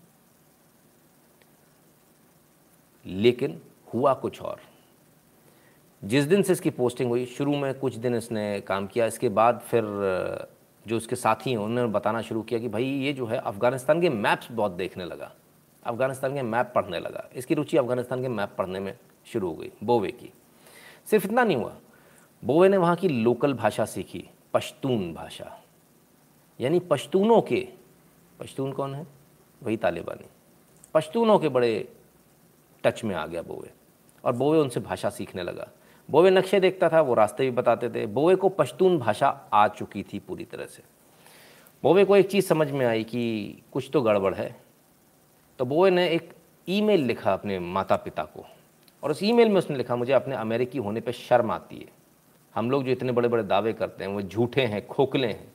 [3.05, 3.61] लेकिन
[3.93, 4.61] हुआ कुछ और।
[6.03, 9.59] जिस दिन से इसकी पोस्टिंग हुई, शुरू में कुछ दिन इसने काम किया, इसके बाद
[9.59, 9.83] फिर
[10.87, 14.09] जो उसके साथी हैं, उन्होंने बताना शुरू किया कि भाई, ये जो है अफ़गानिस्तान के
[14.09, 15.33] मैप्स बहुत देखने लगा।
[15.85, 19.71] अफ़गानिस्तान के मैप पढ़ने लगा। इसकी रुचि अफ़गानिस्तान के मैप पढ़ने में शुरू हो गई,
[19.83, 20.33] बोवे की।
[21.05, 21.75] सिर्फ़ इतना नहीं हुआ।
[22.45, 25.61] बोवे ने वहाँ की लोकल भाषा सीखी, पश्तून भाषा।
[26.61, 27.67] यानी पश्तूनों के,
[28.39, 29.07] पश्तून कौन है?
[29.63, 30.25] वही तालिबानी।
[30.93, 31.93] पश्तूनों के बड़े
[32.83, 33.73] टच में आ गया बोवे।
[34.25, 35.67] और बोवे उनसे भाषा सीखने लगा।
[36.09, 40.03] बोवे नक्शे देखता था, वो रास्ते भी बताते थे। बोवे को पश्तून भाषा आ चुकी
[40.03, 40.83] थी पूरी तरह से।
[41.83, 44.61] बोवे को एक चीज़ समझ में आई कि कुछ तो गड़बड़ है।
[45.59, 46.33] तो बोवे ने एक
[46.69, 48.45] ईमेल लिखा अपने माता पिता को।
[49.03, 51.87] और उस ईमेल में उसने लिखा, मुझे अपने अमेरिकी होने पर शर्म आती है।
[52.55, 55.52] हम लोग जो इतने बड़े बड़े दावे करते हैं, वो झूठे हैं, खोखले हैं।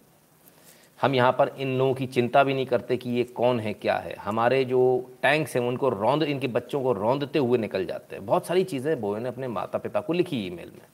[1.02, 3.96] हम यहाँ पर इन लोगों की चिंता भी नहीं करते कि ये कौन है, क्या
[3.96, 8.24] है। हमारे जो टैंक्स हैं, उनको रौंद, इनके बच्चों को रौंदते हुए निकल जाते हैं।
[8.26, 10.86] बहुत सारी चीज़ें बोए ने अपने माता पिता को लिखी ईमेल में।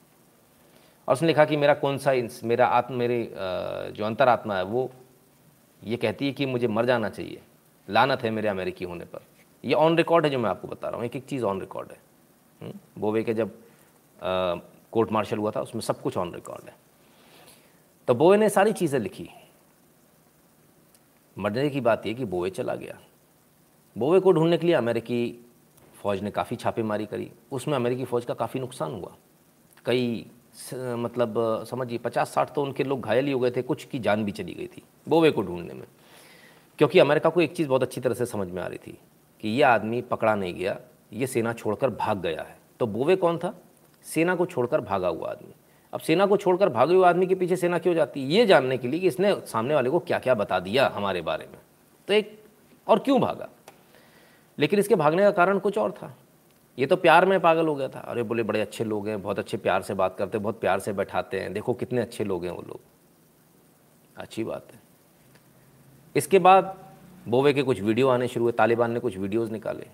[1.07, 3.33] और उसने लिखा कि मेरा कौन सा मेरा आत्म, मेरे
[3.91, 4.89] जो अंतरात्मा है, वो
[5.83, 7.41] ये कहती है कि मुझे मर जाना चाहिए।
[7.89, 9.21] लानत है मेरे अमेरिकी होने पर।
[9.63, 11.91] ये ऑन रिकॉर्ड है जो मैं आपको बता रहा हूँ। एक एक चीज़ ऑन रिकॉर्ड
[11.91, 11.97] है।
[12.61, 12.73] हम्म?
[12.97, 13.51] बोवे के जब
[14.91, 16.75] कोर्ट मार्शल हुआ था, उसमें सब कुछ ऑन रिकॉर्ड है।
[18.07, 19.29] तो बोवे ने सारी चीज़ें लिखी।
[21.37, 22.97] मरने की बात यह कि बोवे चला गया।
[23.95, 25.19] बोवे को ढूँढने के लिए अमेरिकी
[25.95, 29.15] फ़ौज ने काफ़ी छापेमारी करी। उसमें अमेरिकी फ़ौज का काफ़ी नुकसान हुआ।
[29.85, 30.25] कई
[30.73, 31.33] मतलब
[31.69, 34.31] समझिए पचास साठ तो उनके लोग घायल ही हो गए थे, कुछ की जान भी
[34.31, 35.87] चली गई थी बोवे को ढूँढने में।
[36.79, 38.97] क्योंकि अमेरिका को एक चीज़ बहुत अच्छी तरह से समझ में आ रही थी
[39.43, 40.77] कि ये आदमी पकड़ा नहीं गया,
[41.13, 43.53] ये सेना छोड़कर भाग गया है। तो बोवे कौन था?
[44.05, 45.53] सेना को छोड़कर भागा हुआ आदमी।
[45.95, 48.27] अब सेना को छोड़कर भागे हुए आदमी के पीछे सेना क्यों जाती है?
[48.27, 51.45] ये जानने के लिए कि इसने सामने वाले को क्या क्या बता दिया हमारे बारे
[51.45, 51.59] में।
[52.07, 52.43] तो एक
[52.87, 53.49] और क्यों भागा?
[54.59, 56.17] लेकिन इसके भागने का कारण कुछ और था।
[56.79, 59.39] ये तो प्यार में पागल हो गया था। अरे बोले, बड़े अच्छे लोग हैं, बहुत
[59.39, 62.45] अच्छे प्यार से बात करते हैं, बहुत प्यार से बैठाते हैं। देखो कितने अच्छे लोग
[62.45, 62.79] हैं वो लोग।
[64.17, 64.79] अच्छी बात है।
[66.15, 66.77] इसके बाद
[67.27, 69.87] बोवे के कुछ वीडियो आने शुरू हुए, तालिबान ने कुछ वीडियोज़ निकाले।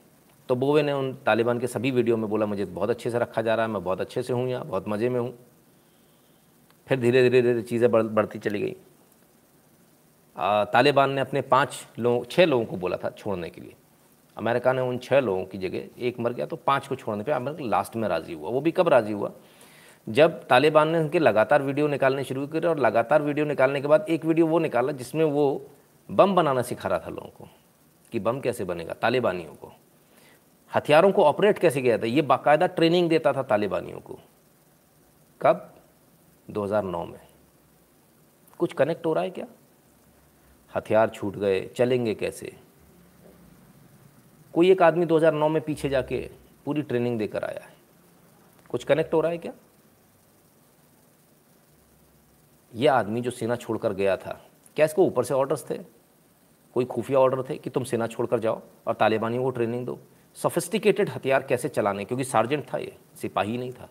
[0.50, 3.42] तो बोवे ने उन तालिबान के सभी वीडियो में बोला, मुझे बहुत अच्छे से रखा
[3.42, 5.34] जा रहा है, मैं बहुत अच्छे से हूँ यहाँ, बहुत मज़े में हूँ।
[6.92, 8.76] फिर धीरे धीरे धीरे चीज़ें बढ़, बढ़ती चली गई।
[10.68, 13.76] तालिबान ने अपने पाँच लोगों छः लोगों को बोला था छोड़ने के लिए।
[14.38, 17.32] अमेरिका ने उन छः लोगों की जगह एक मर गया तो पाँच को छोड़ने पे
[17.32, 19.32] अमेरिका लास्ट में राज़ी हुआ। वो भी कब राज़ी हुआ?
[20.08, 24.06] जब तालिबान ने उनके लगातार वीडियो निकालने शुरू करे और लगातार वीडियो निकालने के बाद
[24.10, 25.46] एक वीडियो वो निकाला जिसमें वो
[26.10, 27.50] बम बनाना सिखा रहा था लोगों को
[28.12, 29.74] कि बम कैसे बनेगा, तालिबानियों को।
[30.72, 32.06] हथियारों को ऑपरेट कैसे किया था?
[32.06, 34.20] ये बाकायदा ट्रेनिंग देता था तालिबानियों को।
[35.42, 35.70] कब?
[36.52, 37.20] 2009 में।
[38.58, 39.48] कुछ कनेक्ट हो रहा है क्या?
[40.76, 42.60] हथियार छूट गए, चलेंगे कैसे?
[44.54, 46.30] कोई एक आदमी 2009 में पीछे जाके
[46.66, 47.74] पूरी ट्रेनिंग देकर आया है।
[48.70, 49.54] कुछ कनेक्ट हो रहा है क्या?
[52.76, 54.46] यह आदमी जो सेना छोड़कर गया था,
[54.76, 55.78] क्या इसको ऊपर से ऑर्डर्स थे?
[56.74, 60.00] कोई खुफिया ऑर्डर थे कि तुम सेना छोड़कर जाओ और तालिबानियों को ट्रेनिंग दो?
[60.34, 62.06] सोफिस्टिकेटेड हथियार कैसे चलाने?
[62.06, 63.90] क्योंकि सार्जेंट था ये, सिपाही नहीं था।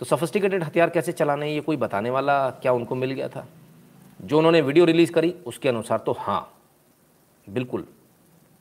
[0.00, 3.46] तो सोफिस्टिकेटेड हथियार कैसे चलाने ये कोई बताने वाला क्या उनको मिल गया था?
[4.20, 6.52] जो उन्होंने वीडियो रिलीज़ करी, उसके अनुसार तो हाँ
[7.46, 7.84] बिल्कुल,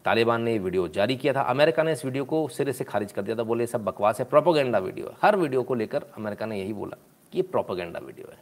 [0.06, 3.12] तालिबान ने ये वीडियो जारी किया था। अमेरिका ने इस वीडियो को सिरे से खारिज
[3.12, 6.46] कर दिया था, बोले सब बकवास है प्रोपोगेंडा वीडियो है। हर वीडियो को लेकर अमेरिका
[6.46, 6.98] ने यही बोला
[7.34, 8.38] कि ये प्रोपोगेंडा वीडियो है।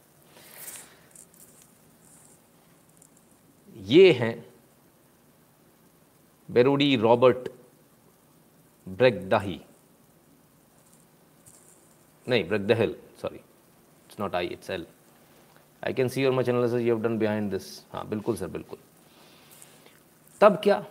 [3.75, 4.45] ये हैं
[6.49, 7.49] बेरोडी रॉबर्ट
[8.87, 9.59] ब्रेकदाही
[12.27, 14.85] नहीं Bergdahl sorry it's not I it's L
[15.85, 18.79] I can see your my channel you have done behind this हाँ बिल्कुल सर बिल्कुल.
[20.41, 20.85] तब क्या?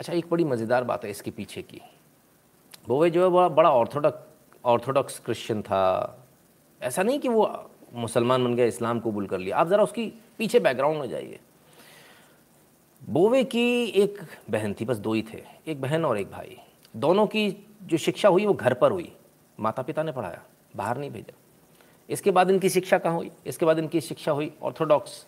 [0.00, 1.80] अच्छा एक बड़ी मज़ेदार बात है इसके पीछे की।
[2.88, 4.28] बोवे जो है बड़ा बड़ा ऑर्थोडॉक्स
[4.64, 5.82] ऑर्थोडॉक्स क्रिश्चियन था।
[6.80, 10.06] ऐसा नहीं कि वो मुसलमान बन गया, इस्लाम कबूल कर लिया। आप ज़रा उसकी
[10.38, 11.38] पीछे बैकग्राउंड में जाइए।
[13.02, 14.18] बोवे की एक
[14.50, 16.56] बहन थी, बस दो ही थे। एक बहन और एक भाई।
[16.96, 17.50] दोनों की
[17.80, 19.12] जो शिक्षा हुई वो घर पर हुई।
[19.58, 20.42] माता पिता ने पढ़ाया,
[20.74, 21.36] बाहर नहीं भेजा।
[22.08, 23.30] इसके बाद इनकी शिक्षा कहाँ हुई?
[23.46, 25.24] इसके बाद इनकी शिक्षा हुई orthodox,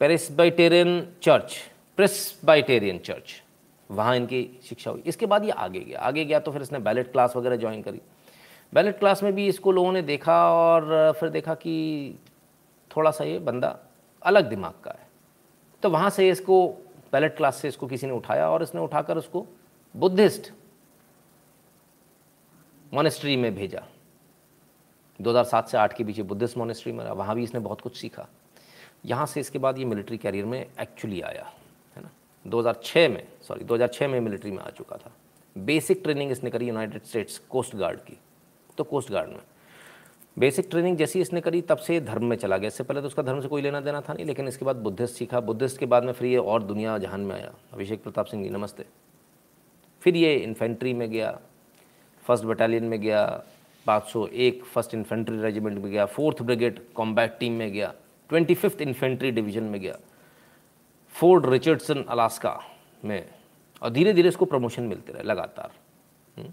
[0.00, 1.56] Presbyterian church,
[1.98, 3.40] Presbyterian church.
[3.90, 7.10] वहाँ इनकी शिक्षा हुई। इसके बाद ये आगे गया। आगे गया तो फिर इसने बैलेट
[7.12, 8.00] क्लास वगैरह ज्वाइन करी।
[8.72, 12.18] बैलेट क्लास में भी इसको लोगों ने देखा और फिर देखा कि
[12.90, 13.76] थोड़ा सा ये बंदा
[14.22, 15.06] अलग दिमाग का है।
[15.82, 16.66] तो वहाँ से इसको,
[17.12, 19.46] बैलेट क्लास से इसको किसी ने उठाया और इसने उठाकर उसको
[19.94, 20.50] बुद्धिस्ट
[22.94, 23.82] मोनेस्ट्री में भेजा।
[25.20, 28.26] 2007 से 8 के बीच बुद्धिस्ट मोनेस्ट्री में रहा। वहाँ भी इसने बहुत कुछ सीखा।
[29.04, 31.44] यहाँ से इसके बाद ये मिलिट्री कैरियर में एक्चुअली आया,
[31.96, 32.10] है ना?
[32.44, 35.12] 2006 में सॉरी 2006 में मिलिट्री में आ चुका था।
[35.56, 38.18] बेसिक ट्रेनिंग इसने करी यूनाइटेड स्टेट्स कोस्ट गार्ड की
[38.78, 39.40] तो कोस्ट गार्ड में।
[40.38, 43.22] बेसिक ट्रेनिंग जैसी इसने करी, तब से धर्म में चला गया। इससे पहले तो उसका
[43.22, 46.04] धर्म से कोई लेना देना था नहीं, लेकिन इसके बाद बुद्धिस्ट सीखा। बुद्धिस्ट के बाद
[46.04, 48.86] में फिर ये और दुनिया जहान में आया। अभिषेक प्रताप सिंह जी, नमस्ते।
[50.02, 51.38] फिर ये इन्फेंट्री में गया।
[52.24, 53.44] फ़र्स्ट बटालियन में गया,
[53.86, 57.92] पाँच सौ एक फ़र्स्ट इन्फेंट्री रेजिमेंट में गया, फोर्थ ब्रिगेड कॉम्बैट टीम में गया,
[58.30, 59.98] ट्वेंटी फिफ्थ इन्फेंट्री डिवीज़न में गया।
[61.12, 62.58] फोर्ड रिचर्डसन, अलास्का
[63.02, 63.28] में,
[63.82, 65.72] और धीरे धीरे इसको प्रमोशन मिलते रहे, लगातार।
[66.36, 66.52] हम्म।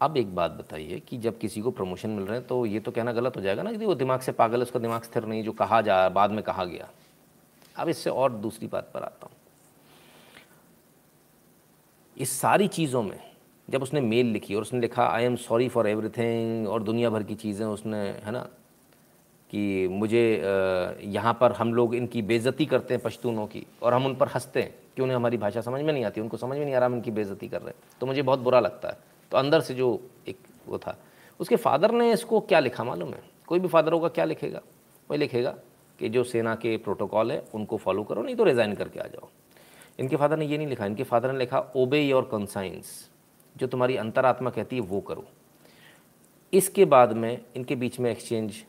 [0.00, 2.90] अब एक बात बताइए कि जब किसी को प्रमोशन मिल रहे हैं तो ये तो
[2.90, 5.42] कहना गलत हो जाएगा ना कि वो दिमाग से पागल है, उसका दिमाग स्थिर नहीं,
[5.44, 6.88] जो कहा जा, बाद में कहा गया।
[7.76, 9.36] अब इससे और दूसरी बात पर आता हूँ।
[12.16, 13.27] इस सारी चीज़ों में
[13.70, 17.22] जब उसने मेल लिखी और उसने लिखा I am sorry for everything और दुनिया भर
[17.22, 18.48] की चीज़ें उसने, है ना,
[19.50, 20.42] कि मुझे
[21.04, 24.62] यहाँ पर हम लोग इनकी बेज़ती करते हैं पश्तूनों की और हम उन पर हँसते
[24.62, 26.20] हैं। कि उन्हें हमारी भाषा समझ में नहीं आती?
[26.20, 28.38] उनको समझ में नहीं आ रहा हम इनकी बेज़ती कर रहे हैं। तो मुझे बहुत
[28.38, 28.98] बुरा लगता है।
[29.30, 30.38] तो अंदर से जो एक
[30.68, 30.98] वो था,
[31.40, 33.22] उसके फादर ने इसको क्या लिखा मालूम है?
[33.46, 34.60] कोई भी फादर होगा क्या लिखेगा?
[35.10, 35.54] वही लिखेगा
[35.98, 39.28] कि जो सेना के प्रोटोकॉल है, उनको फॉलो करो, नहीं तो रिज़ाइन करके आ जाओ।
[40.00, 43.07] इनके फादर ने ये नहीं लिखा। इनके फादर ने लिखा ओबे योर कंसाइंस
[43.60, 45.24] जो तुम्हारी अंतरात्मा कहती है वो करो।
[46.52, 48.62] इसके बाद में इनके बीच में एक्सचेंज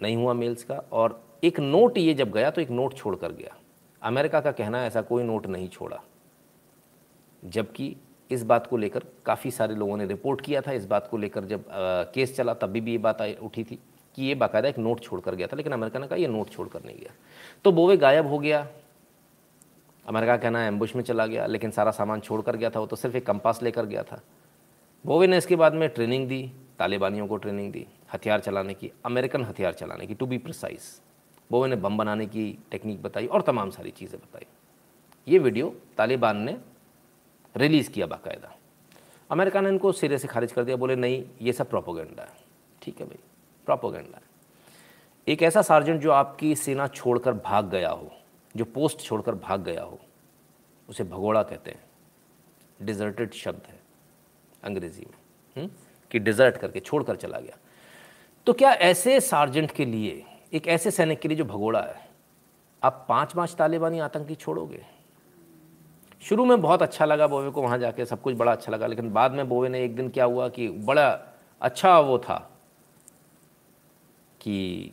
[0.00, 3.32] नहीं हुआ मेल्स का और एक नोट ये जब गया तो एक नोट छोड़ कर
[3.32, 3.56] गया।
[4.02, 6.00] अमेरिका का कहना ऐसा कोई नोट नहीं छोड़ा।
[7.42, 7.94] जबकि
[8.30, 11.44] इस बात को लेकर काफ़ी सारे लोगों ने रिपोर्ट किया था। इस बात को लेकर
[11.44, 13.78] जब आ, केस चला तभी भी ये बात उठी थी
[14.16, 16.50] कि ये बाकायदा एक नोट छोड़ कर गया था लेकिन अमेरिका ने कहा ये नोट
[16.50, 17.12] छोड़ कर नहीं गया।
[17.64, 18.66] तो बोवे गायब हो गया।
[20.08, 22.86] अमेरिका कहना है एम्बुश में चला गया, लेकिन सारा सामान छोड़ कर गया था, वो
[22.86, 24.20] तो सिर्फ़ एक कंपास लेकर गया था।
[25.04, 26.40] बोवे ने इसके बाद में ट्रेनिंग दी,
[26.78, 30.82] तालिबानियों को ट्रेनिंग दी, हथियार चलाने की अमेरिकन हथियार चलाने की टू बी प्रिसाइज
[31.50, 34.46] बोवे ने बम बनाने की टेक्निक बताई और तमाम सारी चीज़ें बताई।
[35.26, 36.56] ये वीडियो तालिबान ने
[37.54, 38.54] रिलीज़ किया बाकायदा।
[39.30, 42.36] अमेरिका ने इनको सिरे से खारिज कर दिया, बोले, नहीं, ये सब प्रोपोगेंडा है।
[42.82, 43.18] ठीक है भाई
[43.66, 44.22] प्रोपोगेंडा है।
[45.26, 48.10] एक ऐसा सार्जेंट जो आपकी सेना छोड़कर भाग गया हो
[48.58, 49.98] जो पोस्ट छोड़कर भाग गया हो,
[50.88, 51.84] उसे भगोड़ा कहते हैं।
[52.82, 53.80] डिजर्टेड शब्द है,
[54.64, 55.68] अंग्रेज़ी में?
[56.10, 57.56] कि डिजर्ट करके, छोड़कर चला गया।
[58.46, 62.08] तो क्या ऐसे सार्जेंट के लिए, एक ऐसे सैनिक के लिए जो भगोड़ा है,
[62.82, 64.84] आप पाँच पाँच तालिबानी आतंकी छोड़ोगे?
[66.22, 69.12] शुरू में बहुत अच्छा लगा बोवे को वहाँ जाके, सब कुछ बड़ा अच्छा लगा, लेकिन
[69.12, 71.08] बाद में बोवे ने एक दिन क्या हुआ कि बड़ा
[71.60, 72.38] अच्छा वो था
[74.40, 74.92] कि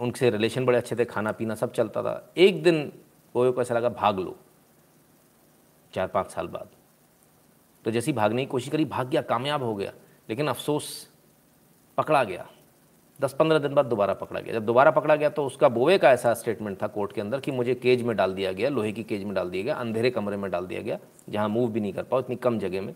[0.00, 2.92] उनसे रिलेशन बड़े अच्छे थे खाना पीना सब चलता था। एक दिन
[3.34, 4.36] बोवे को ऐसा लगा, भाग लो।
[5.94, 6.68] चार पाँच साल बाद।
[7.84, 9.92] तो जैसी भागने की कोशिश करी, भाग गया, कामयाब हो गया,
[10.28, 11.10] लेकिन अफसोस
[11.98, 12.46] पकड़ा गया।
[13.20, 16.10] दस पंद्रह दिन बाद दोबारा पकड़ा गया। जब दोबारा पकड़ा गया तो उसका बोवे का
[16.10, 19.02] ऐसा स्टेटमेंट था कोर्ट के अंदर कि मुझे केज में डाल दिया गया, लोहे की
[19.02, 20.98] केज में डाल दिया गया, अंधेरे कमरे में डाल दिया गया,
[21.28, 22.94] जहाँ मूव भी नहीं कर पाओ, इतनी कम जगह में।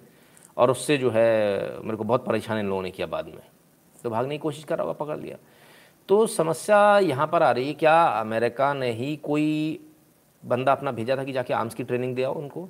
[0.56, 3.42] और उससे जो है, मेरे को बहुत परेशान इन लोगों ने किया बाद में।
[4.02, 5.36] तो भागने की कोशिश करा, हुआ पकड़ लिया।
[6.08, 9.80] तो समस्या यहाँ पर आ रही है, क्या अमेरिका ने ही कोई
[10.42, 12.68] बंदा अपना भेजा था कि जाके आर्म्स की ट्रेनिंग दिया उनको?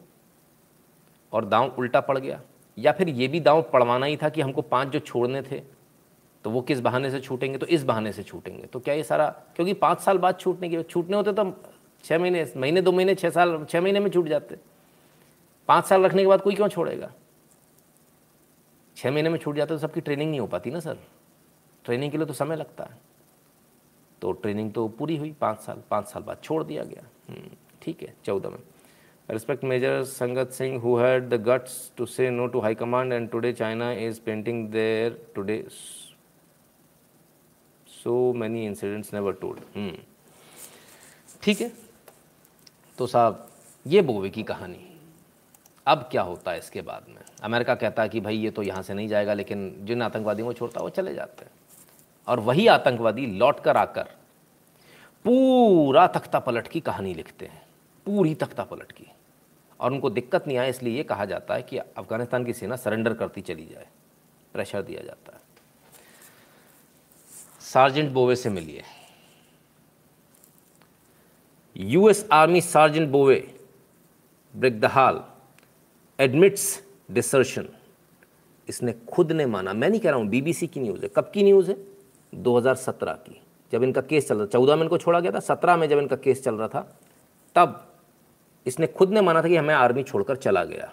[1.32, 2.40] और दांव उल्टा पड़ गया।
[2.78, 5.60] या फिर ये भी दांव पड़वाना ही था कि हमको पाँच जो छोड़ने थे
[6.44, 7.58] तो वो किस बहाने से छूटेंगे?
[7.58, 10.82] तो इस बहाने से छूटेंगे। तो क्या ये सारा, क्योंकि पाँच साल बाद छूटने के,
[10.82, 11.52] छूटने होते तो
[12.04, 14.58] छः महीने महीने, दो महीने छः साल छः महीने में छूट जाते।
[15.68, 17.10] पाँच साल रखने के बाद कोई क्यों छोड़ेगा?
[18.96, 20.98] छः महीने में छूट जाते तो सबकी ट्रेनिंग नहीं हो पाती ना, सर।
[21.84, 22.98] ट्रेनिंग के लिए तो समय लगता है।
[24.22, 27.50] तो ट्रेनिंग तो पूरी हुई, पाँच साल पाँच साल बाद छोड़ दिया गया। हम्म,
[27.82, 28.58] ठीक है, चौदह में।
[29.28, 33.28] Respect major Sangat Singh who had the guts to say no to high command and
[33.30, 35.64] today China is painting there today
[37.88, 39.60] so many incidents never told
[41.42, 41.70] ठीक है।
[42.98, 43.46] तो साहब,
[43.86, 44.78] ये बोवे की कहानी,
[45.86, 47.22] अब क्या होता है इसके बाद में?
[47.42, 50.52] अमेरिका कहता है कि भाई ये तो यहाँ से नहीं जाएगा, लेकिन जिन आतंकवादियों को
[50.52, 51.52] छोड़ता है, वो चले जाते हैं।
[52.28, 54.08] और वही आतंकवादी लौट कर आकर
[55.24, 57.62] पूरा तख्ता पलट की कहानी लिखते हैं,
[58.06, 59.06] पूरी तख्ता पलट की।
[59.80, 63.14] और उनको दिक्कत नहीं आए, इसलिए ये कहा जाता है कि अफ़गानिस्तान की सेना सरेंडर
[63.14, 63.86] करती चली जाए,
[64.54, 65.42] प्रेशर दिया जाता है।
[67.62, 68.82] सार्जेंट बोवे से मिलिए।
[71.76, 73.36] यूएस आर्मी सार्जेंट बोवे
[74.54, 75.22] ब्रिगदहाल
[76.18, 77.68] एडमिट्स डिसर्शन,
[78.68, 81.42] इसने खुद ने माना। मैं नहीं कह रहा हूँ, बीबीसी की न्यूज़ है। कब की
[81.42, 81.76] न्यूज़ है?
[82.34, 83.42] 2017 की,
[83.72, 86.16] जब इनका केस चल रहा चौदह में इनको छोड़ा गया था, सत्रह में जब इनका
[86.16, 86.98] केस चल रहा था,
[87.54, 87.92] तब
[88.66, 90.92] इसने खुद ने माना था कि हमें आर्मी छोड़कर चला गया।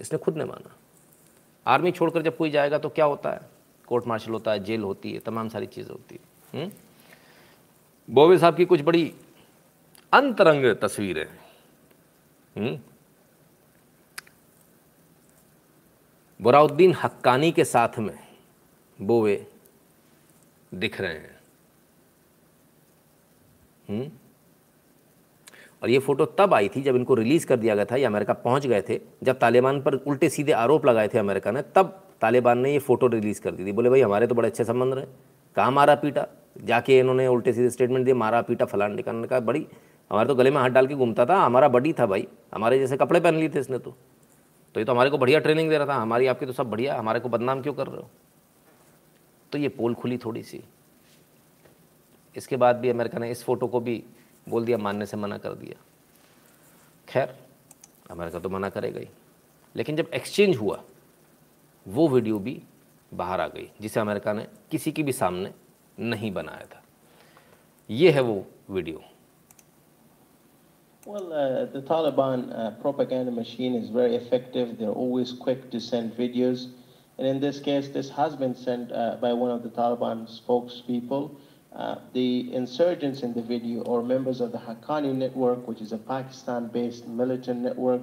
[0.00, 0.76] इसने खुद ने माना।
[1.66, 3.40] आर्मी छोड़कर जब कोई जाएगा तो क्या होता है?
[3.86, 6.72] कोर्ट मार्शल होता है, जेल होती है, तमाम सारी चीज़ें होती है। हम्म?
[8.10, 9.14] बोवे साहब की कुछ बड़ी
[10.12, 11.28] अंतरंग तस्वीरें।
[12.56, 12.80] हम्म?
[16.42, 18.18] बुराउद्दीन हक्कानी के साथ में
[19.00, 19.49] बोवे
[20.74, 21.40] दिख रहे हैं।
[23.88, 24.10] हम्म?
[25.82, 28.32] और ये फ़ोटो तब आई थी जब इनको रिलीज़ कर दिया गया था, ये अमेरिका
[28.32, 32.58] पहुँच गए थे। जब तालिबान पर उल्टे सीधे आरोप लगाए थे अमेरिका ने, तब तालिबान
[32.58, 35.06] ने ये फ़ोटो रिलीज़ कर दी थी। बोले, भाई, हमारे तो बड़े अच्छे संबंध रहे।
[35.56, 36.26] कहाँ मारा पीटा?
[36.64, 39.66] जाके इन्होंने उल्टे सीधे स्टेटमेंट दिए, मारा पीटा फलान टिकाने का बड़ी,
[40.10, 42.96] हमारे तो गले में हाथ डाल के घूमता था, हमारा बडी था भाई। हमारे जैसे
[42.96, 43.96] कपड़े पहन लिए थे इसने तो।
[44.74, 46.98] तो ये तो हमारे को बढ़िया ट्रेनिंग दे रहा था। हमारी, आपकी तो सब बढ़िया,
[46.98, 48.10] हमारे को बदनाम क्यों कर रहे हो?
[49.52, 50.62] तो ये पोल खुली थोड़ी सी।
[52.36, 54.02] इसके बाद भी अमेरिका ने इस फ़ोटो को भी
[54.48, 55.80] बोल दिया मानने से मना कर दिया।
[57.08, 57.34] खैर
[58.10, 59.08] अमेरिका तो मना करेगा ही।
[59.76, 60.82] लेकिन जब एक्सचेंज हुआ
[61.86, 62.62] वो वीडियो भी
[63.14, 65.52] बाहर आ गई जिसे अमेरिका ने किसी की भी सामने
[65.98, 66.82] नहीं बनाया था।
[67.90, 69.02] ये है वो video
[71.06, 74.76] Well, uh, the Taliban uh, propaganda machine is very effective.
[74.78, 76.66] They're always quick to send videos.
[77.19, 81.35] And in this case, this has been sent uh, by one of the Taliban spokespeople.
[81.73, 85.97] Uh, the insurgents in the video are members of the Haqqani network, which is a
[85.97, 88.01] Pakistan-based militant network.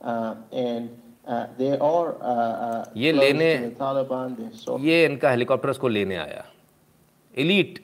[0.00, 0.90] Uh, and
[1.26, 4.36] uh, they are uh, uh, ये close लेने to the Taliban.
[4.36, 6.44] They're so ये इनका helicopter इसको लेने आया
[7.38, 7.78] elite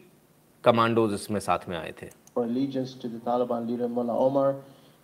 [0.65, 4.57] commandos इसमें साथ में आए थे for allegiance to the Taliban leader Mullah Omar.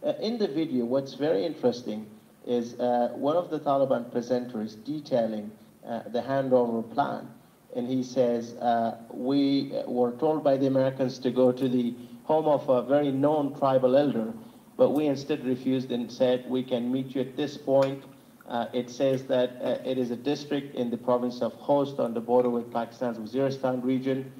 [0.02, 2.06] Uh, in the video, what's very interesting
[2.45, 5.51] is uh, one of the Taliban presenters detailing
[5.87, 7.29] uh, the handover plan.
[7.75, 12.45] And he says, uh, We were told by the Americans to go to the home
[12.45, 14.33] of a very known tribal elder,
[14.77, 18.03] but we instead refused and said, We can meet you at this point.
[18.47, 22.13] Uh, it says that uh, it is a district in the province of Khost on
[22.13, 24.31] the border with Pakistan's Waziristan region.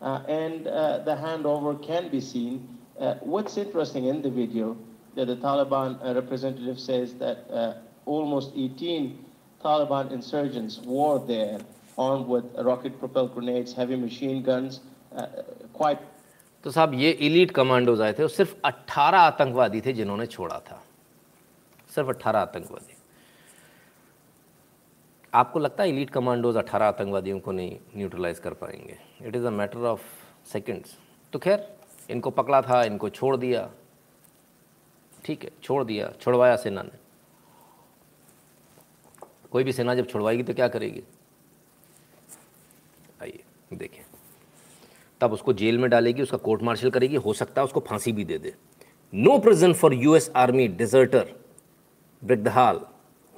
[0.00, 2.78] And the handover can be seen.
[3.20, 4.76] What's interesting in the video
[5.14, 7.74] that the Taliban uh, representative says that uh,
[8.06, 9.24] almost 18
[9.64, 11.58] Taliban insurgents were there,
[11.98, 14.80] armed with rocket-propelled grenades, heavy machine guns,
[15.16, 15.26] uh,
[15.72, 15.98] quite
[16.64, 20.82] तो साहब ये elite commandos आए थे और सिर्फ़ 18 आतंकवादी थे जिन्होंने छोड़ा था
[21.94, 22.96] सिर्फ़ 18 आतंकवादी
[25.32, 29.50] आपको लगता है इलीट कमांडोज 18 आतंकवादियों को नहीं न्यूट्रलाइज कर पाएँगे it is a
[29.60, 30.02] matter of
[30.52, 30.96] seconds
[31.32, 31.66] तो खैर
[32.10, 33.68] इनको पकड़ा था इनको छोड़ दिया
[35.24, 36.98] ठीक है, छोड़ दिया, छुड़वाया सेना ने।
[39.50, 41.02] कोई भी सेना जब छुड़वाएगी तो क्या करेगी?
[43.22, 43.42] आइए,
[43.72, 44.02] देखें।
[45.20, 48.24] तब उसको जेल में डालेगी, उसका कोर्ट मार्शल करेगी, हो सकता है उसको फांसी भी
[48.24, 48.54] दे दे।
[49.14, 51.32] No present for US army deserter
[52.22, 52.80] Bergdahl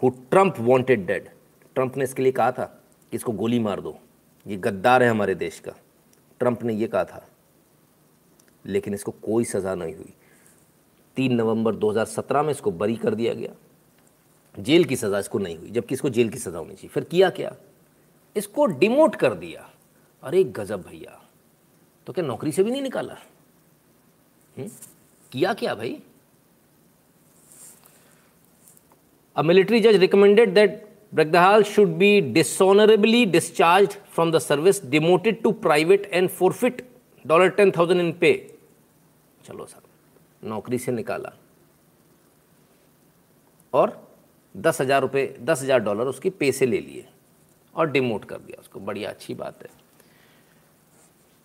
[0.03, 1.29] who Trump wanted dead
[1.75, 2.65] Trump ने इसके लिए कहा था
[3.11, 3.99] कि इसको गोली मार दो।
[4.47, 5.73] ये गद्दार है हमारे देश का।
[6.41, 7.27] ट्रंप ने ये कहा था।
[8.67, 10.15] लेकिन इसको कोई सज़ा नहीं हुई।
[11.17, 13.55] तीन नवंबर 2017 में इसको बरी कर दिया गया।
[14.55, 17.31] जेल की सज़ा इसको नहीं हुई, जबकि इसको जेल की सज़ा होनी चाहिए। फिर किया
[17.31, 17.55] क्या?
[18.37, 19.69] इसको डिमोट कर दिया।
[20.23, 21.19] अरे गजब भैया।
[22.07, 23.17] तो क्या नौकरी से भी नहीं निकाला?
[24.57, 24.69] हुँ?
[25.33, 25.97] किया क्या भाई?
[29.37, 30.83] अ मिलिट्री जज recommended that
[31.15, 36.83] Bergdahl should be dishonourably discharge from the service demoted to private and forfeit
[37.25, 38.33] dollar ten thousand in pay
[39.45, 39.81] चलो सर।
[40.43, 41.33] नौकरी से निकाला।
[43.73, 44.01] और
[44.55, 47.07] दस हज़ार रुपये दस हज़ार डॉलर उसकी पे से ले लिए
[47.75, 49.69] और डिमोट कर दिया उसको। बढ़िया, अच्छी बात है।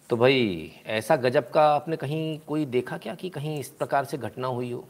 [0.10, 4.18] तो भाई, ऐसा गजब का आपने कहीं कोई देखा क्या कि कहीं इस प्रकार से
[4.18, 4.88] घटना हुई हो?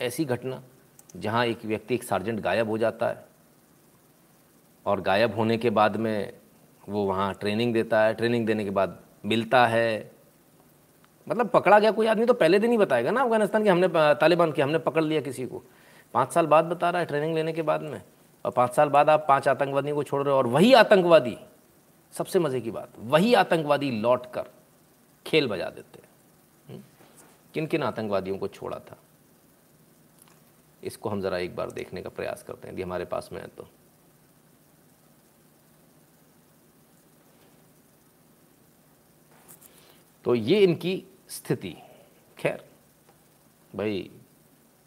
[0.00, 0.62] ऐसी घटना
[1.16, 3.24] जहाँ एक व्यक्ति, एक सार्जेंट गायब हो जाता है
[4.86, 6.32] और गायब होने के बाद में
[6.88, 10.12] वो वहाँ ट्रेनिंग देता है। ट्रेनिंग देने के बाद मिलता है
[11.26, 14.52] मतलब पकड़ा गया कोई आदमी तो पहले दिन ही बताएगा ना अफ़गानिस्तान की हमने, तालिबान
[14.52, 15.62] की हमने पकड़ लिया किसी को।
[16.14, 18.00] पाँच साल बाद बता रहा है ट्रेनिंग लेने के बाद में।
[18.44, 21.36] और पाँच साल बाद आप पाँच आतंकवादियों को छोड़ रहे हो और वही आतंकवादी,
[22.12, 24.50] सबसे मज़े की बात, वही आतंकवादी लौट कर
[25.26, 26.82] खेल बजा देते हैं।
[27.54, 28.96] किन किन आतंकवादियों को छोड़ा था?
[30.82, 33.46] इसको हम ज़रा एक बार देखने का प्रयास करते हैं। यदि हमारे पास में है
[33.48, 33.68] तो।
[40.24, 41.76] तो ये इनकी स्थिति।
[42.38, 42.64] खैर,
[43.76, 44.10] भाई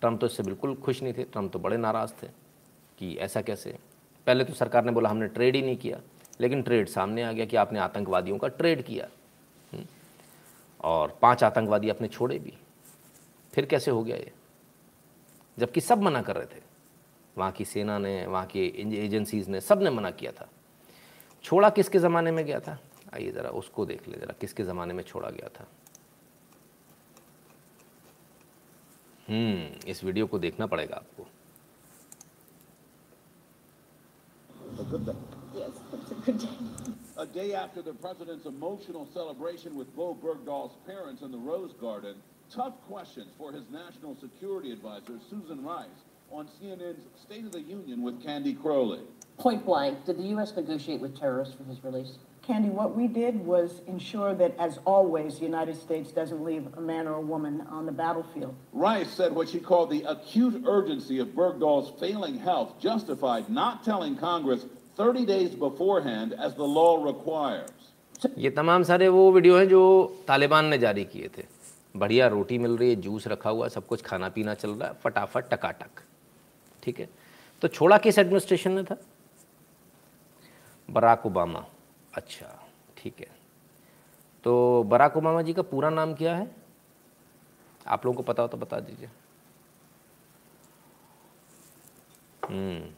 [0.02, 2.28] ट्रंप तो इससे बिल्कुल खुश नहीं थे। ट्रंप तो बड़े नाराज़ थे
[2.98, 3.80] कि ऐसा कैसे?
[4.28, 6.02] पहले तो सरकार ने बोला, हमने ट्रेड ही नहीं किया।
[6.42, 9.08] लेकिन ट्रेड सामने आ गया कि आपने आतंकवादियों का ट्रेड किया।
[10.82, 12.54] और पाँच आतंकवादी अपने छोड़े भी।
[13.54, 14.32] फिर कैसे हो गया ये?
[15.60, 16.62] जबकि सब मना कर रहे थे।
[17.38, 18.66] वहाँ की सेना ने, वहाँ की
[19.06, 20.50] एजेंसीज ने, सबने मना किया था।
[21.44, 22.80] छोड़ा किसके ज़माने में गया था?
[23.14, 25.68] आइए ज़रा उसको देख ले, ज़रा किसके ज़माने में छोड़ा गया था।
[29.29, 31.27] हम्म इस वीडियो को देखना पड़ेगा आपको
[37.19, 42.17] A day after the president's emotional celebration with Bo Bergdahl's parents in the Rose Garden,
[42.51, 46.01] tough questions for his national security advisor, Susan Rice,
[46.31, 49.01] on CNN's State of the Union with Candy Crowley.
[49.39, 50.57] Point blank, did the U.S.
[50.57, 52.13] negotiate with terrorists for his release?
[52.47, 56.81] Candy, what we did was ensure that, as always, the United States doesn't leave a
[56.81, 58.55] man or a woman on the battlefield.
[58.73, 64.17] Rice said what she called the acute urgency of Bergdahl's failing health justified not telling
[64.17, 67.71] Congress 30 days beforehand as the law requires.
[68.39, 69.83] ये तमाम सारे वो video हैं जो
[70.29, 71.45] तालिबान ने जारी किए थे
[71.97, 74.95] बढ़िया रोटी मिल रही है जूस रखा हुआ सब कुछ खाना पीना चल रहा है
[75.05, 76.03] फटाफट टकाटक
[76.83, 77.09] ठीक है
[77.63, 78.97] तो छोड़ा किस एडमिनिस्ट्रेशन ने था
[80.89, 81.65] बराक ओबामा
[82.18, 82.68] अच्छा
[82.98, 83.28] ठीक है।
[84.44, 86.56] तो बराक ओबामा जी का पूरा नाम क्या है?
[87.88, 89.10] आप लोगों को पता हो तो बता दीजिए।
[92.46, 92.94] हम्म।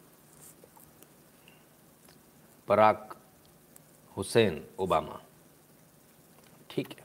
[2.67, 3.17] Barack
[4.17, 5.21] Hussein Obama.
[6.69, 7.03] ठीक है।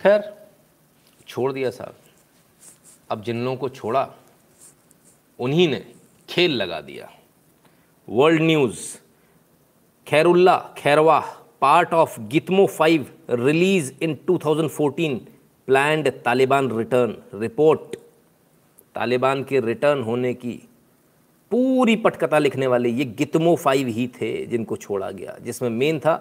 [0.00, 0.48] खैर,
[1.26, 1.96] छोड़ दिया साहब।
[3.10, 4.14] अब जिन लोगों को छोड़ा,
[5.38, 5.94] उन्हीं ने
[6.28, 7.18] खेल लगा दिया।
[8.08, 9.03] World news.
[10.06, 11.18] Khairullah Khairkhwa
[11.60, 15.18] part of Gitmo five release in 2014
[15.68, 17.96] planned Taliban return report
[18.94, 20.52] Taliban के रिटर्न होने की
[21.50, 26.14] पूरी पटकथा लिखने वाले ये गितमो फाइव ही थे जिनको छोड़ा गया, जिसमें मेन था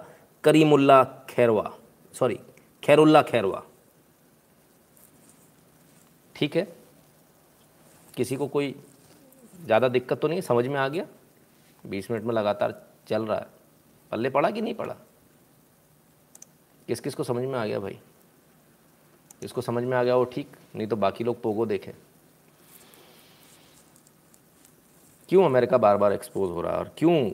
[0.43, 1.71] करीमुल्ला खैरवा
[2.15, 2.39] सॉरी
[2.83, 3.63] खैरुल्ला खैरवा
[6.35, 6.67] ठीक है?
[8.17, 8.75] किसी को कोई
[9.65, 11.05] ज़्यादा दिक्कत तो नहीं समझ में आ गया?
[11.83, 13.52] बीस मिनट में लगातार चल रहा है।
[14.13, 14.95] पल्ले पड़ा कि नहीं पड़ा?
[16.87, 17.99] किस किस को समझ में आ गया भाई?
[19.43, 20.47] इसको समझ में आ गया वो ठीक?
[20.75, 21.91] नहीं तो बाकी लोग पोगो देखें।
[25.29, 27.31] क्यों अमेरिका बार बार एक्सपोज हो रहा है और क्यों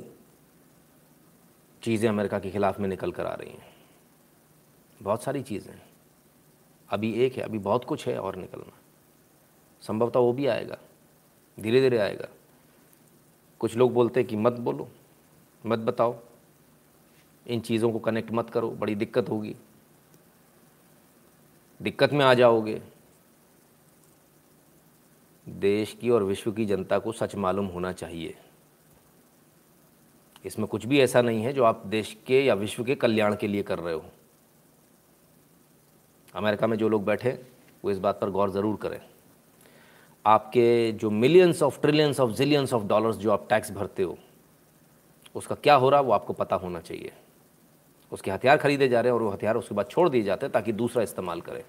[1.84, 3.68] चीज़ें अमेरिका के ख़िलाफ़ में निकल कर आ रही हैं?
[5.02, 5.74] बहुत सारी चीज़ें
[6.90, 8.78] अभी एक है, अभी बहुत कुछ है और निकलना।
[9.82, 10.78] संभवतः वो भी आएगा।
[11.60, 12.28] धीरे धीरे आएगा।
[13.60, 14.90] कुछ लोग बोलते हैं कि मत बोलो,
[15.66, 16.16] मत बताओ।
[17.46, 19.56] इन चीज़ों को कनेक्ट मत करो, बड़ी दिक्कत होगी।
[21.80, 22.82] दिक्कत में आ जाओगे।
[25.48, 28.36] देश की और विश्व की जनता को सच मालूम होना चाहिए।
[30.46, 33.48] इसमें कुछ भी ऐसा नहीं है जो आप देश के या विश्व के कल्याण के
[33.48, 34.04] लिए कर रहे हो।
[36.34, 37.32] अमेरिका में जो लोग बैठे,
[37.84, 39.00] वो इस बात पर गौर ज़रूर करें।
[40.26, 44.18] आपके जो millions of trillions of zillions of dollars जो आप टैक्स भरते हो,
[45.36, 47.12] उसका क्या हो रहा वो आपको पता होना चाहिए।
[48.12, 50.54] उसके हथियार खरीदे जा रहे हैं और वो हथियार उसके बाद छोड़ दिए जाते हैं
[50.54, 51.66] ताकि दूसरा इस्तेमाल करे।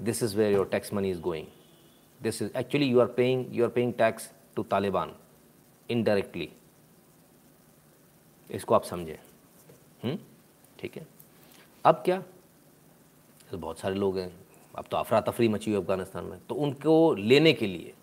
[0.00, 1.46] This is where your tax money is going
[2.20, 5.14] this is actually you are paying you are paying tax to Taliban
[5.88, 6.48] indirectly
[8.50, 9.18] इसको आप समझें।
[10.02, 10.18] हम्म?
[10.78, 11.06] ठीक है?
[11.84, 12.22] अब क्या?
[13.50, 14.32] तो बहुत सारे लोग हैं।
[14.74, 17.94] अब तो अफरा तफरी मची हुई अफ़गानिस्तान में। तो उनको लेने के लिए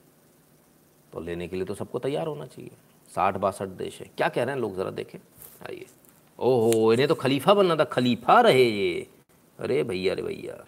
[1.13, 2.71] तो लेने के लिए तो सबको तैयार होना चाहिए।
[3.15, 4.75] साठ बासठ देश है। क्या कह रहे हैं लोग?
[4.75, 5.19] ज़रा देखें।
[5.63, 5.85] आइए।
[6.39, 9.07] ओहो, इन्हें तो खलीफा बनना था। खलीफा रहे ये।
[9.59, 10.65] अरे भैया अरे भैया।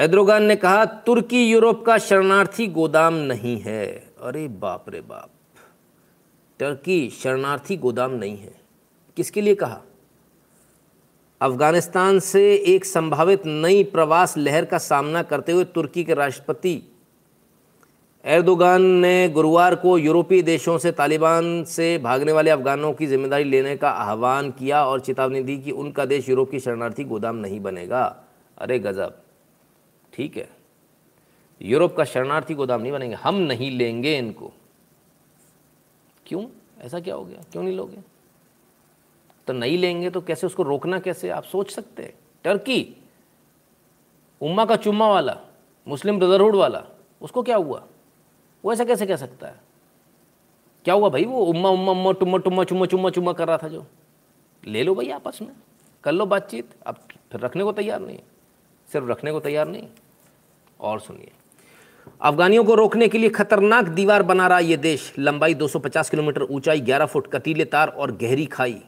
[0.00, 5.30] एद्रोगान ने कहा, तुर्की यूरोप का शरणार्थी गोदाम नहीं है। अरे बाप रे बाप।
[6.58, 8.60] टर्की शरणार्थी गोदाम नहीं है।
[9.16, 9.82] किसके लिए कहा?
[11.40, 16.82] अफ़गानिस्तान से एक संभावित नई प्रवास लहर का सामना करते हुए तुर्की के राष्ट्रपति
[18.24, 23.76] एर्दोगान ने गुरुवार को यूरोपीय देशों से तालिबान से भागने वाले अफगानों की ज़िम्मेदारी लेने
[23.76, 28.24] का आह्वान किया और चेतावनी दी कि उनका देश यूरोप की शरणार्थी गोदाम नहीं बनेगा।
[28.58, 29.20] अरे गजब।
[30.12, 30.48] ठीक है।
[31.62, 34.52] यूरोप का शरणार्थी गोदाम नहीं बनेंगे। हम नहीं लेंगे इनको।
[36.26, 36.46] क्यों?
[36.78, 37.44] ऐसा क्या हो गया?
[37.52, 37.96] क्यों नहीं लोगे?
[39.46, 41.28] तो नहीं लेंगे तो कैसे उसको रोकना कैसे?
[41.28, 42.14] आप सोच सकते हैं।
[42.44, 42.96] टर्की,
[44.40, 45.36] उम्मा का चुम्मा वाला,
[45.88, 46.84] मुस्लिम ब्रदरहुड वाला,
[47.22, 47.86] उसको क्या हुआ?
[48.64, 49.60] वो ऐसा कैसे कह सकता है?
[50.84, 51.24] क्या हुआ भाई?
[51.24, 53.86] वो उम्मा उम्मा उम्मा टुम्मा टुम्मा चुम्मा चुम्मा चुम्मा कर रहा था जो।
[54.66, 55.52] ले लो भाई आपस में।
[56.04, 56.94] कर लो बातचीत। अब
[57.32, 58.18] फिर रखने को तैयार नहीं।
[58.92, 59.88] सिर्फ़ रखने को तैयार नहीं।
[60.80, 61.32] और सुनिए।
[62.22, 66.80] अफगानियों को रोकने के लिए खतरनाक दीवार बना रहा यह देश। लंबाई 250 किलोमीटर ऊंचाई
[66.80, 68.82] 11 फुट, कतीले तार और गहरी खाई।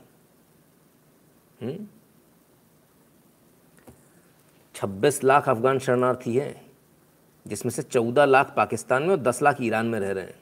[4.75, 6.66] छब्बीस लाख अफगान शरणार्थी हैं।
[7.47, 10.35] जिसमें से चौदह लाख पाकिस्तान में और दस लाख ईरान में रह रहे हैं।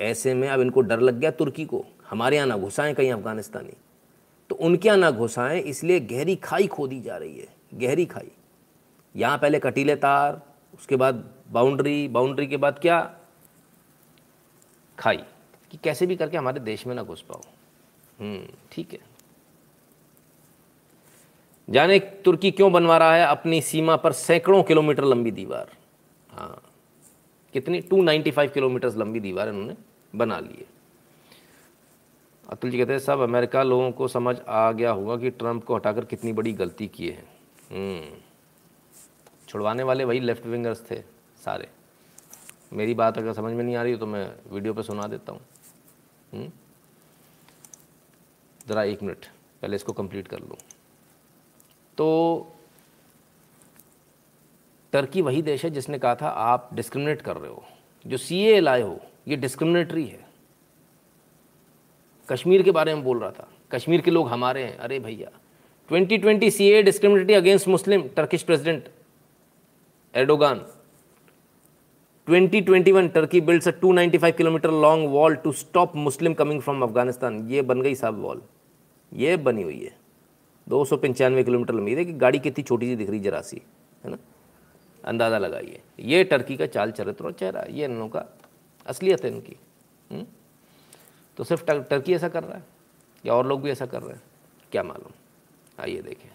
[0.00, 3.72] ऐसे में अब इनको डर लग गया तुर्की को। हमारे यहाँ ना घुसाएँ कहीं अफगानिस्तानी।
[4.50, 8.30] तो उनके यहाँ ना घुसाएँ इसलिए गहरी खाई खोदी जा रही है। गहरी खाई।
[9.16, 10.42] यहाँ पहले कटीले तार
[10.74, 13.14] उसके बाद बाउंड्री बाउंड्री के बाद क्या?
[14.98, 15.16] खाई।
[15.70, 17.40] कि कैसे भी करके हमारे देश में ना घुस पाओ।
[18.20, 18.98] हम्म, ठीक है।
[21.70, 25.77] जाने तुर्की क्यों बनवा रहा है अपनी सीमा पर सैकड़ों किलोमीटर लंबी दीवार।
[26.38, 26.62] हाँ।
[27.52, 27.80] कितनी?
[27.80, 29.76] 295 किलोमीटर लंबी दीवार इन्होंने
[30.14, 30.66] बना ली है।
[32.48, 35.76] अतुल जी कहते हैं, सब अमेरिका लोगों को समझ आ गया होगा कि ट्रंप को
[35.76, 37.28] हटाकर कितनी बड़ी गलती किए हैं।
[37.70, 38.18] हम्म।
[39.48, 41.02] छुड़वाने वाले वही लेफ़्ट विंगर्स थे
[41.44, 41.68] सारे।
[42.72, 45.40] मेरी बात अगर समझ में नहीं आ रही तो मैं वीडियो पे सुना देता हूँ।
[46.32, 46.50] हम्म।
[48.68, 49.26] ज़रा एक मिनट,
[49.62, 50.56] पहले इसको कंप्लीट कर लूँ।
[51.96, 52.46] तो
[54.92, 57.64] टर्की वही देश है जिसने कहा था, आप डिस्क्रिमिनेट कर रहे हो।
[58.06, 60.28] जो सी ए लाए हो, ये डिस्क्रिमिनेटरी है।
[62.28, 65.30] कश्मीर के बारे में बोल रहा था। कश्मीर के लोग हमारे हैं। अरे भैया
[65.90, 68.88] 2020 twenty C A discriminatory against Muslim Turkish president
[70.14, 70.66] Erdogan
[72.28, 77.62] 2021 Turkey builds a 295 kilometre long wall to stop Muslim coming from Afghanistan ये
[77.62, 78.42] बन गई साहब वॉल
[79.12, 79.96] ये बनी हुई है।
[80.68, 83.62] दो सौ पंचानवे किलोमीटर लंबी। कि गाड़ी कितनी छोटी सी दिख रही जरा सी
[84.04, 84.18] है ना?
[85.04, 88.24] अंदाज़ा लगाइए। ये टर्की का चाल चरित्र और चेहरा ये इन लोगों का
[88.86, 89.56] असलियत है इनकी।
[90.10, 90.26] हुँ?
[91.38, 92.64] तो सिर्फ़ टर, टर्की ऐसा कर रहा है?
[93.24, 94.22] या और लोग भी ऐसा कर रहे हैं?
[94.72, 95.12] क्या मालूम?
[95.78, 96.28] आइए देखें।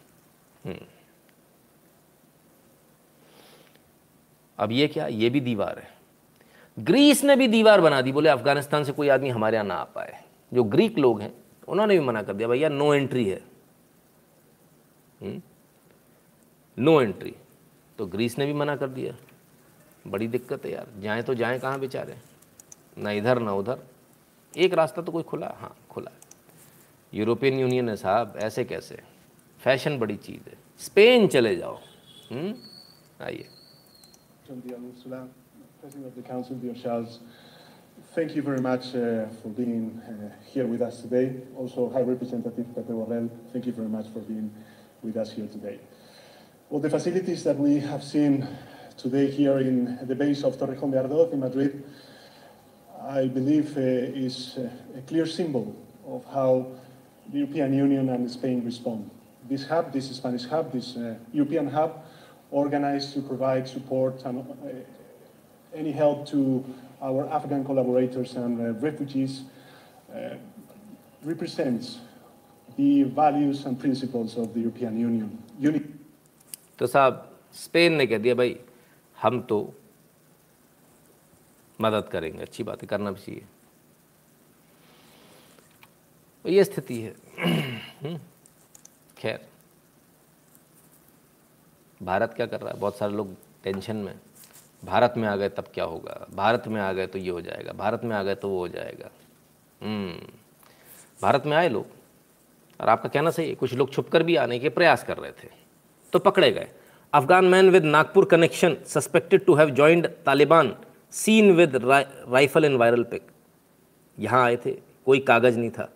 [4.57, 5.07] अब ये क्या?
[5.07, 5.91] ये भी दीवार है।
[6.77, 9.83] ग्रीस ने भी दीवार बना दी। बोले अफ़गानिस्तान से कोई आदमी हमारे यहाँ ना आ
[9.85, 11.33] पाए। जो ग्रीक लोग हैं
[11.67, 13.41] उन्होंने भी मना कर दिया भैया नो एंट्री है।
[16.77, 17.35] No entry.
[18.03, 19.13] तो ग्रीस ने भी मना कर दिया
[20.11, 22.15] बड़ी दिक्कत है यार जाएँ तो जाएँ कहाँ बेचारे
[22.99, 23.79] ना इधर ना उधर
[24.53, 26.11] एक रास्ता तो कोई खुला हाँ खुला
[27.13, 28.97] यूरोपियन यूनियन है साहब ऐसे कैसे
[29.63, 31.79] फ़ैशन बड़ी चीज़ है स्पेन चले जाओ
[33.23, 33.47] आइए
[38.15, 41.25] Thank you very much uh, for being uh, here with us today.
[41.55, 44.51] Also, High Representative Pepe Borrell, thank you very much for being
[45.03, 45.79] with us here today.
[46.73, 48.47] Well, the facilities that we have seen
[48.97, 51.83] today here in the base of Torrejón de Ardoz in Madrid,
[52.99, 54.57] I believe uh, is
[54.97, 55.75] a clear symbol
[56.07, 56.65] of how
[57.31, 59.11] the European Union and Spain respond.
[59.47, 62.03] This hub, this Spanish hub, this uh, European hub,
[62.49, 64.69] organized to provide support and uh,
[65.75, 66.65] any help to
[67.03, 69.43] our Afghan collaborators and uh, refugees,
[70.11, 70.37] uh,
[71.21, 71.99] represents
[72.77, 75.37] the values and principles of the European Union.
[75.59, 75.92] Uni
[76.79, 78.59] तो साहब Spain ने कह दिया भाई
[79.17, 79.73] हम तो
[81.79, 83.45] मदद करेंगे अच्छी बात है करना भी चाहिए।
[86.45, 88.19] तो ये स्थिति है। हम्म,
[89.17, 89.45] खैर
[92.01, 92.79] भारत क्या कर रहा है?
[92.79, 94.19] बहुत सारे लोग टेंशन में
[94.83, 96.25] भारत में आ गए तब क्या होगा?
[96.35, 98.67] भारत में आ गए तो ये हो जाएगा भारत में आ गए तो वो हो
[98.67, 99.09] जाएगा।
[99.81, 100.27] हम्म,
[101.21, 101.87] भारत में आए लोग
[102.79, 105.62] और आपका कहना सही है कुछ लोग छुपकर भी आने के प्रयास कर रहे थे।
[106.13, 106.67] तो पकड़े गए।
[107.13, 110.75] Afghan man with Nagpur connection suspected to have joined Taliban
[111.13, 113.27] seen with rifle in viral pic
[114.17, 114.71] यहाँ आए थे,
[115.05, 115.89] कोई कागज़ नहीं था।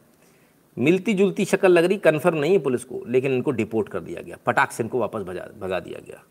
[0.77, 4.22] मिलती जुलती शक्ल लग रही कन्फर्म नहीं है पुलिस को, लेकिन इनको डिपोर्ट कर दिया
[4.22, 6.23] गया। पटाख से इनको वापस भगा भगा दिया गया।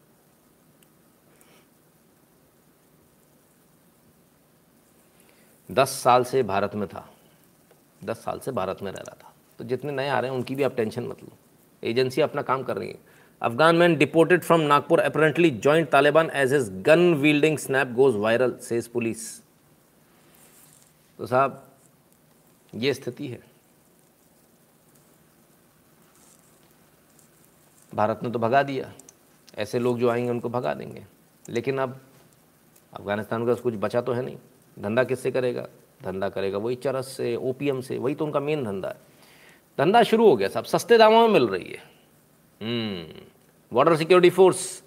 [5.69, 7.09] दस साल से भारत में था।
[8.05, 10.55] दस साल से भारत में रह रहा था। तो जितने नए आ रहे हैं, उनकी
[10.55, 11.37] भी आप टेंशन मत लो।
[11.83, 12.99] एजेंसी अपना काम कर रही है।
[13.43, 18.57] Afghan man deported from Nagpur apparently joined Taliban as his gun wielding snap goes viral
[18.63, 19.43] says police
[21.19, 21.63] तो साहब,
[22.75, 23.39] ये स्थिति है।
[27.95, 28.93] भारत ने तो भगा दिया।
[29.59, 31.05] ऐसे लोग जो आएँगे, उनको भगा देंगे।
[31.49, 32.01] लेकिन अब
[32.93, 34.37] अफ़गानिस्तान का कुछ बचा तो है नहीं।
[34.79, 35.67] धंधा किससे करेगा?
[36.03, 39.01] धंधा करेगा वही चरस से, ओपीएम से, वही तो उनका मेन धंधा है।
[39.79, 41.96] धंधा शुरू हो गया सब सस्ते दामों में मिल रही है।
[42.61, 44.83] बॉर्डर सिक्योरिटी फोर्स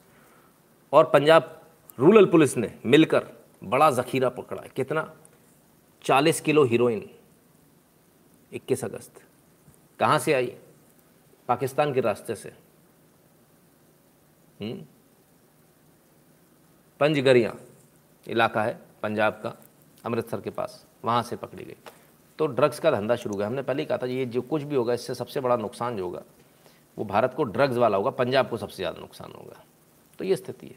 [0.93, 1.61] और पंजाब
[1.99, 3.25] रूरल पुलिस ने मिलकर
[3.63, 5.13] बड़ा जखीरा पकड़ा है। कितना?
[6.03, 7.09] 40 किलो हीरोइन
[8.53, 9.21] 21 अगस्त।
[9.99, 10.55] कहाँ से आई?
[11.47, 12.53] पाकिस्तान के रास्ते से।
[16.99, 17.55] पंजगरियाँ
[18.27, 19.53] इलाका है, पंजाब का,
[20.05, 21.75] अमृतसर के पास, वहाँ से पकड़ी गई।
[22.39, 24.75] तो ड्रग्स का धंधा शुरू हुआ। हमने पहले ही कहा था, ये जो कुछ भी
[24.75, 26.23] होगा, इससे सबसे बड़ा नुकसान जो होगा
[26.99, 29.63] वो भारत को ड्रग्स वाला होगा, पंजाब को सबसे ज़्यादा नुकसान होगा।
[30.19, 30.75] तो ये स्थिति है।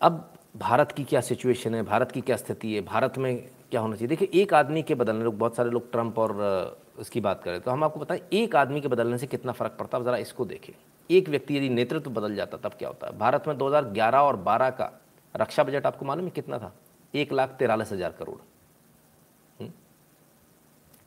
[0.00, 1.82] अब भारत की क्या सिचुएशन है?
[1.82, 2.80] भारत की क्या स्थिति है?
[2.82, 3.36] भारत में
[3.70, 4.08] क्या होना चाहिए?
[4.08, 7.70] देखिए, एक आदमी के बदलने, लोग, बहुत सारे लोग ट्रंप और उसकी बात करें तो
[7.70, 10.04] हम आपको बताएँ, एक आदमी के बदलने से कितना फ़र्क पड़ता है?
[10.04, 10.72] ज़रा इसको देखें।
[11.10, 13.18] एक व्यक्ति यदि नेतृत्व बदल जाता, तब क्या होता है?
[13.18, 14.92] भारत में 2011 और 12 का
[15.34, 16.72] रक्षा बजट आपको मालूम है कितना था?
[17.14, 18.38] एक लाख तिरालीस हज़ार करोड़?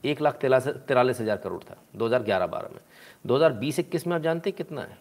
[0.04, 2.82] एक लाख तिरालीस हज़ार करोड़ था 2011 बारह में।
[3.26, 4.98] 2020 इक्कीस में आप जानते कितना है?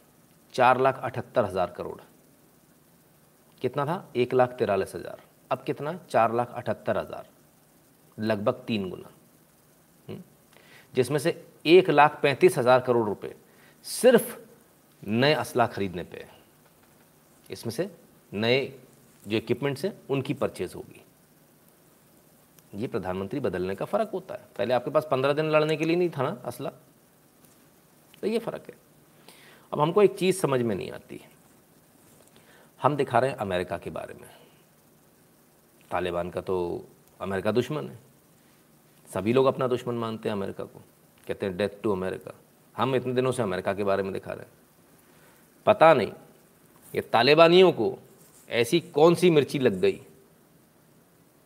[0.54, 2.00] चार लाख अठहत्तर हज़ार करोड़।
[3.62, 4.10] कितना था?
[4.16, 5.90] एक लाख तिरालीस हज़ार। अब कितना?
[5.90, 7.26] है चार लाख अठहत्तर हज़ार।
[8.18, 9.10] लगभग तीन गुना।
[10.08, 10.22] हम्म?
[10.94, 13.34] जिसमें से एक लाख पैंतीस हज़ार करोड़ रुपए
[13.86, 14.36] सिर्फ़
[15.02, 16.26] नए असला खरीदने पे
[17.50, 17.90] इसमें से
[18.32, 18.60] नए
[19.28, 21.02] जो इक्विपमेंट्स हैं उनकी परचेज होगी।
[22.74, 25.96] ये प्रधानमंत्री बदलने का फ़र्क होता है। पहले आपके पास पंद्रह दिन लड़ने के लिए
[25.96, 26.70] नहीं था ना असला।
[28.20, 28.74] तो ये फ़र्क है।
[29.72, 31.20] अब हमको एक चीज़ समझ में नहीं आती।
[32.82, 34.30] हम दिखा रहे हैं अमेरिका के बारे में।
[35.90, 36.86] तालिबान का तो
[37.20, 37.98] अमेरिका दुश्मन है।
[39.14, 40.82] सभी लोग अपना दुश्मन मानते हैं अमेरिका को।
[41.26, 42.34] कहते हैं डेथ टू अमेरिका
[42.76, 44.52] हम इतने दिनों से अमेरिका के बारे में दिखा रहे हैं।
[45.66, 46.12] पता नहीं,
[46.94, 47.98] ये तालिबानियों को
[48.48, 50.02] ऐसी कौन सी मिर्ची लग गई?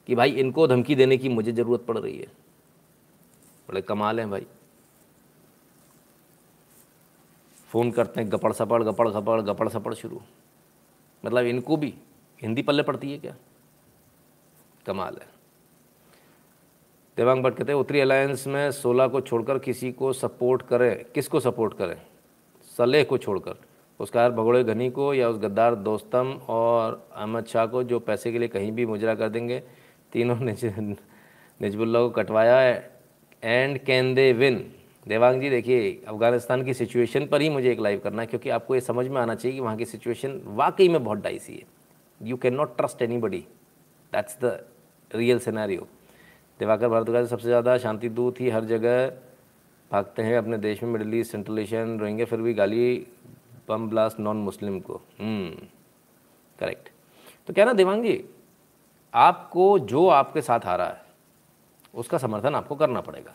[0.07, 2.27] कि भाई इनको धमकी देने की मुझे ज़रूरत पड़ रही है।
[3.69, 4.47] बड़े कमाल हैं भाई।
[7.69, 10.21] फ़ोन करते हैं, गपड़ सपड़ गपड़ सपड़ गपड़ सपड़ शुरू।
[11.27, 11.95] मतलब इनको भी,
[12.43, 13.37] हिंदी पल्ले पड़ती है क्या?
[14.87, 15.29] कमाल है।
[17.17, 21.41] देवांग भट्ट कहते हैं, उत्तरी अलायंस में सोलह को छोड़कर किसी को सपोर्ट करें। किसको
[21.41, 22.03] सपोर्ट करें?
[22.79, 23.55] सलेह को छोड़कर।
[24.01, 28.39] उसका भगोड़े घनी को या उस गद्दार दोस्तम और अहमद शाह को जो पैसे के
[28.39, 29.63] लिए कहीं भी मुजरा कर देंगे
[30.13, 30.65] तीनों निज
[31.61, 32.61] निजबुल्ला को कटवाया
[33.43, 34.57] and can they win
[35.07, 38.75] Devang ji देखिए अफ़गानिस्तान की सिचुएशन पर ही मुझे एक लाइव करना है क्योंकि आपको
[38.75, 41.65] ये समझ में आना चाहिए कि वहाँ की सिचुएशन वाकई में बहुत डाइसी है।
[42.21, 43.45] You can not trust anybody
[44.13, 44.59] that's the
[45.11, 45.87] real scenario
[46.61, 49.07] Diwakar Bhardwaj सबसे ज़्यादा शांति दूत ही हर जगह
[49.91, 53.07] भागते हैं अपने देश में Middle East Central Asian Rohingya फिर भी गाली
[53.69, 58.13] बम ब्लास्ट नॉन मुस्लिम को। करेक्ट हम्म, तो क्या ना देवांग जी
[59.15, 61.01] आपको जो आपके साथ आ रहा है,
[61.95, 63.35] उसका समर्थन आपको करना पड़ेगा।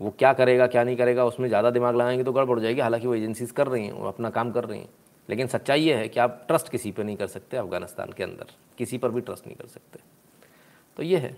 [0.00, 3.14] वो क्या करेगा, क्या नहीं करेगा, उसमें ज़्यादा दिमाग लगाएँगे तो गड़बड़ जाएगी। हालाँकि वो
[3.14, 4.88] एजेंसीज कर रही हैं, वो अपना काम कर रही हैं।
[5.28, 8.54] लेकिन सच्चाई ये है कि आप ट्रस्ट किसी पर नहीं कर सकते अफ़गानिस्तान के अंदर।
[8.78, 9.98] किसी पर भी ट्रस्ट नहीं कर सकते।
[10.96, 11.36] तो ये है।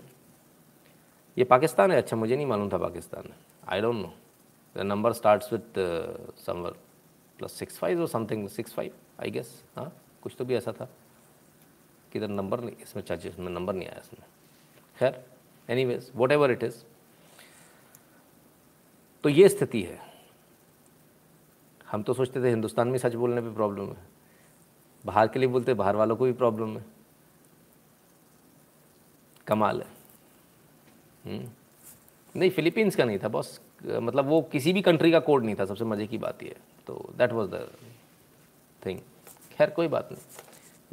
[1.37, 1.97] ये पाकिस्तान है?
[1.97, 3.35] अच्छा मुझे नहीं मालूम था पाकिस्तान है।
[3.69, 4.13] I don't know
[4.75, 5.79] the number starts with
[6.45, 6.75] somewhere
[7.39, 9.91] plus six five और something six five I guess हाँ
[10.21, 10.87] कुछ तो भी ऐसा था।
[12.13, 14.25] कि इधर नंबर नहीं, इसमें चार्जेस में नंबर नहीं आया इसमें।
[14.97, 15.23] खैर
[15.69, 16.83] एनी वेज वट एवर इट इज़
[19.23, 19.99] तो ये स्थिति है।
[21.87, 24.05] हम तो सोचते थे हिंदुस्तान में सच बोलने पे प्रॉब्लम है।
[25.03, 26.85] बाहर के लिए बोलते बाहर वालों को भी प्रॉब्लम है।
[29.47, 29.87] कमाल है।
[31.25, 31.49] हम्म।
[32.35, 35.65] नहीं फिलीपींस का नहीं था, बस मतलब वो किसी भी कंट्री का कोड नहीं था,
[35.65, 36.55] सबसे मज़े की बात ये।
[36.87, 37.67] तो दैट वाज द
[38.81, 38.99] थिंग
[39.51, 40.21] खैर, कोई बात नहीं।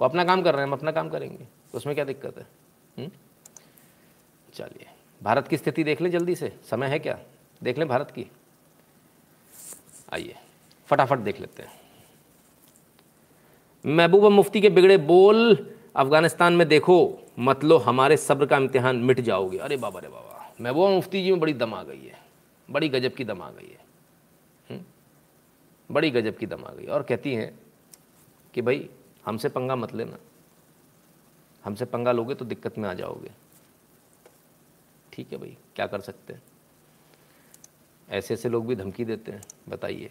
[0.00, 2.46] वो अपना काम कर रहे हैं, हम अपना काम करेंगे। उसमें क्या दिक्कत है?
[2.98, 3.10] हम्म।
[4.54, 4.86] चलिए,
[5.22, 7.18] भारत की स्थिति देख लें जल्दी से। समय है क्या?
[7.62, 8.26] देख लें भारत की।
[10.12, 10.34] आइए,
[10.86, 11.80] फटाफट देख लेते हैं।
[13.86, 19.20] महबूबा मुफ्ती के बिगड़े बोल अफ़गानिस्तान में देखो, मत लो, हमारे सब्र का इम्तिहान मिट
[19.20, 22.18] जाओगे। अरे बाबा रे बाबा, महबूबा मुफ्ती जी में बड़ी दम आ गई है।
[22.70, 23.80] बड़ी गजब की दम आ गई है।
[25.90, 27.60] बड़ी गजब की दम आ गई और कहती हैं
[28.54, 28.90] कि भाई
[29.24, 30.18] हमसे पंगा मत लेना।
[31.64, 33.30] हमसे पंगा लोगे तो दिक्कत में आ जाओगे।
[35.12, 36.42] ठीक है भाई, क्या कर सकते हैं?
[38.08, 40.10] ऐसे ऐसे लोग भी धमकी देते हैं, बताइए,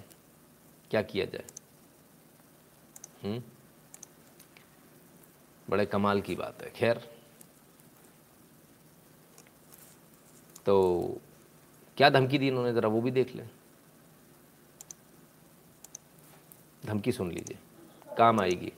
[0.92, 1.46] क्या किया जाए?
[3.24, 3.44] हुँ?
[5.68, 7.02] बड़े कमाल की बात है, खैर।
[10.66, 10.76] तो
[11.98, 12.74] क्या धमकी दी इन्होंने?
[12.74, 13.50] ज़रा वो भी देख लें।
[16.84, 17.58] धमकी सुन लीजिए,
[18.18, 18.72] काम आएगी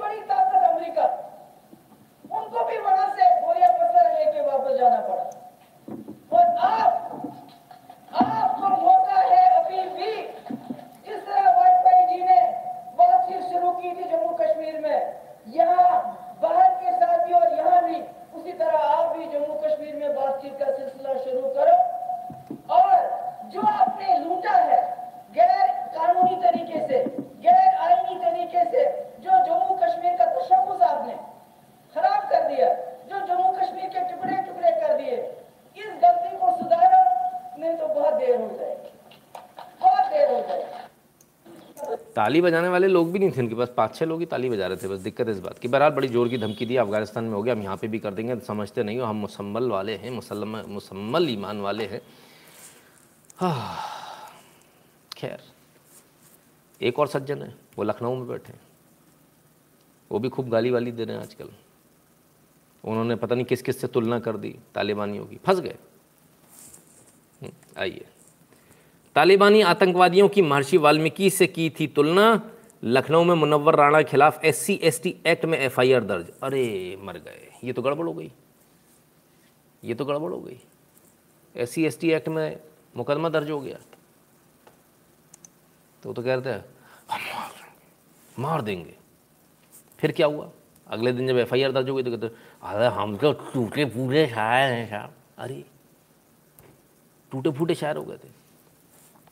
[0.00, 0.62] बड़ी ताकत
[15.48, 17.96] यहाँ बाहर के साथ भी और यहाँ भी
[18.38, 21.74] उसी तरह आप भी जम्मू कश्मीर में बातचीत का सिलसिला शुरू करो
[22.76, 24.80] और जो आपने लूटा है
[25.34, 26.98] गैर कानूनी तरीके से
[27.42, 28.84] गैर आईनी तरीके से
[29.20, 31.16] जो जम्मू कश्मीर का तशखुस आपने
[31.96, 32.68] खराब कर दिया
[33.10, 35.16] जो जम्मू कश्मीर के टुकड़े टुकड़े कर दिए
[35.76, 37.02] इस गलती को सुधारो
[37.58, 38.90] नहीं तो बहुत देर हो जाएगी
[39.80, 40.80] बहुत देर हो जाएगी
[42.32, 44.66] ताली बजाने वाले लोग भी नहीं थे उनके पास। पाँच छः लोग ही ताली बजा
[44.66, 47.32] रहे थे बस दिक्कत इस बात की। बहरहाल बड़ी ज़ोर की धमकी दी अफ़गानिस्तान में
[47.32, 50.10] हो गया। हम यहाँ पे भी कर देंगे समझते नहीं हो हम मुसम्मल वाले हैं
[50.10, 52.00] मुसलम मुसम्मल ईमान वाले हैं।
[53.36, 53.76] हाँ,
[55.12, 55.42] खैर
[56.80, 58.54] एक और सज्जन है वो लखनऊ में बैठे
[60.10, 61.50] वो भी खूब गाली वाली दे रहे हैं आजकल।
[62.84, 65.76] उन्होंने पता नहीं किस किस से तुलना कर दी तालिबानियों की। फंस गए
[67.42, 68.06] हम्म, आइए
[69.14, 72.50] तालिबानी आतंकवादियों की महर्षि वाल्मीकि से की थी तुलना।
[72.84, 76.04] लखनऊ में मुनव्वर राणा के खिलाफ S C S T act में एफ़ आई आर
[76.04, 78.32] दर्ज। अरे, मर गए। ये तो गड़बड़ हो गई।
[79.84, 80.60] ये तो गड़बड़ हो गई।
[81.56, 82.60] S C S T act में
[82.96, 83.78] मुकदमा दर्ज हो गया।
[86.02, 87.50] तो तो कह रहे थे, हम मार
[88.38, 88.94] मार देंगे।
[89.98, 90.50] फिर क्या हुआ?
[90.86, 93.84] अगले दिन जब एफ़ आई आर दर्ज हो गई तो कहते, अरे, हम तो टूटे
[93.84, 95.64] फूटे शायर हैं साहब। अरे
[97.32, 98.41] टूटे फूटे शायर हो गए थे।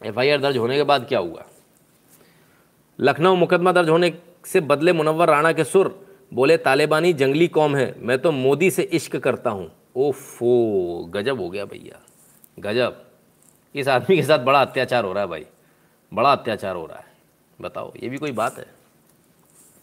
[0.02, 1.44] एफ़ आई आर दर्ज होने के बाद क्या हुआ?
[2.98, 4.12] लखनऊ मुकदमा दर्ज होने
[4.46, 5.88] से बदले मुनव्वर राणा के सुर
[6.32, 11.48] बोले, तालिबानी जंगली कौम है, मैं तो मोदी से इश्क करता हूँ। ओफो, गजब हो
[11.50, 12.00] गया भैया,
[12.58, 13.02] गजब।
[13.74, 15.46] इस आदमी के साथ बड़ा अत्याचार हो रहा है भाई,
[16.12, 17.12] बड़ा अत्याचार हो रहा है।
[17.58, 18.66] बताओ, ये भी कोई बात है?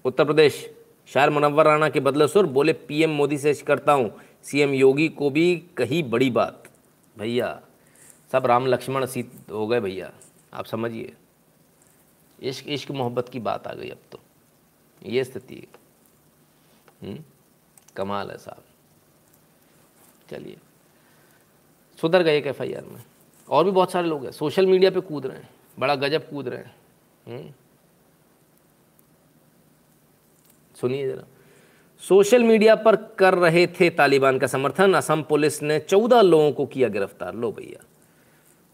[0.06, 0.70] उत्तर प्रदेश,
[1.10, 4.12] शायर मुनव्वर राणा के बदले सुर बोले, पीएम मोदी से इश्क करता हूँ,
[4.44, 6.64] सीएम योगी को भी कही बड़ी बात।
[7.18, 7.60] भैया
[8.32, 10.14] सब राम लक्ष्मण सीत हो गए भैया।
[10.54, 11.16] आप समझिए।
[12.44, 14.20] इश्क इश्क मोहब्बत की बात आ गई अब तो।
[15.06, 15.68] ये स्थिति है।
[17.02, 17.24] हम्म?
[17.96, 18.64] कमाल है साहब।
[20.30, 20.58] चलिए।
[22.02, 23.04] सुधर गए एक एफ़ में।
[23.50, 25.50] और भी बहुत सारे लोग हैं। सोशल मीडिया पे कूद रहे हैं।
[25.80, 26.76] बड़ा गजब कूद रहे हैं।
[27.28, 27.54] हम्म?
[30.82, 31.24] सुनिए जरा।
[32.00, 36.66] सोशल मीडिया पर कर रहे थे तालिबान का समर्थन। असम पुलिस ने चौदह लोगों को
[36.66, 37.86] किया गिरफ़्तार। लो भैया।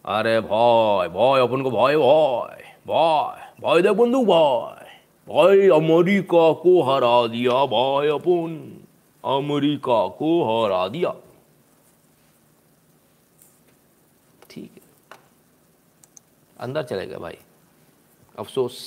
[0.05, 4.83] अरे भाई भाई, अपन को भाई भाई भाई भाई दे बंदूक भाई।
[5.27, 8.81] भाई अमेरिका को हरा दिया, भाई अपन
[9.23, 11.13] अमेरिका को हरा दिया।
[14.49, 14.81] ठीक है।
[16.59, 17.37] अंदर चले गए भाई।
[18.39, 18.77] अफसोस।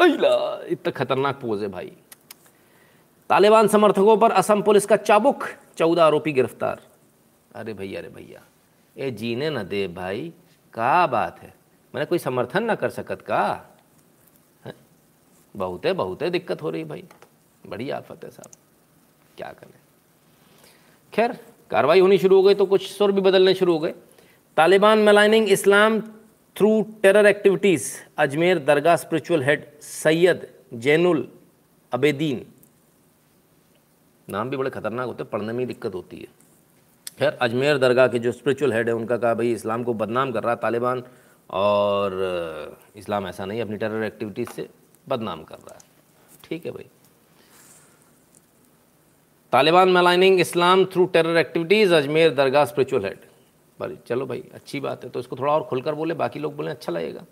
[0.00, 1.92] अला इतना खतरनाक पोज है भाई।
[3.30, 5.44] तालिबान समर्थकों पर असम पुलिस का चाबुक,
[5.78, 6.80] चौदह आरोपी गिरफ़्तार।
[7.54, 8.42] अरे भैया अरे भैया।
[8.96, 10.32] ए जीने न दे भाई,
[10.74, 11.54] का बात है?
[11.94, 13.66] मैंने कोई समर्थन ना कर सकत का?
[14.64, 14.74] है?
[15.56, 17.04] बहुत है बहुत है दिक्कत हो रही भाई।
[17.66, 18.50] बड़ी आफत है साहब।
[19.36, 19.78] क्या करें?
[21.12, 21.32] खैर,
[21.70, 23.94] कार्रवाई होनी शुरू हो गई तो कुछ सुर भी बदलने शुरू हो गए।
[24.56, 26.00] Taliban maligning Islam
[26.56, 26.70] through
[27.02, 31.28] terror activities, Ajmer dargah spiritual head Syed Zainul
[31.92, 32.46] Abedin.
[34.28, 36.45] नाम भी बड़े ख़तरनाक होते हैं, पढ़ने में दिक्कत होती है।
[37.18, 40.42] खैर अजमेर दरगाह के जो स्पिरिचुअल हेड है, उनका कहा, भाई, इस्लाम को बदनाम कर
[40.44, 41.02] रहा तालिबान
[41.50, 44.68] और इस्लाम ऐसा नहीं अपनी टेरर एक्टिविटीज़ से
[45.08, 46.86] बदनाम कर रहा है। ठीक है भाई।
[49.52, 53.18] Taliban maligning Islam through terror activities Ajmer dargah spiritual head
[53.78, 56.70] भाई, चलो भाई, अच्छी बात है तो इसको थोड़ा और खुलकर बोले, बाकी लोग बोले
[56.70, 57.24] अच्छा लगेगा।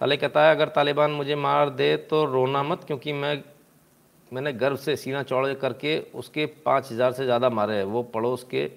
[0.00, 3.42] साले कहता है, अगर तालिबान मुझे मार दे तो रोना मत, क्योंकि मैं,
[4.32, 8.44] मैंने गर्व से सीना चौड़े करके उसके पाँच हज़ार से ज़्यादा मारे हैं, वो पड़ोस
[8.50, 8.70] के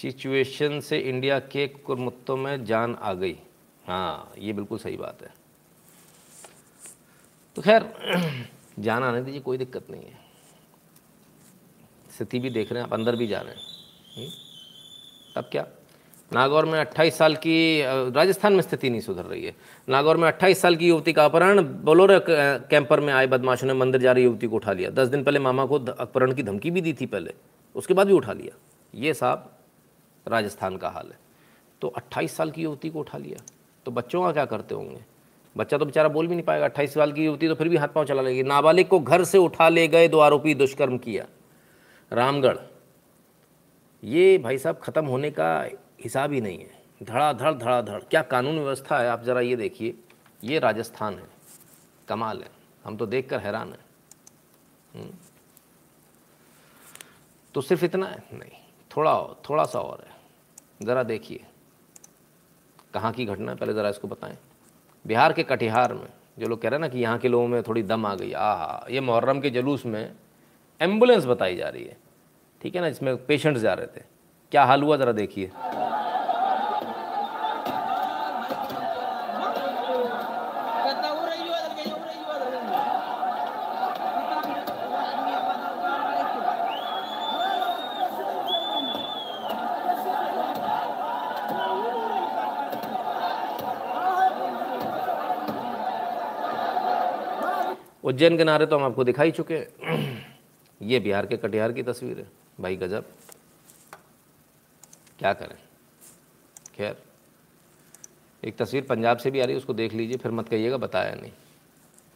[0.00, 3.36] सिचुएशन से इंडिया के कुरमुत्तों में जान आ गई।
[3.86, 5.34] हाँ ये बिल्कुल सही बात है।
[7.56, 7.92] तो खैर,
[8.78, 10.20] जान आने दीजिए, कोई दिक्कत नहीं है।
[12.16, 14.32] स्थिति भी देख रहे हैं, आप अंदर भी जा रहे हैं।
[15.36, 15.66] अब क्या?
[16.32, 19.54] नागौर में 28 साल की राजस्थान में स्थिति नहीं सुधर रही है।
[19.88, 24.00] नागौर में 28 साल की युवती का अपहरण, बोलोरो कैंपर में आए बदमाशों ने मंदिर
[24.00, 26.80] जा रही युवती को उठा लिया। दस दिन पहले मामा को अपहरण की धमकी भी
[26.80, 27.34] दी थी पहले,
[27.74, 28.56] उसके बाद भी उठा लिया।
[28.94, 29.58] ये साहब
[30.26, 31.18] राजस्थान का हाल है।
[31.80, 33.42] तो 28 साल की युवती को उठा लिया।
[33.84, 35.04] तो बच्चों का क्या करते होंगे?
[35.56, 37.88] बच्चा तो बेचारा बोल भी नहीं पाएगा। अट्ठाईस साल की युवती तो फिर भी हाथ
[37.88, 41.26] पाँव चला लेगी। नाबालिग को घर से उठा ले गए दो आरोपी, दुष्कर्म किया।
[42.12, 42.58] रामगढ़।
[44.04, 45.62] ये भाई साहब ख़त्म होने का
[46.00, 49.08] हिसाब ही नहीं है। धड़ाधड़ धड़ाधड़। क्या कानून व्यवस्था है?
[49.08, 49.94] आप ज़रा ये देखिए।
[50.44, 51.26] ये राजस्थान है।
[52.08, 52.50] कमाल है।
[52.84, 55.10] हम तो देख कर हैरान हैं।
[57.54, 58.24] तो सिर्फ़ इतना है?
[58.32, 58.58] नहीं।
[58.96, 60.11] थोड़ा और, थोड़ा सा और है।
[60.82, 61.44] ज़रा देखिए।
[62.94, 64.36] कहाँ की घटना पहले ज़रा इसको बताएँ।
[65.04, 67.62] बिहार के कटिहार में, जो लोग कह रहे हैं ना कि यहाँ के लोगों में
[67.62, 70.12] थोड़ी दम आ गई आ ये मुहर्रम के जुलूस में
[70.80, 71.96] एंबुलेंस बताई जा रही है।
[72.60, 74.04] ठीक है ना इसमें पेशेंट्स जा रहे थे।
[74.52, 74.96] क्या हाल हुआ?
[74.96, 75.50] ज़रा देखिए।
[98.04, 99.68] उज्जैन के नारे तो हम आपको दिखाई चुके हैं।
[100.82, 102.26] ये बिहार के कटिहार की तस्वीर है।
[102.60, 103.04] भाई गजब।
[105.18, 105.56] क्या करें?
[106.76, 106.96] खैर,
[108.44, 111.14] एक तस्वीर पंजाब से भी आ रही है, उसको देख लीजिए, फिर मत कहिएगा, बताया
[111.14, 111.32] नहीं।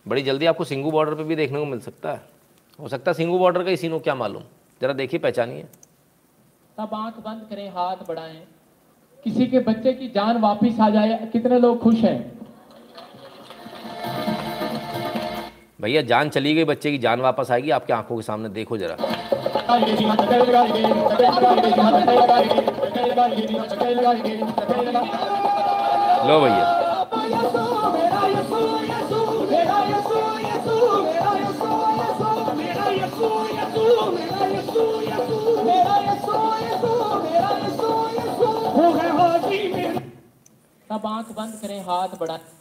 [0.08, 2.28] बड़ी जल्दी आपको सिंगू बॉर्डर पे भी देखने को मिल सकता है।
[2.80, 4.42] हो सकता है सिंगू बॉर्डर का ही सीन हो, क्या मालूम?
[4.80, 5.62] जरा देखिए, पहचानिए।
[6.78, 8.46] तब आँख बंद करें, हाथ बढ़ाएँ।
[9.24, 12.45] किसी के बच्चे की जान वापस आ जाए, कितने लोग खुश हैं?
[15.81, 18.97] भैया, जान चली गई बच्चे की, जान वापस आएगी, आपके आँखों के सामने, देखो जरा।
[26.28, 26.73] लो भैया।
[40.90, 42.55] तब आँख बंद करें, हाथ बढ़ाएँ।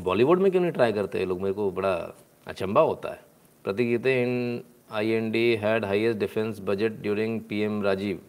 [0.00, 1.24] बॉलीवुड में क्यों नहीं ट्राई करते?
[1.24, 2.14] लोग मेरे को बड़ा
[2.46, 3.20] अचंबा होता है।
[3.64, 4.62] Prateek in
[4.92, 8.20] I N D had highest defence budget during PM Rajiv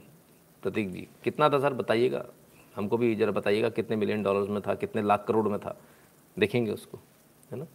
[0.64, 1.08] Prateek ji.
[1.24, 2.26] कितना था सर, बताइएगा?
[2.76, 5.78] हमको भी ज़रा बताइएगा कितने मिलियन डॉलर्स में था, कितने लाख करोड़ में था।
[6.40, 7.00] देखेंगे उसको,
[7.52, 7.66] है ना?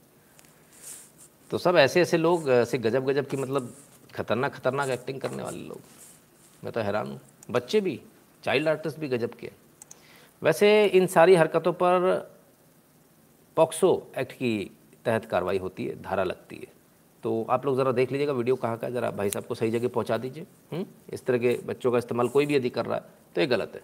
[1.50, 3.74] तो सब ऐसे ऐसे लोग, ऐसे गजब गजब की मतलब
[4.14, 5.80] खतरनाक खतरनाक एक्टिंग करने वाले लोग।
[6.64, 8.00] मैं तो हैरान हूँ। बच्चे भी
[8.44, 9.50] चाइल्ड आर्टिस्ट भी गजब के
[10.42, 12.39] वैसे इन सारी हरकतों पर
[13.56, 14.70] पॉक्सो एक्ट की
[15.05, 16.66] तहत कार्रवाई होती है, धारा लगती है।
[17.24, 19.89] तो आप लोग ज़रा देख लीजिएगा वीडियो कहाँ का ज़रा भाई साहब को सही जगह
[19.89, 23.02] पहुँचा दीजिए इस तरह के बच्चों का इस्तेमाल कोई भी यदि कर रहा है
[23.35, 23.82] तो ये गलत है।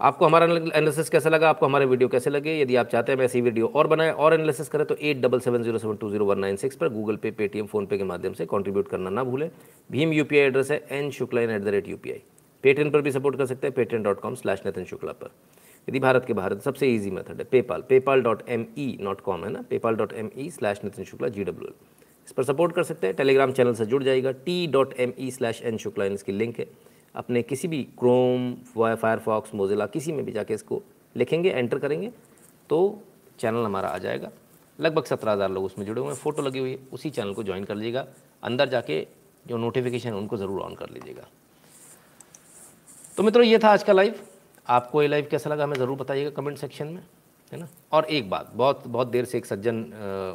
[0.00, 2.60] आपको हमारा एनालिसिस कैसा लगा, आपको हमारे वीडियो कैसे लगे?
[2.60, 5.40] यदि आप चाहते हैं मैं ऐसी वीडियो और बनाए और एनालिसिस करें तो at double
[5.40, 8.32] seven zero seven two zero one nine six पर गूगल पे, पेटीएम, फोनपे के माध्यम
[8.32, 9.50] से कंट्रीब्यूट करना ना भूलें।
[9.90, 11.96] भीम यूपीआई एड्रेस है N Shukla at the rate U
[12.64, 15.30] Paytm पर भी सपोर्ट कर सकते हैं Paytm dot com slash Nitin Shukla पर।
[15.90, 19.44] यदि भारत के बाहर सबसे ईजी मेथड है PayPal PayPal dot M E not com
[19.44, 19.62] है ना?
[19.70, 21.74] PayPal dot M E slash Nitin Shukla ji W L
[22.26, 25.30] इस पर सपोर्ट कर सकते हैं। टेलीग्राम चैनल से जुड़ जाएगा T dot M E
[25.30, 26.66] slash N Shukla इन इसकी लिंक है।
[27.14, 30.82] अपने किसी भी क्रोम फायरफॉक्स मोजिला किसी में भी जाके इसको
[31.16, 32.12] लिखेंगे एंटर करेंगे
[32.70, 32.80] तो
[33.38, 34.30] चैनल हमारा आ जाएगा।
[34.78, 37.42] लगभग सत्रह हज़ार लोग उसमें जुड़े हुए हैं। फ़ोटो लगी हुई है। उसी चैनल को
[37.42, 38.06] ज्वाइन कर लीजिएगा।
[38.42, 39.06] अंदर जाके
[39.44, 41.26] जो नोटिफिकेशन है, उनको ज़रूर ऑन कर लीजिएगा।
[43.16, 44.14] तो मित्रों, ये था आज का लाइव
[44.70, 47.02] आपको ये लाइव कैसा लगा हमें ज़रूर बताइएगा कमेंट सेक्शन में,
[47.52, 47.68] है ना?
[47.92, 49.82] और एक बात, बहुत बहुत देर से एक सज्जन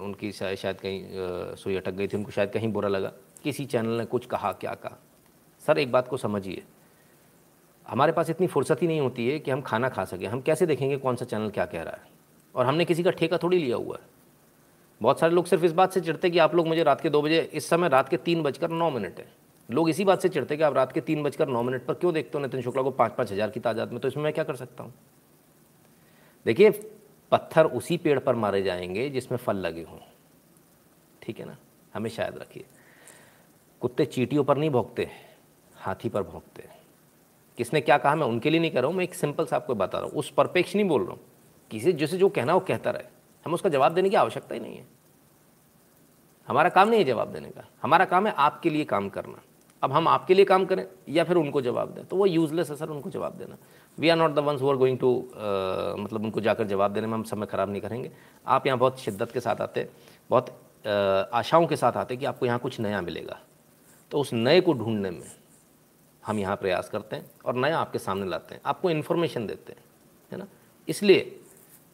[0.04, 3.12] उनकी शायद कहीं सुई अटक गई थी, उनको शायद कहीं बुरा लगा।
[3.44, 4.98] किसी चैनल ने कुछ कहा, क्या कहा?
[5.62, 6.64] सर, एक बात को समझिए।
[7.88, 10.66] हमारे पास इतनी फुर्सत ही नहीं होती है कि हम खाना खा सकें। हम कैसे
[10.66, 12.08] देखेंगे कौन सा चैनल क्या कह रहा है?
[12.56, 14.14] और हमने किसी का ठेका थोड़ी लिया हुआ है।
[15.02, 17.22] बहुत सारे लोग सिर्फ़ इस बात से चिढ़ते कि आप लोग मुझे रात के दो
[17.22, 19.28] बजे, इस समय रात के तीन बजकर नौ मिनट है।
[19.70, 22.14] लोग इसी बात से चिढ़ते कि आप रात के तीन बजकर नौ मिनट पर क्यों
[22.14, 22.44] देखते हो?
[22.44, 24.84] नितिन शुक्ला को पाँच पाँच हज़ार की तादाद में तो इसमें मैं क्या कर सकता
[24.84, 24.94] हूँ?
[26.46, 26.70] देखिए,
[27.32, 30.00] पत्थर उसी पेड़ पर मारे जाएँगे जिसमें फल लगे हों।
[31.22, 31.58] ठीक है ना?
[31.94, 32.66] हमें शायद रखिए।
[33.82, 35.10] कुत्ते चीटियों पर नहीं भोंकते,
[35.76, 36.64] हाथी पर भोंकते।
[37.58, 38.16] किसने क्या कहा?
[38.16, 40.16] मैं उनके लिए नहीं कर रहा हूँ, मैं एक सिंपल सा आपको बता रहा हूँ।
[40.16, 41.20] उस परपेक्ष नहीं बोल रहा हूँ।
[41.72, 43.04] किसी, जिसे जो कहना वो कहता रहे।
[43.46, 44.86] हमें उसका जवाब देने की आवश्यकता ही नहीं है।
[46.48, 49.42] हमारा काम नहीं है जवाब देने का। हमारा काम है आपके लिए काम करना।
[49.84, 52.76] अब हम आपके लिए काम करें या फिर उनको जवाब दें। तो वो यूजलेस है
[52.76, 53.58] सर उनको जवाब देना।
[53.98, 55.10] We are not the ones who are going to
[56.00, 58.12] मतलब उनको जाकर जवाब देने में हम समय ख़राब नहीं करेंगे।
[58.48, 59.88] आप यहाँ बहुत शिद्दत के साथ आते
[60.30, 63.40] बहुत uh, आशाओं के साथ आते कि आपको यहाँ कुछ नया मिलेगा।
[64.12, 65.32] तो उस नए को ढूँढने में
[66.24, 69.84] हम यहाँ प्रयास करते हैं और नया आपके सामने लाते हैं। आपको इन्फॉर्मेशन देते हैं
[70.32, 70.48] है ना?
[70.88, 71.40] इसलिए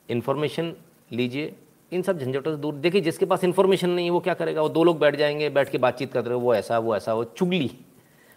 [0.09, 0.73] इन्फॉर्मेशन
[1.11, 1.55] लीजिए
[1.91, 4.61] इन सब झंझटों से दूर। देखिए, जिसके पास इन्फॉर्मेशन नहीं है, वो क्या करेगा?
[4.61, 7.23] वो दो लोग बैठ जाएँगे, बैठ के बातचीत करते रहे वो ऐसा वो ऐसा, वो
[7.23, 7.71] चुगली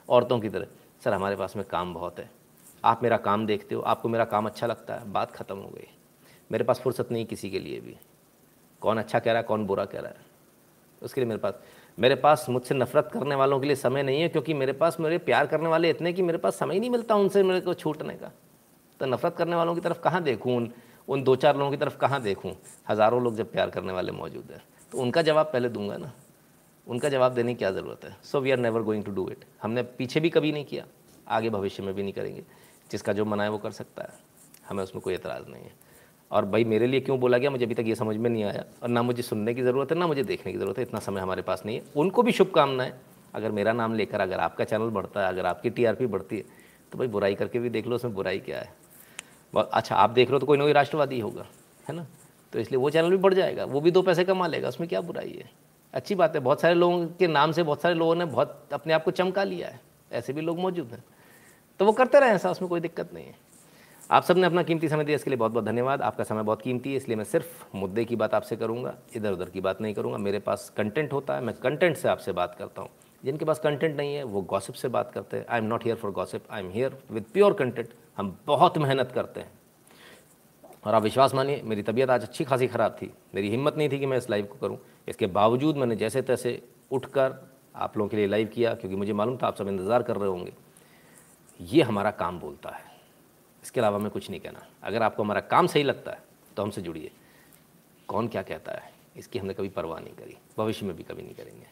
[0.08, 0.66] औरतों की तरह।
[1.04, 2.30] सर, हमारे पास में काम बहुत है।
[2.84, 5.88] आप मेरा काम देखते हो, आपको मेरा काम अच्छा लगता है, बात ख़त्म हो गई।
[6.52, 7.96] मेरे पास फुर्सत नहीं किसी के लिए भी।
[8.80, 10.16] कौन अच्छा कह रहा है, कौन बुरा कह रहा है?
[11.02, 11.54] उसके लिए मेरे पास
[11.98, 15.18] मेरे पास मुझसे नफरत करने वालों के लिए समय नहीं है, क्योंकि मेरे पास, मेरे
[15.18, 18.14] प्यार करने वाले इतने कि मेरे पास समय ही नहीं मिलता उनसे, मेरे को छूटने
[18.14, 18.32] का।
[19.00, 20.72] तो नफरत करने वालों की तरफ़ कहाँ देखूँ उन
[21.08, 22.52] उन दो चार लोगों की तरफ़ कहाँ देखूँ?
[22.88, 24.62] हज़ारों लोग जब प्यार करने वाले मौजूद हैं।
[24.92, 26.12] तो उनका जवाब पहले दूँगा ना।
[26.86, 28.16] उनका जवाब देने की क्या ज़रूरत है?
[28.24, 30.84] So we are never going to do it हमने पीछे भी कभी नहीं किया।
[31.28, 32.44] आगे भविष्य में भी नहीं करेंगे।
[32.90, 34.08] जिसका जो मना है वो कर सकता है।
[34.68, 35.72] हमें उसमें कोई एतराज़ नहीं है।
[36.30, 37.50] और भाई, मेरे लिए क्यों बोला गया?
[37.50, 39.98] मुझे अभी तक ये समझ में नहीं आया। और ना मुझे सुनने की ज़रूरत है,
[39.98, 42.92] ना मुझे देखने की ज़रूरत है। इतना समय हमारे पास नहीं है। उनको भी शुभकामनाएँ।
[43.34, 46.44] अगर मेरा नाम लेकर अगर आपका चैनल बढ़ता है, अगर आपकी टीआरपी बढ़ती है
[46.92, 48.72] तो भाई बुराई करके भी देख लो, उसमें बुराई क्या है?
[49.62, 51.46] अच्छा आप देख रहे हो तो कोई ना कोई राष्ट्रवादी होगा,
[51.86, 52.06] है ना?
[52.52, 55.00] तो इसलिए वो चैनल भी बढ़ जाएगा, वो भी दो पैसे कमा लेगा, उसमें क्या
[55.00, 55.50] बुराई है?
[55.94, 58.92] अच्छी बात है, बहुत सारे लोगों के नाम से बहुत सारे लोगों ने बहुत अपने
[58.92, 59.80] आप को चमका लिया है,
[60.12, 61.02] ऐसे भी लोग मौजूद हैं।
[61.80, 63.34] तो वो करते रहे ऐसा, उसमें कोई दिक्कत नहीं है।
[64.10, 66.90] आप सबने अपना कीमती समय दिया, इसके लिए बहुत बहुत धन्यवाद। आपका समय बहुत कीमती
[66.90, 70.18] है, इसलिए मैं सिर्फ़ मुद्दे की बात आपसे करूँगा इधर उधर की बात नहीं करूँगा।
[70.18, 72.90] मेरे पास कंटेंट होता है, मैं कंटेंट से आपसे बात करता हूँ।
[73.22, 75.96] जिनके पास कंटेंट नहीं है, वो गॉसिप से बात करते हैं। I am not here
[75.96, 79.52] for gossip I am here with pure content हम बहुत मेहनत करते हैं।
[80.84, 83.98] और आप विश्वास मानिए, मेरी तबीयत आज अच्छी खासी ख़राब थी। मेरी हिम्मत नहीं थी
[83.98, 84.78] कि मैं इस लाइव को करूँ।
[85.08, 86.60] इसके बावजूद मैंने जैसे तैसे
[86.90, 87.38] उठकर
[87.74, 90.28] आप लोगों के लिए लाइव किया, क्योंकि मुझे मालूम था आप सब इंतज़ार कर रहे
[90.28, 90.52] होंगे।
[91.60, 92.92] ये हमारा काम बोलता है।
[93.62, 96.22] इसके अलावा मैं कुछ नहीं कहना। अगर आपको हमारा काम सही लगता है
[96.56, 97.10] तो हमसे जुड़िए।
[98.08, 98.92] कौन क्या कहता है?
[99.16, 101.66] इसकी हमने कभी परवाह नहीं करी। भविष्य में भी कभी नहीं करेंगे।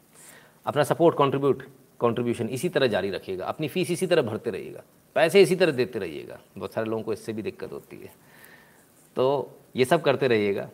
[0.67, 1.67] अपना सपोर्ट कंट्रीब्यूट
[2.03, 4.83] कंट्रीब्यूशन इसी तरह जारी रखिएगा। अपनी फ़ीस इसी तरह भरते रहिएगा।
[5.17, 8.11] पैसे इसी तरह देते रहिएगा। बहुत सारे लोगों को इससे भी दिक्कत होती है।
[9.17, 10.69] तो ये सब करते रहिएगा।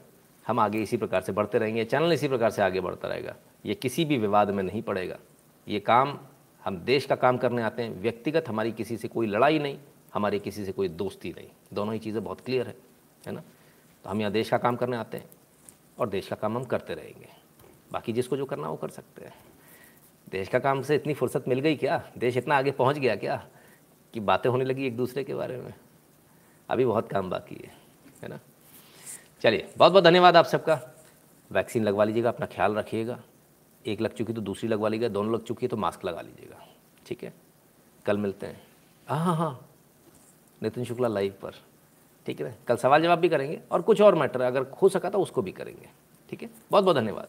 [0.46, 3.34] हम आगे इसी प्रकार से बढ़ते रहेंगे। चैनल इसी प्रकार से आगे बढ़ता रहेगा।
[3.66, 5.18] ये किसी भी विवाद में नहीं पड़ेगा।
[5.66, 6.18] ये काम,
[6.64, 9.78] हम देश का काम करने आते हैं। व्यक्तिगत हमारी किसी से कोई लड़ाई नहीं,
[10.14, 12.76] हमारी किसी से कोई दोस्ती नहीं। दोनों ही चीज़ें बहुत क्लियर है
[13.26, 13.42] है ना?
[14.04, 15.28] तो हम यहाँ देश का काम करने आते हैं
[15.98, 17.28] और देश का काम हम करते रहेंगे।
[17.92, 19.34] बाकी जिसको जो करना वो कर सकते हैं।
[20.32, 22.10] देश का काम से इतनी फुर्सत मिल गई क्या?
[22.18, 23.46] देश इतना आगे पहुँच गया क्या?
[24.14, 25.74] कि बातें होने लगी एक दूसरे के बारे में।
[26.68, 27.72] अभी बहुत काम बाकी है
[28.22, 28.40] है ना?
[29.42, 30.80] चलिए, बहुत बहुत धन्यवाद आप सबका।
[31.52, 33.20] वैक्सीन लगवा लीजिएगा, अपना ख्याल रखिएगा।
[33.86, 36.66] एक लग चुकी तो दूसरी लगवा लीजिएगा, दोनों लग चुकी है तो मास्क लगा लीजिएगा।
[37.06, 37.32] ठीक है?
[38.06, 38.62] कल मिलते हैं।
[39.08, 39.68] हाँ हाँ हाँ।
[40.62, 41.52] नितिन शुक्ला लाइव पर।
[42.26, 42.58] ठीक है?
[42.66, 45.52] कल सवाल जवाब भी करेंगे और कुछ और मैटर अगर हो सका तो उसको भी
[45.52, 45.88] करेंगे।
[46.30, 46.50] ठीक है?
[46.70, 47.28] बहुत बहुत धन्यवाद।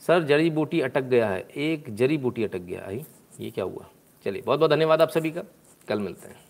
[0.00, 2.98] सर, जड़ी बूटी अटक गया है। एक जड़ी बूटी अटक गया है।
[3.40, 3.86] ये क्या हुआ?
[4.24, 5.42] चलिए बहुत बहुत धन्यवाद आप सभी का।
[5.88, 6.47] कल मिलते हैं।